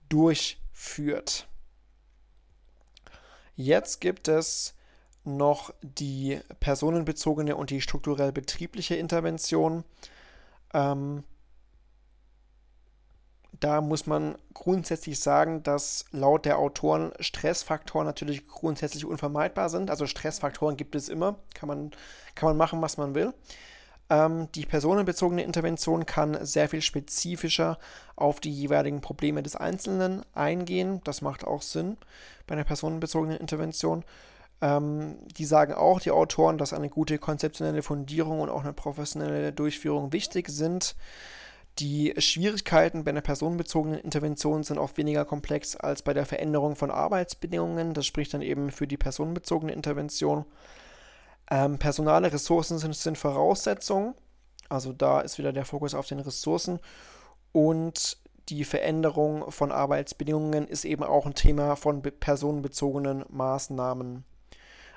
durchführt. 0.09 1.49
Jetzt 3.57 4.01
gibt 4.01 4.29
es 4.29 4.75
noch 5.25 5.75
die 5.83 6.41
personenbezogene 6.61 7.57
und 7.57 7.71
die 7.71 7.81
strukturell 7.81 8.33
betriebliche 8.33 8.97
Intervention. 8.97 9.85
Ähm, 10.73 11.25
da 13.61 13.81
muss 13.81 14.07
man 14.07 14.37
grundsätzlich 14.55 15.19
sagen, 15.19 15.63
dass 15.63 16.05
laut 16.13 16.45
der 16.45 16.59
Autoren 16.59 17.13
Stressfaktoren 17.19 18.07
natürlich 18.07 18.47
grundsätzlich 18.47 19.05
unvermeidbar 19.05 19.69
sind. 19.69 19.91
Also 19.91 20.07
Stressfaktoren 20.07 20.77
gibt 20.77 20.95
es 20.95 21.09
immer, 21.09 21.39
kann 21.55 21.67
man, 21.67 21.91
kann 22.35 22.49
man 22.51 22.57
machen, 22.57 22.81
was 22.81 22.97
man 22.97 23.15
will. 23.15 23.35
Ähm, 24.11 24.49
die 24.55 24.65
personenbezogene 24.65 25.43
Intervention 25.43 26.07
kann 26.07 26.45
sehr 26.45 26.69
viel 26.69 26.83
spezifischer 26.83 27.79
auf 28.17 28.41
die 28.41 28.53
jeweiligen 28.53 29.01
Probleme 29.01 29.43
des 29.43 29.57
Einzelnen 29.57 30.23
eingehen. 30.35 31.01
Das 31.05 31.21
macht 31.21 31.45
auch 31.45 31.63
Sinn 31.63 31.97
bei 32.47 32.55
einer 32.55 32.65
personenbezogenen 32.65 33.39
Intervention. 33.39 34.05
Ähm, 34.61 35.17
die 35.37 35.45
sagen 35.45 35.75
auch, 35.75 36.01
die 36.01 36.11
Autoren, 36.11 36.59
dass 36.59 36.73
eine 36.73 36.89
gute 36.89 37.19
konzeptionelle 37.19 37.83
Fundierung 37.83 38.41
und 38.41 38.51
auch 38.51 38.65
eine 38.65 38.73
professionelle 38.73 39.53
Durchführung 39.53 40.13
wichtig 40.13 40.49
sind. 40.49 40.97
Die 41.79 42.13
Schwierigkeiten 42.19 43.05
bei 43.05 43.11
einer 43.11 43.21
personenbezogenen 43.21 44.01
Intervention 44.01 44.65
sind 44.65 44.79
oft 44.79 44.97
weniger 44.97 45.25
komplex 45.25 45.77
als 45.77 46.03
bei 46.03 46.13
der 46.13 46.27
Veränderung 46.27 46.75
von 46.75 46.91
Arbeitsbedingungen. 46.91 47.95
Das 47.95 48.05
spricht 48.05 48.35
dann 48.35 48.43
eben 48.43 48.73
für 48.73 48.89
die 48.89 48.97
personenbezogene 48.97 49.73
Intervention. 49.73 50.45
Ähm, 51.51 51.79
personale 51.79 52.33
Ressourcen 52.33 52.79
sind, 52.79 52.95
sind 52.95 53.19
Voraussetzungen. 53.19 54.15
Also 54.69 54.93
da 54.93 55.21
ist 55.21 55.39
wieder 55.39 55.53
der 55.53 55.65
Fokus 55.65 55.95
auf 55.95 56.07
den 56.07 56.21
Ressourcen. 56.21 56.79
Und 57.53 58.19
die 58.49 58.65
Veränderung 58.65 59.51
von 59.51 59.73
Arbeitsbedingungen 59.73 60.69
ist 60.69 60.85
eben 60.85 61.05
auch 61.05 61.27
ein 61.27 61.35
Thema 61.35 61.77
von 61.77 62.03
personenbezogenen 62.03 63.25
Maßnahmen. 63.29 64.25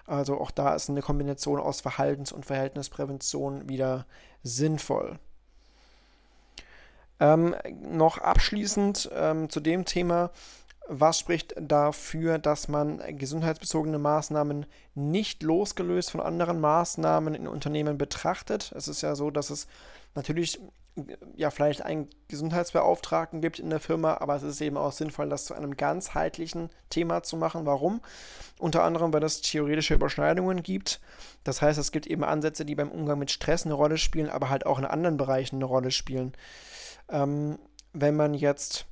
Also 0.06 0.40
auch 0.40 0.52
da 0.52 0.76
ist 0.76 0.90
eine 0.90 1.02
Kombination 1.02 1.60
aus 1.60 1.82
Verhaltens- 1.82 2.34
und 2.34 2.46
Verhältnisprävention 2.46 3.70
wieder 3.70 4.06
sinnvoll. 4.44 5.20
Ähm, 7.20 7.56
noch 7.82 8.18
abschließend 8.18 9.10
ähm, 9.14 9.50
zu 9.50 9.60
dem 9.60 9.86
Thema, 9.86 10.32
was 10.94 11.18
spricht 11.18 11.56
dafür, 11.58 12.38
dass 12.38 12.68
man 12.68 13.02
gesundheitsbezogene 13.18 13.98
Maßnahmen 13.98 14.66
nicht 14.94 15.42
losgelöst 15.42 16.12
von 16.12 16.20
anderen 16.20 16.60
Maßnahmen 16.60 17.34
in 17.34 17.48
Unternehmen 17.48 17.98
betrachtet? 17.98 18.74
Es 18.76 18.90
ist 18.90 19.02
ja 19.02 19.16
so, 19.16 19.32
dass 19.32 19.52
es 19.52 19.68
natürlich 20.16 20.60
ja 21.38 21.50
vielleicht 21.50 21.82
einen 21.82 22.10
Gesundheitsbeauftragten 22.28 23.40
gibt 23.40 23.60
in 23.60 23.70
der 23.70 23.80
Firma, 23.80 24.18
aber 24.18 24.36
es 24.36 24.44
ist 24.44 24.60
eben 24.60 24.76
auch 24.76 24.92
sinnvoll, 24.92 25.30
das 25.30 25.46
zu 25.46 25.54
einem 25.54 25.78
ganzheitlichen 25.78 26.70
Thema 26.90 27.24
zu 27.24 27.38
machen. 27.38 27.66
Warum? 27.66 28.02
Unter 28.60 28.84
anderem, 28.84 29.14
weil 29.14 29.24
es 29.24 29.42
theoretische 29.42 29.94
Überschneidungen 29.94 30.62
gibt. 30.62 31.00
Das 31.46 31.62
heißt, 31.62 31.80
es 31.80 31.94
gibt 31.94 32.06
eben 32.06 32.26
Ansätze, 32.26 32.66
die 32.66 32.76
beim 32.76 32.92
Umgang 32.92 33.18
mit 33.18 33.32
Stress 33.32 33.66
eine 33.66 33.76
Rolle 33.76 33.98
spielen, 33.98 34.30
aber 34.30 34.50
halt 34.50 34.66
auch 34.66 34.78
in 34.78 34.86
anderen 34.86 35.16
Bereichen 35.16 35.56
eine 35.56 35.66
Rolle 35.66 35.92
spielen. 35.92 36.34
Ähm, 37.10 37.58
wenn 37.94 38.18
man 38.18 38.34
jetzt 38.34 38.88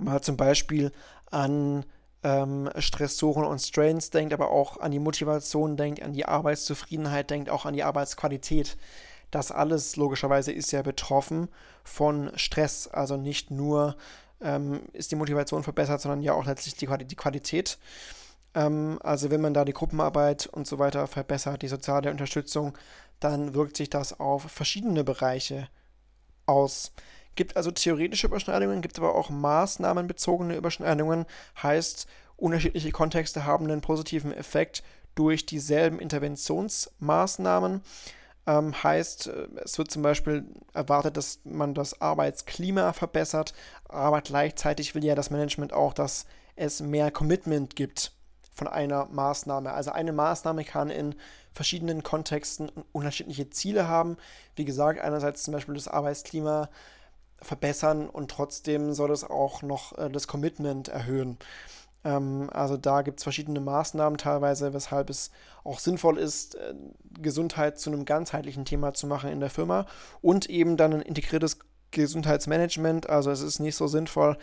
mal 0.00 0.20
zum 0.22 0.36
Beispiel 0.36 0.92
an 1.30 1.84
ähm, 2.22 2.70
Stressoren 2.78 3.44
und 3.44 3.60
Strains 3.60 4.10
denkt, 4.10 4.32
aber 4.32 4.50
auch 4.50 4.78
an 4.80 4.90
die 4.90 4.98
Motivation 4.98 5.76
denkt, 5.76 6.02
an 6.02 6.12
die 6.12 6.26
Arbeitszufriedenheit 6.26 7.30
denkt, 7.30 7.50
auch 7.50 7.64
an 7.64 7.74
die 7.74 7.84
Arbeitsqualität. 7.84 8.76
Das 9.30 9.52
alles 9.52 9.96
logischerweise 9.96 10.52
ist 10.52 10.72
ja 10.72 10.82
betroffen 10.82 11.48
von 11.84 12.30
Stress. 12.36 12.88
Also 12.88 13.16
nicht 13.16 13.50
nur 13.50 13.96
ähm, 14.40 14.80
ist 14.92 15.10
die 15.10 15.16
Motivation 15.16 15.62
verbessert, 15.62 16.00
sondern 16.00 16.22
ja 16.22 16.32
auch 16.32 16.46
letztlich 16.46 16.74
die, 16.74 16.88
die 17.04 17.16
Qualität. 17.16 17.78
Ähm, 18.54 18.98
also 19.02 19.30
wenn 19.30 19.40
man 19.40 19.54
da 19.54 19.64
die 19.64 19.72
Gruppenarbeit 19.72 20.46
und 20.46 20.66
so 20.66 20.78
weiter 20.78 21.06
verbessert, 21.06 21.62
die 21.62 21.68
soziale 21.68 22.10
Unterstützung, 22.10 22.76
dann 23.20 23.54
wirkt 23.54 23.76
sich 23.76 23.90
das 23.90 24.18
auf 24.18 24.42
verschiedene 24.42 25.04
Bereiche 25.04 25.68
aus. 26.46 26.92
Gibt 27.38 27.56
also 27.56 27.70
theoretische 27.70 28.26
Überschneidungen, 28.26 28.80
gibt 28.80 28.98
aber 28.98 29.14
auch 29.14 29.30
maßnahmenbezogene 29.30 30.56
Überschneidungen. 30.56 31.24
Heißt, 31.62 32.08
unterschiedliche 32.36 32.90
Kontexte 32.90 33.44
haben 33.44 33.66
einen 33.66 33.80
positiven 33.80 34.32
Effekt 34.32 34.82
durch 35.14 35.46
dieselben 35.46 36.00
Interventionsmaßnahmen. 36.00 37.82
Ähm, 38.48 38.82
heißt, 38.82 39.28
äh, 39.28 39.46
es 39.62 39.78
wird 39.78 39.88
zum 39.88 40.02
Beispiel 40.02 40.46
erwartet, 40.74 41.16
dass 41.16 41.38
man 41.44 41.74
das 41.74 42.00
Arbeitsklima 42.00 42.92
verbessert, 42.92 43.54
aber 43.88 44.20
gleichzeitig 44.20 44.96
will 44.96 45.04
ja 45.04 45.14
das 45.14 45.30
Management 45.30 45.72
auch, 45.72 45.92
dass 45.92 46.26
es 46.56 46.80
mehr 46.80 47.12
Commitment 47.12 47.76
gibt 47.76 48.10
von 48.52 48.66
einer 48.66 49.06
Maßnahme. 49.12 49.72
Also 49.72 49.92
eine 49.92 50.12
Maßnahme 50.12 50.64
kann 50.64 50.90
in 50.90 51.14
verschiedenen 51.52 52.02
Kontexten 52.02 52.68
unterschiedliche 52.90 53.48
Ziele 53.48 53.86
haben. 53.86 54.16
Wie 54.56 54.64
gesagt, 54.64 54.98
einerseits 54.98 55.44
zum 55.44 55.54
Beispiel 55.54 55.74
das 55.74 55.86
Arbeitsklima 55.86 56.68
verbessern 57.40 58.08
und 58.08 58.30
trotzdem 58.30 58.92
soll 58.92 59.10
es 59.10 59.24
auch 59.24 59.62
noch 59.62 59.96
äh, 59.96 60.10
das 60.10 60.26
Commitment 60.26 60.88
erhöhen. 60.88 61.38
Ähm, 62.04 62.48
also 62.52 62.76
da 62.76 63.02
gibt 63.02 63.20
es 63.20 63.24
verschiedene 63.24 63.60
Maßnahmen 63.60 64.18
teilweise, 64.18 64.72
weshalb 64.74 65.10
es 65.10 65.30
auch 65.64 65.78
sinnvoll 65.78 66.18
ist, 66.18 66.54
äh, 66.56 66.74
Gesundheit 67.20 67.78
zu 67.78 67.90
einem 67.90 68.04
ganzheitlichen 68.04 68.64
Thema 68.64 68.94
zu 68.94 69.06
machen 69.06 69.30
in 69.30 69.40
der 69.40 69.50
Firma 69.50 69.86
und 70.20 70.48
eben 70.48 70.76
dann 70.76 70.94
ein 70.94 71.02
integriertes 71.02 71.58
Gesundheitsmanagement. 71.90 73.08
Also 73.08 73.30
es 73.30 73.40
ist 73.40 73.60
nicht 73.60 73.76
so 73.76 73.86
sinnvoll, 73.86 74.36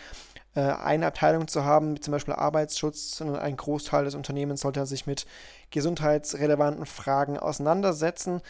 äh, 0.55 0.61
eine 0.61 1.07
Abteilung 1.07 1.47
zu 1.47 1.65
haben, 1.65 1.95
wie 1.95 1.99
zum 1.99 2.13
Beispiel 2.13 2.33
Arbeitsschutz, 2.33 3.17
sondern 3.17 3.37
ein 3.37 3.57
Großteil 3.57 4.05
des 4.05 4.15
Unternehmens 4.15 4.61
sollte 4.61 4.85
sich 4.85 5.05
mit 5.05 5.25
gesundheitsrelevanten 5.69 6.85
Fragen 6.85 7.37
auseinandersetzen. 7.37 8.41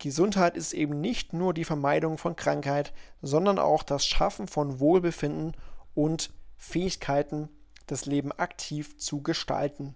Gesundheit 0.00 0.56
ist 0.56 0.72
eben 0.72 1.00
nicht 1.00 1.32
nur 1.32 1.54
die 1.54 1.64
Vermeidung 1.64 2.18
von 2.18 2.34
Krankheit, 2.34 2.92
sondern 3.22 3.58
auch 3.58 3.82
das 3.82 4.06
Schaffen 4.06 4.48
von 4.48 4.80
Wohlbefinden 4.80 5.54
und 5.94 6.30
Fähigkeiten, 6.56 7.48
das 7.86 8.06
Leben 8.06 8.32
aktiv 8.32 8.98
zu 8.98 9.22
gestalten. 9.22 9.94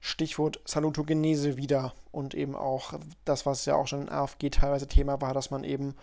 Stichwort 0.00 0.60
Salutogenese 0.64 1.56
wieder 1.56 1.94
und 2.10 2.34
eben 2.34 2.56
auch 2.56 2.94
das, 3.24 3.46
was 3.46 3.64
ja 3.64 3.76
auch 3.76 3.86
schon 3.86 4.02
in 4.02 4.08
AFG 4.08 4.50
teilweise 4.50 4.88
Thema 4.88 5.20
war, 5.20 5.32
dass 5.32 5.50
man 5.50 5.62
eben 5.62 5.94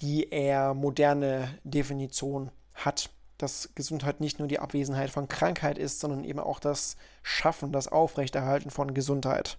die 0.00 0.30
eher 0.30 0.72
moderne 0.72 1.58
Definition 1.64 2.50
hat, 2.72 3.10
dass 3.36 3.68
Gesundheit 3.74 4.20
nicht 4.20 4.38
nur 4.38 4.48
die 4.48 4.58
Abwesenheit 4.58 5.10
von 5.10 5.28
Krankheit 5.28 5.76
ist, 5.76 6.00
sondern 6.00 6.24
eben 6.24 6.38
auch 6.38 6.58
das 6.58 6.96
Schaffen, 7.22 7.72
das 7.72 7.88
Aufrechterhalten 7.88 8.70
von 8.70 8.94
Gesundheit. 8.94 9.58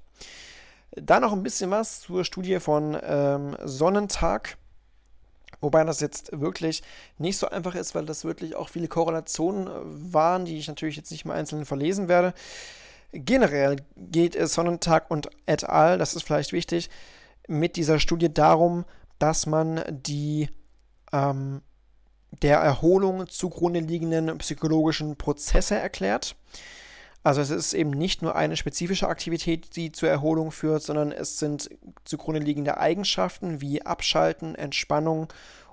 Dann 0.91 1.21
noch 1.21 1.33
ein 1.33 1.43
bisschen 1.43 1.71
was 1.71 2.01
zur 2.01 2.25
Studie 2.25 2.59
von 2.59 2.97
ähm, 3.01 3.55
Sonnentag. 3.63 4.57
Wobei 5.61 5.83
das 5.83 5.99
jetzt 5.99 6.39
wirklich 6.39 6.81
nicht 7.17 7.37
so 7.37 7.47
einfach 7.47 7.75
ist, 7.75 7.93
weil 7.93 8.05
das 8.05 8.25
wirklich 8.25 8.55
auch 8.55 8.69
viele 8.69 8.87
Korrelationen 8.87 9.67
äh, 9.67 10.13
waren, 10.13 10.45
die 10.45 10.57
ich 10.57 10.67
natürlich 10.67 10.97
jetzt 10.97 11.11
nicht 11.11 11.25
mal 11.25 11.35
einzeln 11.35 11.65
verlesen 11.65 12.07
werde. 12.07 12.33
Generell 13.13 13.77
geht 13.95 14.35
es 14.35 14.53
Sonnentag 14.53 15.11
und 15.11 15.29
et 15.45 15.63
al., 15.63 15.97
das 15.97 16.15
ist 16.15 16.23
vielleicht 16.23 16.53
wichtig, 16.53 16.89
mit 17.47 17.75
dieser 17.75 17.99
Studie 17.99 18.33
darum, 18.33 18.85
dass 19.19 19.45
man 19.45 19.83
die 19.89 20.49
ähm, 21.11 21.61
der 22.41 22.59
Erholung 22.59 23.27
zugrunde 23.27 23.81
liegenden 23.81 24.37
psychologischen 24.37 25.17
Prozesse 25.17 25.75
erklärt. 25.75 26.35
Also 27.23 27.41
es 27.41 27.51
ist 27.51 27.73
eben 27.73 27.91
nicht 27.91 28.21
nur 28.21 28.35
eine 28.35 28.57
spezifische 28.57 29.07
Aktivität, 29.07 29.75
die 29.75 29.91
zur 29.91 30.09
Erholung 30.09 30.51
führt, 30.51 30.81
sondern 30.81 31.11
es 31.11 31.37
sind 31.37 31.69
zugrunde 32.03 32.41
liegende 32.41 32.77
Eigenschaften 32.77 33.61
wie 33.61 33.85
Abschalten, 33.85 34.55
Entspannung 34.55 35.27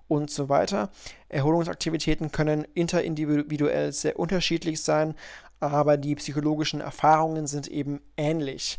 und 0.09 0.31
so 0.31 0.49
weiter. 0.49 0.91
Erholungsaktivitäten 1.29 2.33
können 2.33 2.67
interindividuell 2.75 3.93
sehr 3.93 4.19
unterschiedlich 4.19 4.83
sein, 4.83 5.15
aber 5.61 5.97
die 5.97 6.15
psychologischen 6.17 6.81
Erfahrungen 6.81 7.47
sind 7.47 7.67
eben 7.69 8.01
ähnlich. 8.17 8.79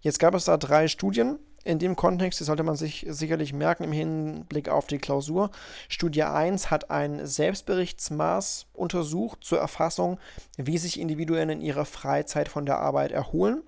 Jetzt 0.00 0.20
gab 0.20 0.34
es 0.34 0.44
da 0.44 0.56
drei 0.56 0.86
Studien 0.86 1.38
in 1.66 1.78
dem 1.78 1.96
Kontext, 1.96 2.40
das 2.40 2.46
sollte 2.46 2.62
man 2.62 2.76
sich 2.76 3.06
sicherlich 3.08 3.52
merken 3.52 3.84
im 3.84 3.92
Hinblick 3.92 4.68
auf 4.68 4.86
die 4.86 4.98
Klausur. 4.98 5.50
Studie 5.88 6.22
1 6.22 6.70
hat 6.70 6.90
ein 6.90 7.26
Selbstberichtsmaß 7.26 8.66
untersucht 8.72 9.40
zur 9.42 9.58
Erfassung, 9.58 10.18
wie 10.56 10.78
sich 10.78 11.00
Individuen 11.00 11.50
in 11.50 11.60
ihrer 11.60 11.84
Freizeit 11.84 12.48
von 12.48 12.66
der 12.66 12.78
Arbeit 12.78 13.10
erholen. 13.10 13.62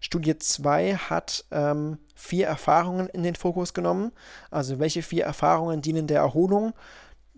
Studie 0.00 0.36
2 0.38 0.96
hat 0.96 1.46
ähm, 1.50 1.96
vier 2.14 2.46
Erfahrungen 2.46 3.08
in 3.08 3.22
den 3.22 3.36
Fokus 3.36 3.72
genommen. 3.72 4.12
Also 4.50 4.78
welche 4.78 5.02
vier 5.02 5.24
Erfahrungen 5.24 5.80
dienen 5.80 6.06
der 6.06 6.20
Erholung? 6.20 6.74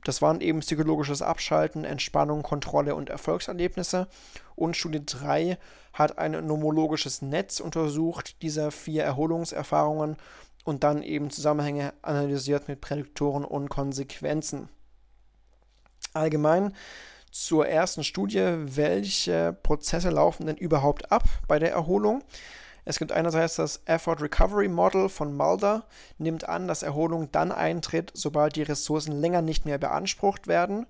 Das 0.03 0.21
waren 0.21 0.41
eben 0.41 0.61
psychologisches 0.61 1.23
Abschalten, 1.23 1.85
Entspannung, 1.85 2.43
Kontrolle 2.43 2.97
und 2.97 3.09
Erfolgserlebnisse. 3.09 4.09
Und 4.57 4.77
Studie 4.77 5.05
3 5.05 5.59
hat 5.93 6.19
ein 6.19 6.33
nomologisches 6.47 7.23
Netz 7.23 7.61
untersucht 7.61 8.43
dieser 8.43 8.71
vier 8.71 9.05
Erholungserfahrungen 9.05 10.17
und 10.65 10.83
dann 10.83 11.03
eben 11.03 11.31
Zusammenhänge 11.31 11.93
analysiert 12.03 12.67
mit 12.67 12.81
Prädiktoren 12.81 13.45
und 13.45 13.69
Konsequenzen. 13.69 14.69
Allgemein 16.13 16.75
zur 17.31 17.69
ersten 17.69 18.03
Studie, 18.03 18.55
welche 18.57 19.53
Prozesse 19.63 20.11
laufen 20.11 20.47
denn 20.47 20.57
überhaupt 20.57 21.13
ab 21.13 21.25
bei 21.47 21.59
der 21.59 21.71
Erholung? 21.71 22.23
Es 22.87 22.99
gibt 22.99 23.13
einerseits 23.13 23.57
das 23.57 23.83
Effort 23.85 24.23
Recovery 24.23 24.69
Model 24.69 25.09
von 25.09 25.37
Mulder, 25.37 25.85
nimmt 26.19 26.49
an, 26.49 26.69
dass 26.69 26.83
Erholung 26.83 27.31
dann 27.33 27.53
eintritt, 27.53 28.13
sobald 28.15 28.57
die 28.57 28.63
Ressourcen 28.63 29.13
länger 29.13 29.43
nicht 29.43 29.67
mehr 29.67 29.77
beansprucht 29.77 30.47
werden. 30.47 30.87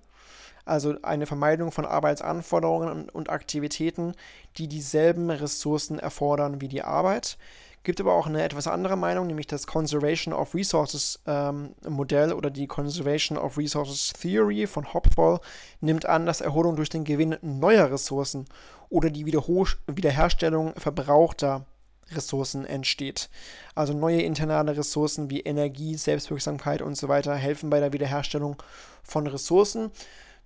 Also 0.67 0.95
eine 1.01 1.25
Vermeidung 1.25 1.71
von 1.71 1.85
Arbeitsanforderungen 1.85 3.09
und 3.09 3.29
Aktivitäten, 3.29 4.13
die 4.57 4.67
dieselben 4.67 5.29
Ressourcen 5.29 5.99
erfordern 5.99 6.61
wie 6.61 6.67
die 6.67 6.83
Arbeit. 6.83 7.37
Gibt 7.83 8.01
aber 8.01 8.13
auch 8.13 8.27
eine 8.27 8.43
etwas 8.43 8.67
andere 8.67 8.97
Meinung, 8.97 9.27
nämlich 9.27 9.47
das 9.47 9.65
Conservation 9.65 10.33
of 10.33 10.53
Resources 10.53 11.21
ähm, 11.25 11.73
Modell 11.87 12.33
oder 12.33 12.49
die 12.49 12.67
Conservation 12.67 13.37
of 13.37 13.57
Resources 13.57 14.11
Theory 14.11 14.67
von 14.67 14.93
Hopfall 14.93 15.39
nimmt 15.79 16.05
an, 16.05 16.25
dass 16.25 16.41
Erholung 16.41 16.75
durch 16.75 16.89
den 16.89 17.05
Gewinn 17.05 17.37
neuer 17.41 17.89
Ressourcen 17.89 18.45
oder 18.89 19.09
die 19.09 19.25
Wiederherstellung 19.25 20.73
verbrauchter 20.75 21.65
Ressourcen 22.11 22.65
entsteht. 22.65 23.29
Also 23.75 23.93
neue 23.93 24.21
internale 24.21 24.75
Ressourcen 24.75 25.29
wie 25.29 25.41
Energie, 25.41 25.95
Selbstwirksamkeit 25.95 26.81
und 26.81 26.95
so 26.95 27.07
weiter 27.07 27.35
helfen 27.35 27.69
bei 27.69 27.79
der 27.79 27.93
Wiederherstellung 27.93 28.61
von 29.03 29.27
Ressourcen. 29.27 29.91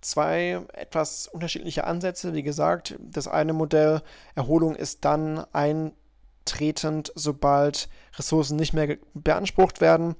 Zwei 0.01 0.61
etwas 0.73 1.27
unterschiedliche 1.27 1.85
Ansätze. 1.85 2.33
Wie 2.33 2.43
gesagt, 2.43 2.95
das 2.99 3.27
eine 3.27 3.53
Modell 3.53 4.01
Erholung 4.35 4.75
ist 4.75 5.05
dann 5.05 5.45
eintretend, 5.53 7.11
sobald 7.15 7.87
Ressourcen 8.17 8.57
nicht 8.57 8.73
mehr 8.73 8.97
beansprucht 9.13 9.79
werden. 9.79 10.15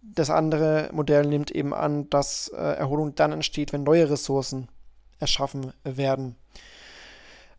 Das 0.00 0.30
andere 0.30 0.88
Modell 0.92 1.26
nimmt 1.26 1.50
eben 1.50 1.74
an, 1.74 2.10
dass 2.10 2.48
äh, 2.48 2.56
Erholung 2.56 3.14
dann 3.14 3.32
entsteht, 3.32 3.72
wenn 3.72 3.84
neue 3.84 4.10
Ressourcen 4.10 4.68
erschaffen 5.20 5.72
werden. 5.84 6.36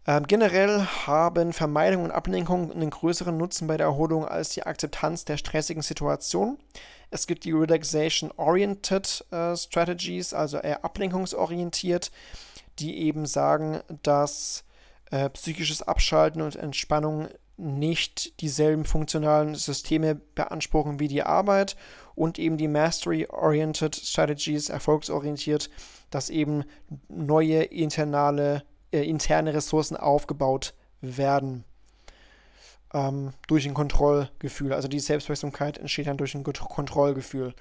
Ähm, 0.05 0.27
generell 0.27 0.85
haben 1.07 1.53
Vermeidung 1.53 2.03
und 2.03 2.11
Ablenkung 2.11 2.71
einen 2.71 2.89
größeren 2.89 3.37
Nutzen 3.37 3.67
bei 3.67 3.77
der 3.77 3.87
Erholung 3.87 4.27
als 4.27 4.49
die 4.49 4.63
Akzeptanz 4.63 5.23
der 5.23 5.37
stressigen 5.37 5.81
Situation. 5.81 6.57
Es 7.13 7.27
gibt 7.27 7.43
die 7.43 7.51
Relaxation-Oriented 7.51 9.25
äh, 9.29 9.55
Strategies, 9.55 10.33
also 10.33 10.57
eher 10.57 10.83
ablenkungsorientiert, 10.83 12.11
die 12.79 12.97
eben 12.97 13.27
sagen, 13.27 13.81
dass 14.01 14.63
äh, 15.11 15.29
psychisches 15.29 15.83
Abschalten 15.83 16.41
und 16.41 16.55
Entspannung 16.55 17.27
nicht 17.55 18.41
dieselben 18.41 18.83
funktionalen 18.83 19.53
Systeme 19.53 20.15
beanspruchen 20.15 20.99
wie 20.99 21.07
die 21.07 21.21
Arbeit 21.21 21.75
und 22.15 22.39
eben 22.39 22.57
die 22.57 22.67
Mastery-Oriented 22.67 23.95
Strategies, 23.95 24.69
erfolgsorientiert, 24.69 25.69
dass 26.09 26.31
eben 26.31 26.63
neue 27.09 27.61
internale 27.61 28.63
äh, 28.91 29.07
interne 29.07 29.53
Ressourcen 29.53 29.97
aufgebaut 29.97 30.73
werden. 30.99 31.63
Ähm, 32.93 33.33
durch 33.47 33.67
ein 33.67 33.73
Kontrollgefühl. 33.73 34.71
Also 34.73 34.87
die 34.87 34.99
Selbstwirksamkeit 34.99 35.77
entsteht 35.77 36.07
dann 36.07 36.17
durch 36.17 36.35
ein 36.35 36.43
Kontrollgefühl. 36.43 37.53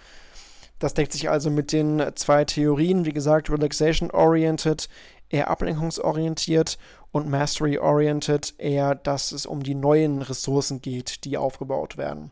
Das 0.79 0.95
deckt 0.95 1.13
sich 1.13 1.31
also 1.31 1.49
mit 1.51 1.73
den 1.73 2.03
zwei 2.17 2.45
Theorien, 2.45 3.05
wie 3.05 3.13
gesagt, 3.13 3.51
Relaxation-Oriented, 3.51 4.89
eher 5.31 5.49
ablenkungsorientiert 5.49 6.77
und 7.13 7.31
Mastery-Oriented, 7.31 8.55
eher, 8.59 8.95
dass 8.95 9.33
es 9.33 9.47
um 9.47 9.63
die 9.63 9.75
neuen 9.75 10.23
Ressourcen 10.23 10.81
geht, 10.81 11.25
die 11.25 11.37
aufgebaut 11.37 11.97
werden. 11.97 12.31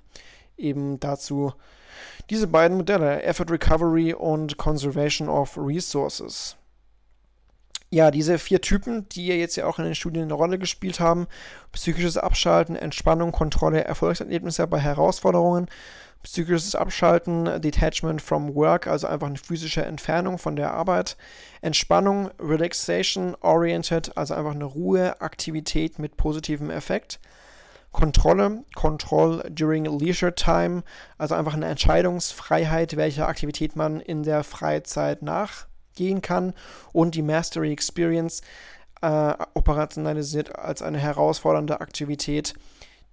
Eben 0.57 1.01
dazu 1.01 1.53
diese 2.29 2.47
beiden 2.47 2.77
Modelle, 2.77 3.23
Effort 3.23 3.51
Recovery 3.51 4.15
und 4.15 4.57
Conservation 4.57 5.29
of 5.29 5.57
Resources 5.57 6.57
ja, 7.91 8.13
diese 8.13 8.39
vier 8.39 8.61
Typen, 8.61 9.09
die 9.09 9.27
ja 9.27 9.35
jetzt 9.35 9.57
ja 9.57 9.67
auch 9.67 9.81
in 9.81 9.85
den 9.85 9.97
Studien 9.97 10.25
eine 10.25 10.35
Rolle 10.35 10.59
gespielt 10.59 11.01
haben, 11.01 11.27
psychisches 11.73 12.17
Abschalten, 12.17 12.77
Entspannung, 12.77 13.33
Kontrolle, 13.33 13.83
Erfolgserlebnisse 13.85 14.67
bei 14.69 14.79
Herausforderungen, 14.79 15.67
psychisches 16.23 16.77
Abschalten, 16.77 17.61
Detachment 17.61 18.23
from 18.23 18.55
Work, 18.55 18.87
also 18.87 19.09
einfach 19.09 19.27
eine 19.27 19.39
physische 19.39 19.85
Entfernung 19.85 20.39
von 20.39 20.55
der 20.55 20.73
Arbeit, 20.73 21.17
Entspannung, 21.63 22.31
Relaxation 22.39 23.35
Oriented, 23.41 24.17
also 24.17 24.35
einfach 24.35 24.55
eine 24.55 24.67
Ruhe, 24.67 25.21
Aktivität 25.21 25.99
mit 25.99 26.17
positivem 26.17 26.71
Effekt, 26.71 27.19
Kontrolle, 27.91 28.63
Control 28.77 29.43
during 29.51 29.85
Leisure 29.85 30.37
Time, 30.37 30.85
also 31.19 31.35
einfach 31.35 31.55
eine 31.55 31.67
Entscheidungsfreiheit, 31.67 32.97
welche 32.97 33.27
Aktivität 33.27 33.75
man 33.75 33.99
in 33.99 34.23
der 34.23 34.45
Freizeit 34.45 35.23
nach 35.23 35.67
gehen 36.01 36.23
kann 36.23 36.55
und 36.93 37.15
die 37.15 37.23
Mastery 37.23 37.73
Experience 37.73 38.41
äh, 39.03 39.35
operationalisiert 39.53 40.59
als 40.59 40.81
eine 40.81 40.99
herausfordernde 40.99 41.81
Aktivität 41.81 42.55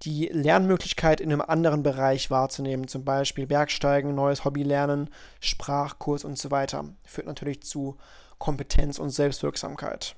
die 0.02 0.30
Lernmöglichkeit 0.32 1.20
in 1.20 1.32
einem 1.32 1.40
anderen 1.40 1.82
Bereich 1.82 2.30
wahrzunehmen, 2.30 2.88
zum 2.88 3.04
Beispiel 3.04 3.46
Bergsteigen, 3.46 4.14
neues 4.14 4.44
Hobby 4.44 4.62
lernen, 4.62 5.10
Sprachkurs 5.40 6.24
und 6.24 6.38
so 6.38 6.50
weiter. 6.50 6.84
Führt 7.04 7.26
natürlich 7.26 7.62
zu 7.62 7.96
Kompetenz 8.38 8.98
und 8.98 9.10
Selbstwirksamkeit. 9.10 10.14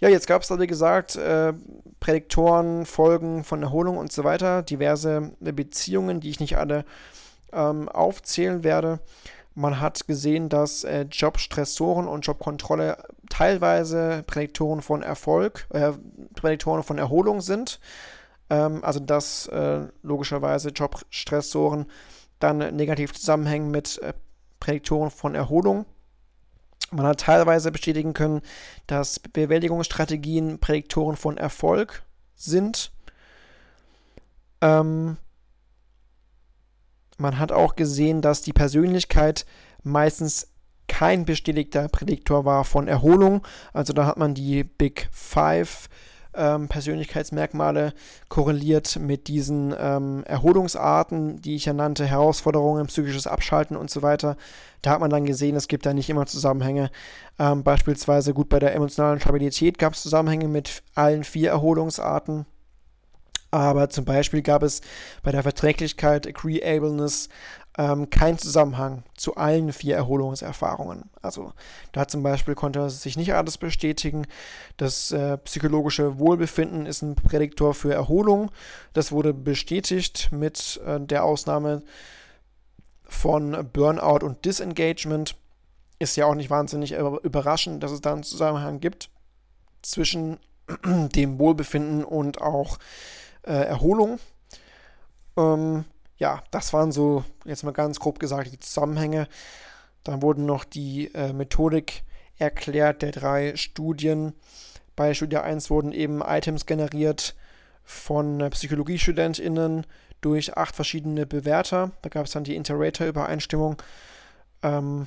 Ja, 0.00 0.08
jetzt 0.08 0.26
gab 0.26 0.42
es 0.42 0.48
da, 0.48 0.58
wie 0.58 0.66
gesagt, 0.66 1.14
äh, 1.14 1.54
Prädiktoren, 2.00 2.84
Folgen 2.84 3.44
von 3.44 3.62
Erholung 3.62 3.98
und 3.98 4.10
so 4.10 4.24
weiter, 4.24 4.62
diverse 4.62 5.30
Beziehungen, 5.38 6.18
die 6.18 6.30
ich 6.30 6.40
nicht 6.40 6.58
alle 6.58 6.84
ähm, 7.52 7.88
aufzählen 7.88 8.64
werde. 8.64 8.98
Man 9.54 9.80
hat 9.80 10.06
gesehen, 10.06 10.48
dass 10.48 10.84
äh, 10.84 11.02
Jobstressoren 11.10 12.08
und 12.08 12.26
Jobkontrolle 12.26 13.04
teilweise 13.28 14.22
Prädiktoren 14.26 14.80
von 14.80 15.02
Erfolg, 15.02 15.66
äh, 15.70 15.92
Prädiktoren 16.34 16.82
von 16.82 16.98
Erholung 16.98 17.40
sind. 17.40 17.80
Ähm, 18.52 18.84
also 18.84 19.00
dass 19.00 19.46
äh, 19.48 19.86
logischerweise 20.02 20.70
Jobstressoren 20.70 21.86
dann 22.38 22.58
negativ 22.76 23.14
zusammenhängen 23.14 23.70
mit 23.70 23.98
äh, 23.98 24.12
Prädiktoren 24.60 25.10
von 25.10 25.34
Erholung. 25.34 25.86
Man 26.90 27.06
hat 27.06 27.20
teilweise 27.20 27.72
bestätigen 27.72 28.12
können, 28.12 28.42
dass 28.86 29.18
Bewältigungsstrategien 29.18 30.58
Prädiktoren 30.58 31.16
von 31.16 31.38
Erfolg 31.38 32.02
sind. 32.36 32.92
Ähm, 34.60 35.16
man 37.18 37.38
hat 37.38 37.52
auch 37.52 37.76
gesehen, 37.76 38.22
dass 38.22 38.42
die 38.42 38.52
Persönlichkeit 38.52 39.46
meistens 39.82 40.48
kein 40.88 41.24
bestätigter 41.24 41.88
Prädiktor 41.88 42.44
war 42.44 42.64
von 42.64 42.88
Erholung. 42.88 43.46
Also 43.72 43.92
da 43.92 44.06
hat 44.06 44.18
man 44.18 44.34
die 44.34 44.64
Big 44.64 45.08
Five 45.10 45.88
ähm, 46.34 46.68
Persönlichkeitsmerkmale 46.68 47.92
korreliert 48.28 48.98
mit 48.98 49.28
diesen 49.28 49.74
ähm, 49.78 50.24
Erholungsarten, 50.24 51.40
die 51.42 51.56
ich 51.56 51.66
ja 51.66 51.72
nannte, 51.72 52.06
Herausforderungen, 52.06 52.86
psychisches 52.86 53.26
Abschalten 53.26 53.76
und 53.76 53.90
so 53.90 54.02
weiter. 54.02 54.36
Da 54.80 54.90
hat 54.90 55.00
man 55.00 55.10
dann 55.10 55.24
gesehen, 55.24 55.56
es 55.56 55.68
gibt 55.68 55.86
da 55.86 55.94
nicht 55.94 56.10
immer 56.10 56.26
Zusammenhänge. 56.26 56.90
Ähm, 57.38 57.62
beispielsweise 57.62 58.34
gut 58.34 58.48
bei 58.48 58.58
der 58.58 58.74
emotionalen 58.74 59.20
Stabilität 59.20 59.78
gab 59.78 59.94
es 59.94 60.02
Zusammenhänge 60.02 60.48
mit 60.48 60.82
allen 60.94 61.24
vier 61.24 61.50
Erholungsarten. 61.50 62.46
Aber 63.52 63.90
zum 63.90 64.06
Beispiel 64.06 64.40
gab 64.40 64.62
es 64.62 64.80
bei 65.22 65.30
der 65.30 65.42
Verträglichkeit, 65.42 66.26
Agreeableness, 66.26 67.28
ähm, 67.76 68.08
keinen 68.08 68.38
Zusammenhang 68.38 69.02
zu 69.14 69.36
allen 69.36 69.72
vier 69.74 69.94
Erholungserfahrungen. 69.94 71.10
Also 71.20 71.52
da 71.92 72.08
zum 72.08 72.22
Beispiel 72.22 72.54
konnte 72.54 72.88
sich 72.88 73.16
nicht 73.16 73.34
alles 73.34 73.58
bestätigen. 73.58 74.26
Das 74.78 75.12
äh, 75.12 75.36
psychologische 75.38 76.18
Wohlbefinden 76.18 76.86
ist 76.86 77.02
ein 77.02 77.14
Prädiktor 77.14 77.74
für 77.74 77.92
Erholung. 77.92 78.50
Das 78.94 79.12
wurde 79.12 79.34
bestätigt 79.34 80.30
mit 80.32 80.80
äh, 80.86 80.98
der 80.98 81.22
Ausnahme 81.24 81.82
von 83.04 83.68
Burnout 83.70 84.24
und 84.24 84.44
Disengagement. 84.46 85.36
Ist 85.98 86.16
ja 86.16 86.24
auch 86.24 86.34
nicht 86.34 86.48
wahnsinnig 86.48 86.92
überraschend, 86.92 87.82
dass 87.82 87.92
es 87.92 88.00
da 88.00 88.14
einen 88.14 88.22
Zusammenhang 88.22 88.80
gibt 88.80 89.10
zwischen 89.82 90.38
dem 90.86 91.38
Wohlbefinden 91.38 92.02
und 92.02 92.40
auch 92.40 92.78
Erholung. 93.50 94.18
Ähm, 95.36 95.84
ja, 96.18 96.42
das 96.50 96.72
waren 96.72 96.92
so 96.92 97.24
jetzt 97.44 97.64
mal 97.64 97.72
ganz 97.72 97.98
grob 97.98 98.18
gesagt 98.18 98.52
die 98.52 98.58
Zusammenhänge. 98.58 99.28
Dann 100.04 100.22
wurden 100.22 100.46
noch 100.46 100.64
die 100.64 101.12
äh, 101.14 101.32
Methodik 101.32 102.04
erklärt 102.38 103.02
der 103.02 103.12
drei 103.12 103.56
Studien. 103.56 104.34
Bei 104.96 105.14
Studie 105.14 105.38
1 105.38 105.70
wurden 105.70 105.92
eben 105.92 106.20
Items 106.22 106.66
generiert 106.66 107.34
von 107.84 108.40
äh, 108.40 108.50
PsychologiestudentInnen 108.50 109.86
durch 110.20 110.56
acht 110.56 110.74
verschiedene 110.74 111.26
Bewerter. 111.26 111.90
Da 112.02 112.08
gab 112.08 112.26
es 112.26 112.32
dann 112.32 112.44
die 112.44 112.56
Interrater-Übereinstimmung. 112.56 113.76
Ähm, 114.62 115.06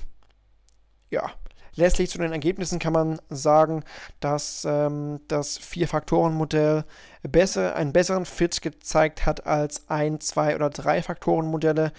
ja, 1.10 1.32
Letztlich 1.76 2.10
zu 2.10 2.18
den 2.18 2.32
Ergebnissen 2.32 2.80
kann 2.80 2.94
man 2.94 3.20
sagen, 3.30 3.84
dass 4.22 4.66
ähm, 4.66 5.20
das 5.28 5.58
Vier-Faktoren-Modell 5.58 6.86
besser, 7.24 7.76
einen 7.76 7.92
besseren 7.92 8.26
Fit 8.26 8.62
gezeigt 8.62 9.26
hat 9.26 9.46
als 9.46 9.90
ein, 9.90 10.22
zwei 10.22 10.56
oder 10.56 10.70
drei 10.70 11.02
Faktoren-Modelle. 11.02 11.92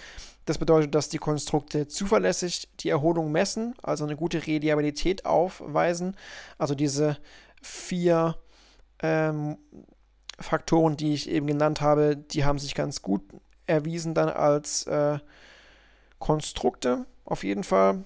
Das 0.45 0.57
bedeutet, 0.57 0.95
dass 0.95 1.09
die 1.09 1.19
Konstrukte 1.19 1.87
zuverlässig 1.87 2.69
die 2.79 2.89
Erholung 2.89 3.31
messen, 3.31 3.75
also 3.83 4.05
eine 4.05 4.15
gute 4.15 4.47
Reliabilität 4.47 5.25
aufweisen. 5.25 6.15
Also 6.57 6.73
diese 6.73 7.17
vier 7.61 8.35
ähm, 9.03 9.57
Faktoren, 10.39 10.97
die 10.97 11.13
ich 11.13 11.29
eben 11.29 11.47
genannt 11.47 11.81
habe, 11.81 12.15
die 12.15 12.45
haben 12.45 12.59
sich 12.59 12.75
ganz 12.75 13.01
gut 13.01 13.21
erwiesen 13.67 14.13
dann 14.13 14.29
als 14.29 14.87
äh, 14.87 15.19
Konstrukte 16.19 17.05
auf 17.25 17.43
jeden 17.43 17.63
Fall. 17.63 18.05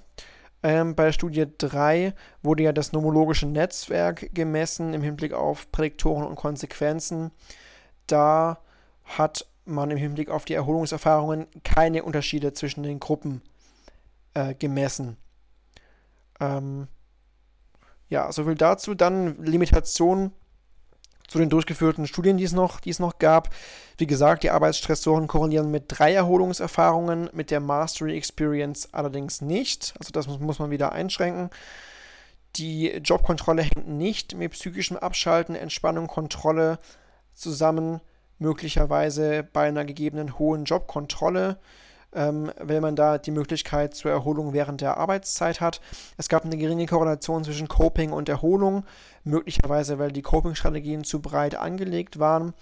Ähm, 0.63 0.95
bei 0.95 1.11
Studie 1.11 1.45
3 1.57 2.13
wurde 2.43 2.63
ja 2.63 2.71
das 2.71 2.91
nomologische 2.91 3.47
Netzwerk 3.47 4.33
gemessen 4.33 4.93
im 4.93 5.01
Hinblick 5.01 5.33
auf 5.33 5.71
Prädiktoren 5.71 6.25
und 6.25 6.35
Konsequenzen. 6.35 7.31
Da 8.07 8.59
hat 9.03 9.47
man 9.65 9.91
im 9.91 9.97
Hinblick 9.97 10.29
auf 10.29 10.45
die 10.45 10.53
Erholungserfahrungen 10.53 11.47
keine 11.63 12.03
Unterschiede 12.03 12.53
zwischen 12.53 12.83
den 12.83 12.99
Gruppen 12.99 13.41
äh, 14.33 14.53
gemessen. 14.53 15.17
Ähm, 16.39 16.87
ja, 18.09 18.31
soviel 18.31 18.55
dazu. 18.55 18.93
Dann 18.93 19.43
Limitation 19.43 20.31
Zu 21.31 21.37
den 21.37 21.49
durchgeführten 21.49 22.07
Studien, 22.07 22.35
die 22.35 22.43
es 22.43 22.51
noch, 22.51 22.81
die 22.81 22.89
es 22.89 22.99
noch 22.99 23.17
gab. 23.17 23.51
Wie 23.97 24.05
gesagt, 24.05 24.43
die 24.43 24.49
Arbeitsstressoren 24.49 25.27
korrelieren 25.27 25.71
mit 25.71 25.85
drei 25.87 26.13
Erholungserfahrungen, 26.13 27.29
mit 27.31 27.51
der 27.51 27.61
Mastery 27.61 28.17
Experience 28.17 28.89
allerdings 28.91 29.39
nicht. 29.39 29.93
Also 29.97 30.11
das 30.11 30.27
muss, 30.27 30.41
muss 30.41 30.59
man 30.59 30.71
wieder 30.71 30.91
einschränken. 30.91 31.49
Die 32.57 32.87
Jobkontrolle 32.97 33.61
hängt 33.61 33.87
nicht 33.87 34.35
mit 34.35 34.51
psychischem 34.51 34.97
Abschalten, 34.97 35.55
Entspannung, 35.55 36.07
Kontrolle 36.07 36.79
zusammen, 37.33 38.01
möglicherweise 38.37 39.47
bei 39.53 39.69
einer 39.69 39.85
gegebenen 39.85 40.37
hohen 40.37 40.65
Jobkontrolle 40.65 41.59
ähm, 42.13 42.51
wenn 42.59 42.81
man 42.81 42.95
da 42.95 43.17
die 43.17 43.31
Möglichkeit 43.31 43.95
zur 43.95 44.11
Erholung 44.11 44.53
während 44.53 44.81
der 44.81 44.97
Arbeitszeit 44.97 45.61
hat. 45.61 45.81
Es 46.17 46.29
gab 46.29 46.45
eine 46.45 46.57
geringe 46.57 46.85
Korrelation 46.85 47.43
zwischen 47.43 47.67
Coping 47.67 48.11
und 48.11 48.29
Erholung, 48.29 48.85
möglicherweise 49.23 49.99
weil 49.99 50.11
die 50.11 50.21
Coping-Strategien 50.21 51.03
zu 51.03 51.21
breit 51.21 51.55
angelegt 51.55 52.19
waren. 52.19 52.53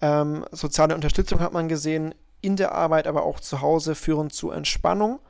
Ähm, 0.00 0.44
soziale 0.52 0.94
Unterstützung 0.94 1.40
hat 1.40 1.52
man 1.52 1.68
gesehen, 1.68 2.14
in 2.40 2.56
der 2.56 2.72
Arbeit, 2.72 3.06
aber 3.06 3.24
auch 3.24 3.40
zu 3.40 3.60
Hause 3.60 3.94
führen 3.94 4.30
zu 4.30 4.50
Entspannung. 4.50 5.20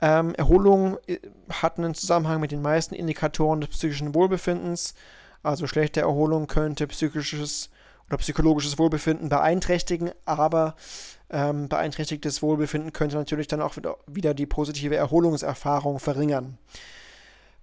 Ähm, 0.00 0.34
Erholung 0.34 0.98
äh, 1.06 1.18
hat 1.50 1.78
einen 1.78 1.94
Zusammenhang 1.94 2.40
mit 2.40 2.52
den 2.52 2.62
meisten 2.62 2.94
Indikatoren 2.94 3.60
des 3.60 3.70
psychischen 3.70 4.14
Wohlbefindens. 4.14 4.94
Also 5.42 5.66
schlechte 5.66 6.00
Erholung 6.00 6.46
könnte 6.46 6.86
psychisches 6.86 7.70
oder 8.08 8.16
psychologisches 8.18 8.78
Wohlbefinden 8.78 9.28
beeinträchtigen, 9.28 10.10
aber 10.24 10.74
ähm, 11.32 11.68
beeinträchtigtes 11.68 12.42
Wohlbefinden 12.42 12.92
könnte 12.92 13.16
natürlich 13.16 13.48
dann 13.48 13.62
auch 13.62 13.76
wieder 14.06 14.34
die 14.34 14.46
positive 14.46 14.96
Erholungserfahrung 14.96 15.98
verringern. 15.98 16.58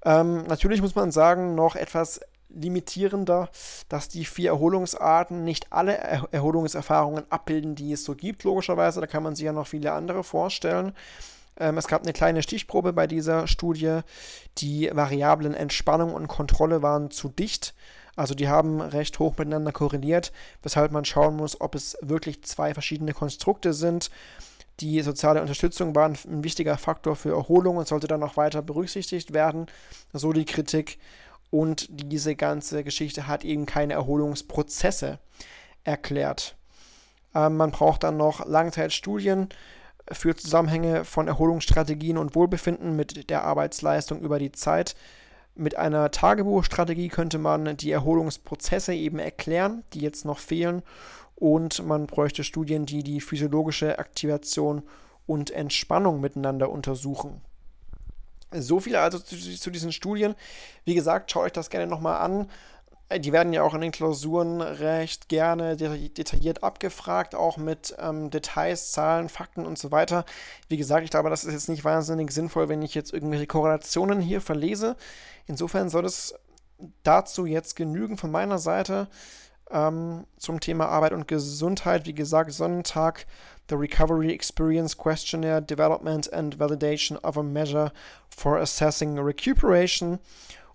Ähm, 0.03 0.43
natürlich 0.47 0.81
muss 0.81 0.95
man 0.95 1.11
sagen, 1.11 1.55
noch 1.55 1.75
etwas 1.75 2.21
limitierender, 2.49 3.49
dass 3.89 4.09
die 4.09 4.25
vier 4.25 4.49
Erholungsarten 4.49 5.43
nicht 5.43 5.71
alle 5.71 5.97
er 5.97 6.27
Erholungserfahrungen 6.31 7.25
abbilden, 7.29 7.75
die 7.75 7.93
es 7.93 8.03
so 8.03 8.15
gibt, 8.15 8.43
logischerweise. 8.43 9.01
Da 9.01 9.07
kann 9.07 9.23
man 9.23 9.35
sich 9.35 9.45
ja 9.45 9.53
noch 9.53 9.67
viele 9.67 9.91
andere 9.91 10.23
vorstellen. 10.23 10.93
Ähm, 11.59 11.77
es 11.77 11.87
gab 11.87 12.01
eine 12.01 12.13
kleine 12.13 12.41
Stichprobe 12.41 12.93
bei 12.93 13.05
dieser 13.05 13.47
Studie. 13.47 13.99
Die 14.57 14.89
Variablen 14.91 15.53
Entspannung 15.53 16.13
und 16.13 16.27
Kontrolle 16.27 16.81
waren 16.81 17.11
zu 17.11 17.29
dicht. 17.29 17.75
Also 18.19 18.35
die 18.35 18.49
haben 18.49 18.81
recht 18.81 19.17
hoch 19.19 19.37
miteinander 19.37 19.71
korreliert, 19.71 20.33
weshalb 20.61 20.91
man 20.91 21.05
schauen 21.05 21.37
muss, 21.37 21.61
ob 21.61 21.73
es 21.73 21.97
wirklich 22.01 22.43
zwei 22.43 22.73
verschiedene 22.73 23.13
Konstrukte 23.13 23.71
sind. 23.71 24.11
Die 24.81 24.99
soziale 25.03 25.39
Unterstützung 25.39 25.95
war 25.95 26.05
ein, 26.05 26.43
wichtiger 26.43 26.77
Faktor 26.77 27.15
für 27.15 27.31
Erholung 27.31 27.77
und 27.77 27.87
sollte 27.87 28.07
dann 28.07 28.19
noch 28.19 28.35
weiter 28.35 28.61
berücksichtigt 28.61 29.33
werden, 29.33 29.67
so 30.11 30.33
die 30.33 30.43
Kritik. 30.43 30.99
Und 31.49 31.87
diese 31.89 32.35
ganze 32.35 32.83
Geschichte 32.83 33.25
hat 33.25 33.45
eben 33.45 33.65
keine 33.65 33.93
Erholungsprozesse 33.93 35.19
erklärt. 35.85 36.57
Ähm, 37.33 37.55
man 37.55 37.71
braucht 37.71 38.03
dann 38.03 38.17
noch 38.17 38.45
Langzeitstudien 38.45 39.47
für 40.11 40.35
Zusammenhänge 40.35 41.05
von 41.05 41.29
Erholungsstrategien 41.29 42.17
und 42.17 42.35
Wohlbefinden 42.35 42.97
mit 42.97 43.29
der 43.29 43.45
Arbeitsleistung 43.45 44.19
über 44.19 44.39
die 44.39 44.51
Zeit. 44.51 44.97
Mit 45.59 45.75
einer 45.75 46.09
Tagebuchstrategie 46.09 47.09
könnte 47.09 47.37
man 47.37 47.75
die 47.75 47.91
Erholungsprozesse 47.91 48.93
eben 48.93 49.19
erklären, 49.19 49.83
die 49.91 49.99
jetzt 49.99 50.23
noch 50.23 50.39
fehlen. 50.39 50.83
Und 51.35 51.85
man 51.85 52.07
bräuchte 52.07 52.45
Studien, 52.45 52.85
die 52.85 53.03
die 53.03 53.19
physiologische 53.19 53.99
Aktivation 53.99 54.83
und 55.27 55.51
Entspannung 55.51 56.21
miteinander 56.21 56.69
untersuchen. 56.69 57.41
So 58.51 58.79
viel 58.79 58.95
also 58.95 59.19
zu, 59.19 59.35
zu 59.35 59.69
diesen 59.69 59.91
Studien. 59.91 60.33
Wie 60.85 60.95
gesagt, 60.95 61.29
schaut 61.29 61.43
euch 61.43 61.51
das 61.51 61.69
gerne 61.69 61.87
nochmal 61.87 62.21
an. 62.21 62.49
Die 63.17 63.33
werden 63.33 63.53
ja 63.53 63.63
auch 63.63 63.73
in 63.73 63.81
den 63.81 63.91
Klausuren 63.91 64.61
recht 64.61 65.29
gerne 65.29 65.75
detailliert 65.75 66.63
abgefragt, 66.63 67.33
auch 67.33 67.57
mit 67.57 67.95
ähm, 67.97 68.29
Details, 68.29 68.91
Zahlen, 68.91 69.29
Fakten 69.29 69.65
und 69.65 69.79
so 69.79 69.91
weiter. 69.91 70.25
Wie 70.67 70.77
gesagt, 70.77 71.03
ich 71.03 71.09
glaube, 71.09 71.31
das 71.31 71.43
ist 71.43 71.53
jetzt 71.53 71.69
nicht 71.69 71.83
wahnsinnig 71.83 72.29
sinnvoll, 72.29 72.69
wenn 72.69 72.83
ich 72.83 72.93
jetzt 72.93 73.11
irgendwelche 73.11 73.47
Korrelationen 73.47 74.21
hier 74.21 74.41
verlese. 74.41 74.95
Insofern 75.47 75.89
soll 75.89 76.05
es 76.05 76.35
dazu 77.01 77.47
jetzt 77.47 77.75
genügen 77.75 78.15
von 78.15 78.29
meiner 78.29 78.59
Seite 78.59 79.07
ähm, 79.71 80.25
zum 80.37 80.59
Thema 80.59 80.87
Arbeit 80.87 81.13
und 81.13 81.27
Gesundheit. 81.27 82.05
Wie 82.05 82.13
gesagt, 82.13 82.51
Sonnentag, 82.51 83.25
The 83.69 83.75
Recovery 83.75 84.31
Experience 84.31 84.95
Questionnaire, 84.95 85.61
Development 85.61 86.31
and 86.31 86.59
Validation 86.59 87.17
of 87.19 87.37
a 87.37 87.43
Measure 87.43 87.91
for 88.29 88.59
Assessing 88.59 89.17
Recuperation 89.17 90.19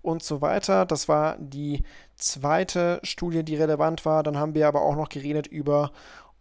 und 0.05 0.23
so 0.23 0.41
weiter. 0.41 0.85
Das 0.85 1.07
war 1.07 1.37
die 1.37 1.83
zweite 2.15 2.99
Studie, 3.03 3.43
die 3.43 3.55
relevant 3.55 4.05
war. 4.05 4.23
Dann 4.23 4.37
haben 4.37 4.53
wir 4.53 4.67
aber 4.67 4.81
auch 4.81 4.95
noch 4.95 5.09
geredet 5.09 5.47
über 5.47 5.91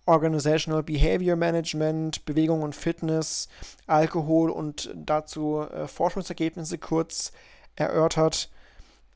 Organizational 0.07 0.83
Behavior 0.83 1.37
Management, 1.37 2.25
Bewegung 2.27 2.63
und 2.63 2.77
Fitness, 2.77 3.49
Alkohol 3.87 4.51
und 4.51 4.93
dazu 4.95 5.61
äh, 5.63 5.89
Forschungsergebnisse 5.89 6.79
kurz 6.79 7.33
erörtert. 7.75 8.51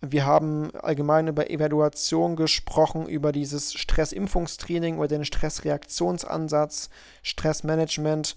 Wir 0.00 0.24
haben 0.24 0.70
allgemein 0.76 1.26
über 1.26 1.50
Evaluation 1.50 2.36
gesprochen, 2.36 3.06
über 3.06 3.32
dieses 3.32 3.74
Stressimpfungstraining, 3.74 4.94
über 4.94 5.08
den 5.08 5.24
Stressreaktionsansatz, 5.24 6.88
Stressmanagement, 7.22 8.36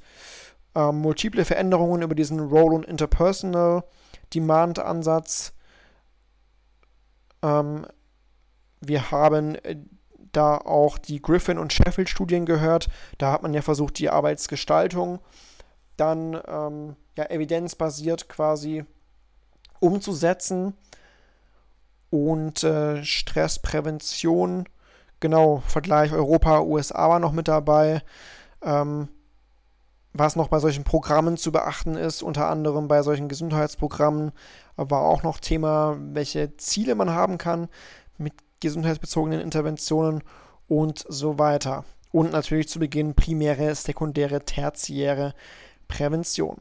äh, 0.75 0.91
multiple 0.91 1.45
Veränderungen 1.45 2.01
über 2.01 2.15
diesen 2.15 2.39
Role- 2.39 2.75
und 2.75 2.85
Interpersonal 2.85 3.83
Demand-Ansatz, 4.33 5.53
ähm, 7.41 7.85
wir 8.81 9.11
haben 9.11 9.55
äh, 9.55 9.77
da 10.31 10.57
auch 10.57 10.97
die 10.97 11.21
Griffin- 11.21 11.57
und 11.57 11.73
Sheffield-Studien 11.73 12.45
gehört. 12.45 12.89
Da 13.17 13.31
hat 13.31 13.43
man 13.43 13.53
ja 13.53 13.61
versucht, 13.61 13.99
die 13.99 14.09
Arbeitsgestaltung 14.09 15.19
dann 15.97 16.39
ähm, 16.47 16.95
ja, 17.17 17.25
evidenzbasiert 17.29 18.29
quasi 18.29 18.85
umzusetzen. 19.79 20.73
Und 22.09 22.63
äh, 22.63 23.03
Stressprävention, 23.03 24.67
genau, 25.19 25.63
Vergleich 25.65 26.11
Europa, 26.11 26.61
USA 26.61 27.09
war 27.09 27.19
noch 27.19 27.31
mit 27.31 27.47
dabei. 27.47 28.01
Ähm, 28.63 29.07
was 30.13 30.35
noch 30.35 30.49
bei 30.49 30.59
solchen 30.59 30.83
Programmen 30.83 31.37
zu 31.37 31.53
beachten 31.53 31.95
ist, 31.95 32.21
unter 32.21 32.49
anderem 32.49 32.89
bei 32.89 33.01
solchen 33.01 33.29
Gesundheitsprogrammen, 33.29 34.33
war 34.75 35.01
auch 35.01 35.23
noch 35.23 35.39
Thema, 35.39 35.97
welche 35.99 36.57
Ziele 36.57 36.95
man 36.95 37.11
haben 37.11 37.37
kann 37.37 37.67
mit 38.17 38.33
gesundheitsbezogenen 38.59 39.41
Interventionen 39.41 40.23
und 40.67 41.05
so 41.07 41.37
weiter. 41.37 41.83
Und 42.11 42.31
natürlich 42.31 42.69
zu 42.69 42.79
Beginn 42.79 43.13
primäre, 43.15 43.73
sekundäre, 43.75 44.43
tertiäre 44.43 45.33
Prävention. 45.87 46.57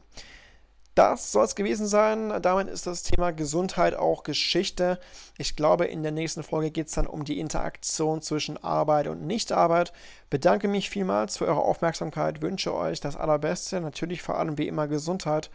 Das 0.94 1.32
soll 1.32 1.44
es 1.44 1.54
gewesen 1.54 1.86
sein. 1.86 2.42
Damit 2.42 2.68
ist 2.68 2.86
das 2.86 3.04
Thema 3.04 3.30
Gesundheit 3.30 3.94
auch 3.94 4.22
Geschichte. 4.22 4.98
Ich 5.38 5.56
glaube, 5.56 5.86
in 5.86 6.02
der 6.02 6.12
nächsten 6.12 6.42
Folge 6.42 6.70
geht 6.70 6.88
es 6.88 6.94
dann 6.94 7.06
um 7.06 7.24
die 7.24 7.38
Interaktion 7.38 8.22
zwischen 8.22 8.62
Arbeit 8.62 9.06
und 9.06 9.26
Nichtarbeit. 9.26 9.92
Bedanke 10.30 10.68
mich 10.68 10.90
vielmals 10.90 11.38
für 11.38 11.46
eure 11.46 11.62
Aufmerksamkeit, 11.62 12.42
wünsche 12.42 12.74
euch 12.74 13.00
das 13.00 13.16
Allerbeste, 13.16 13.80
natürlich 13.80 14.20
vor 14.20 14.36
allem 14.36 14.58
wie 14.58 14.68
immer 14.68 14.88
Gesundheit. 14.88 15.50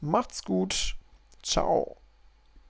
Macht's 0.00 0.42
gut. 0.42 0.96
Ciao. 1.48 1.96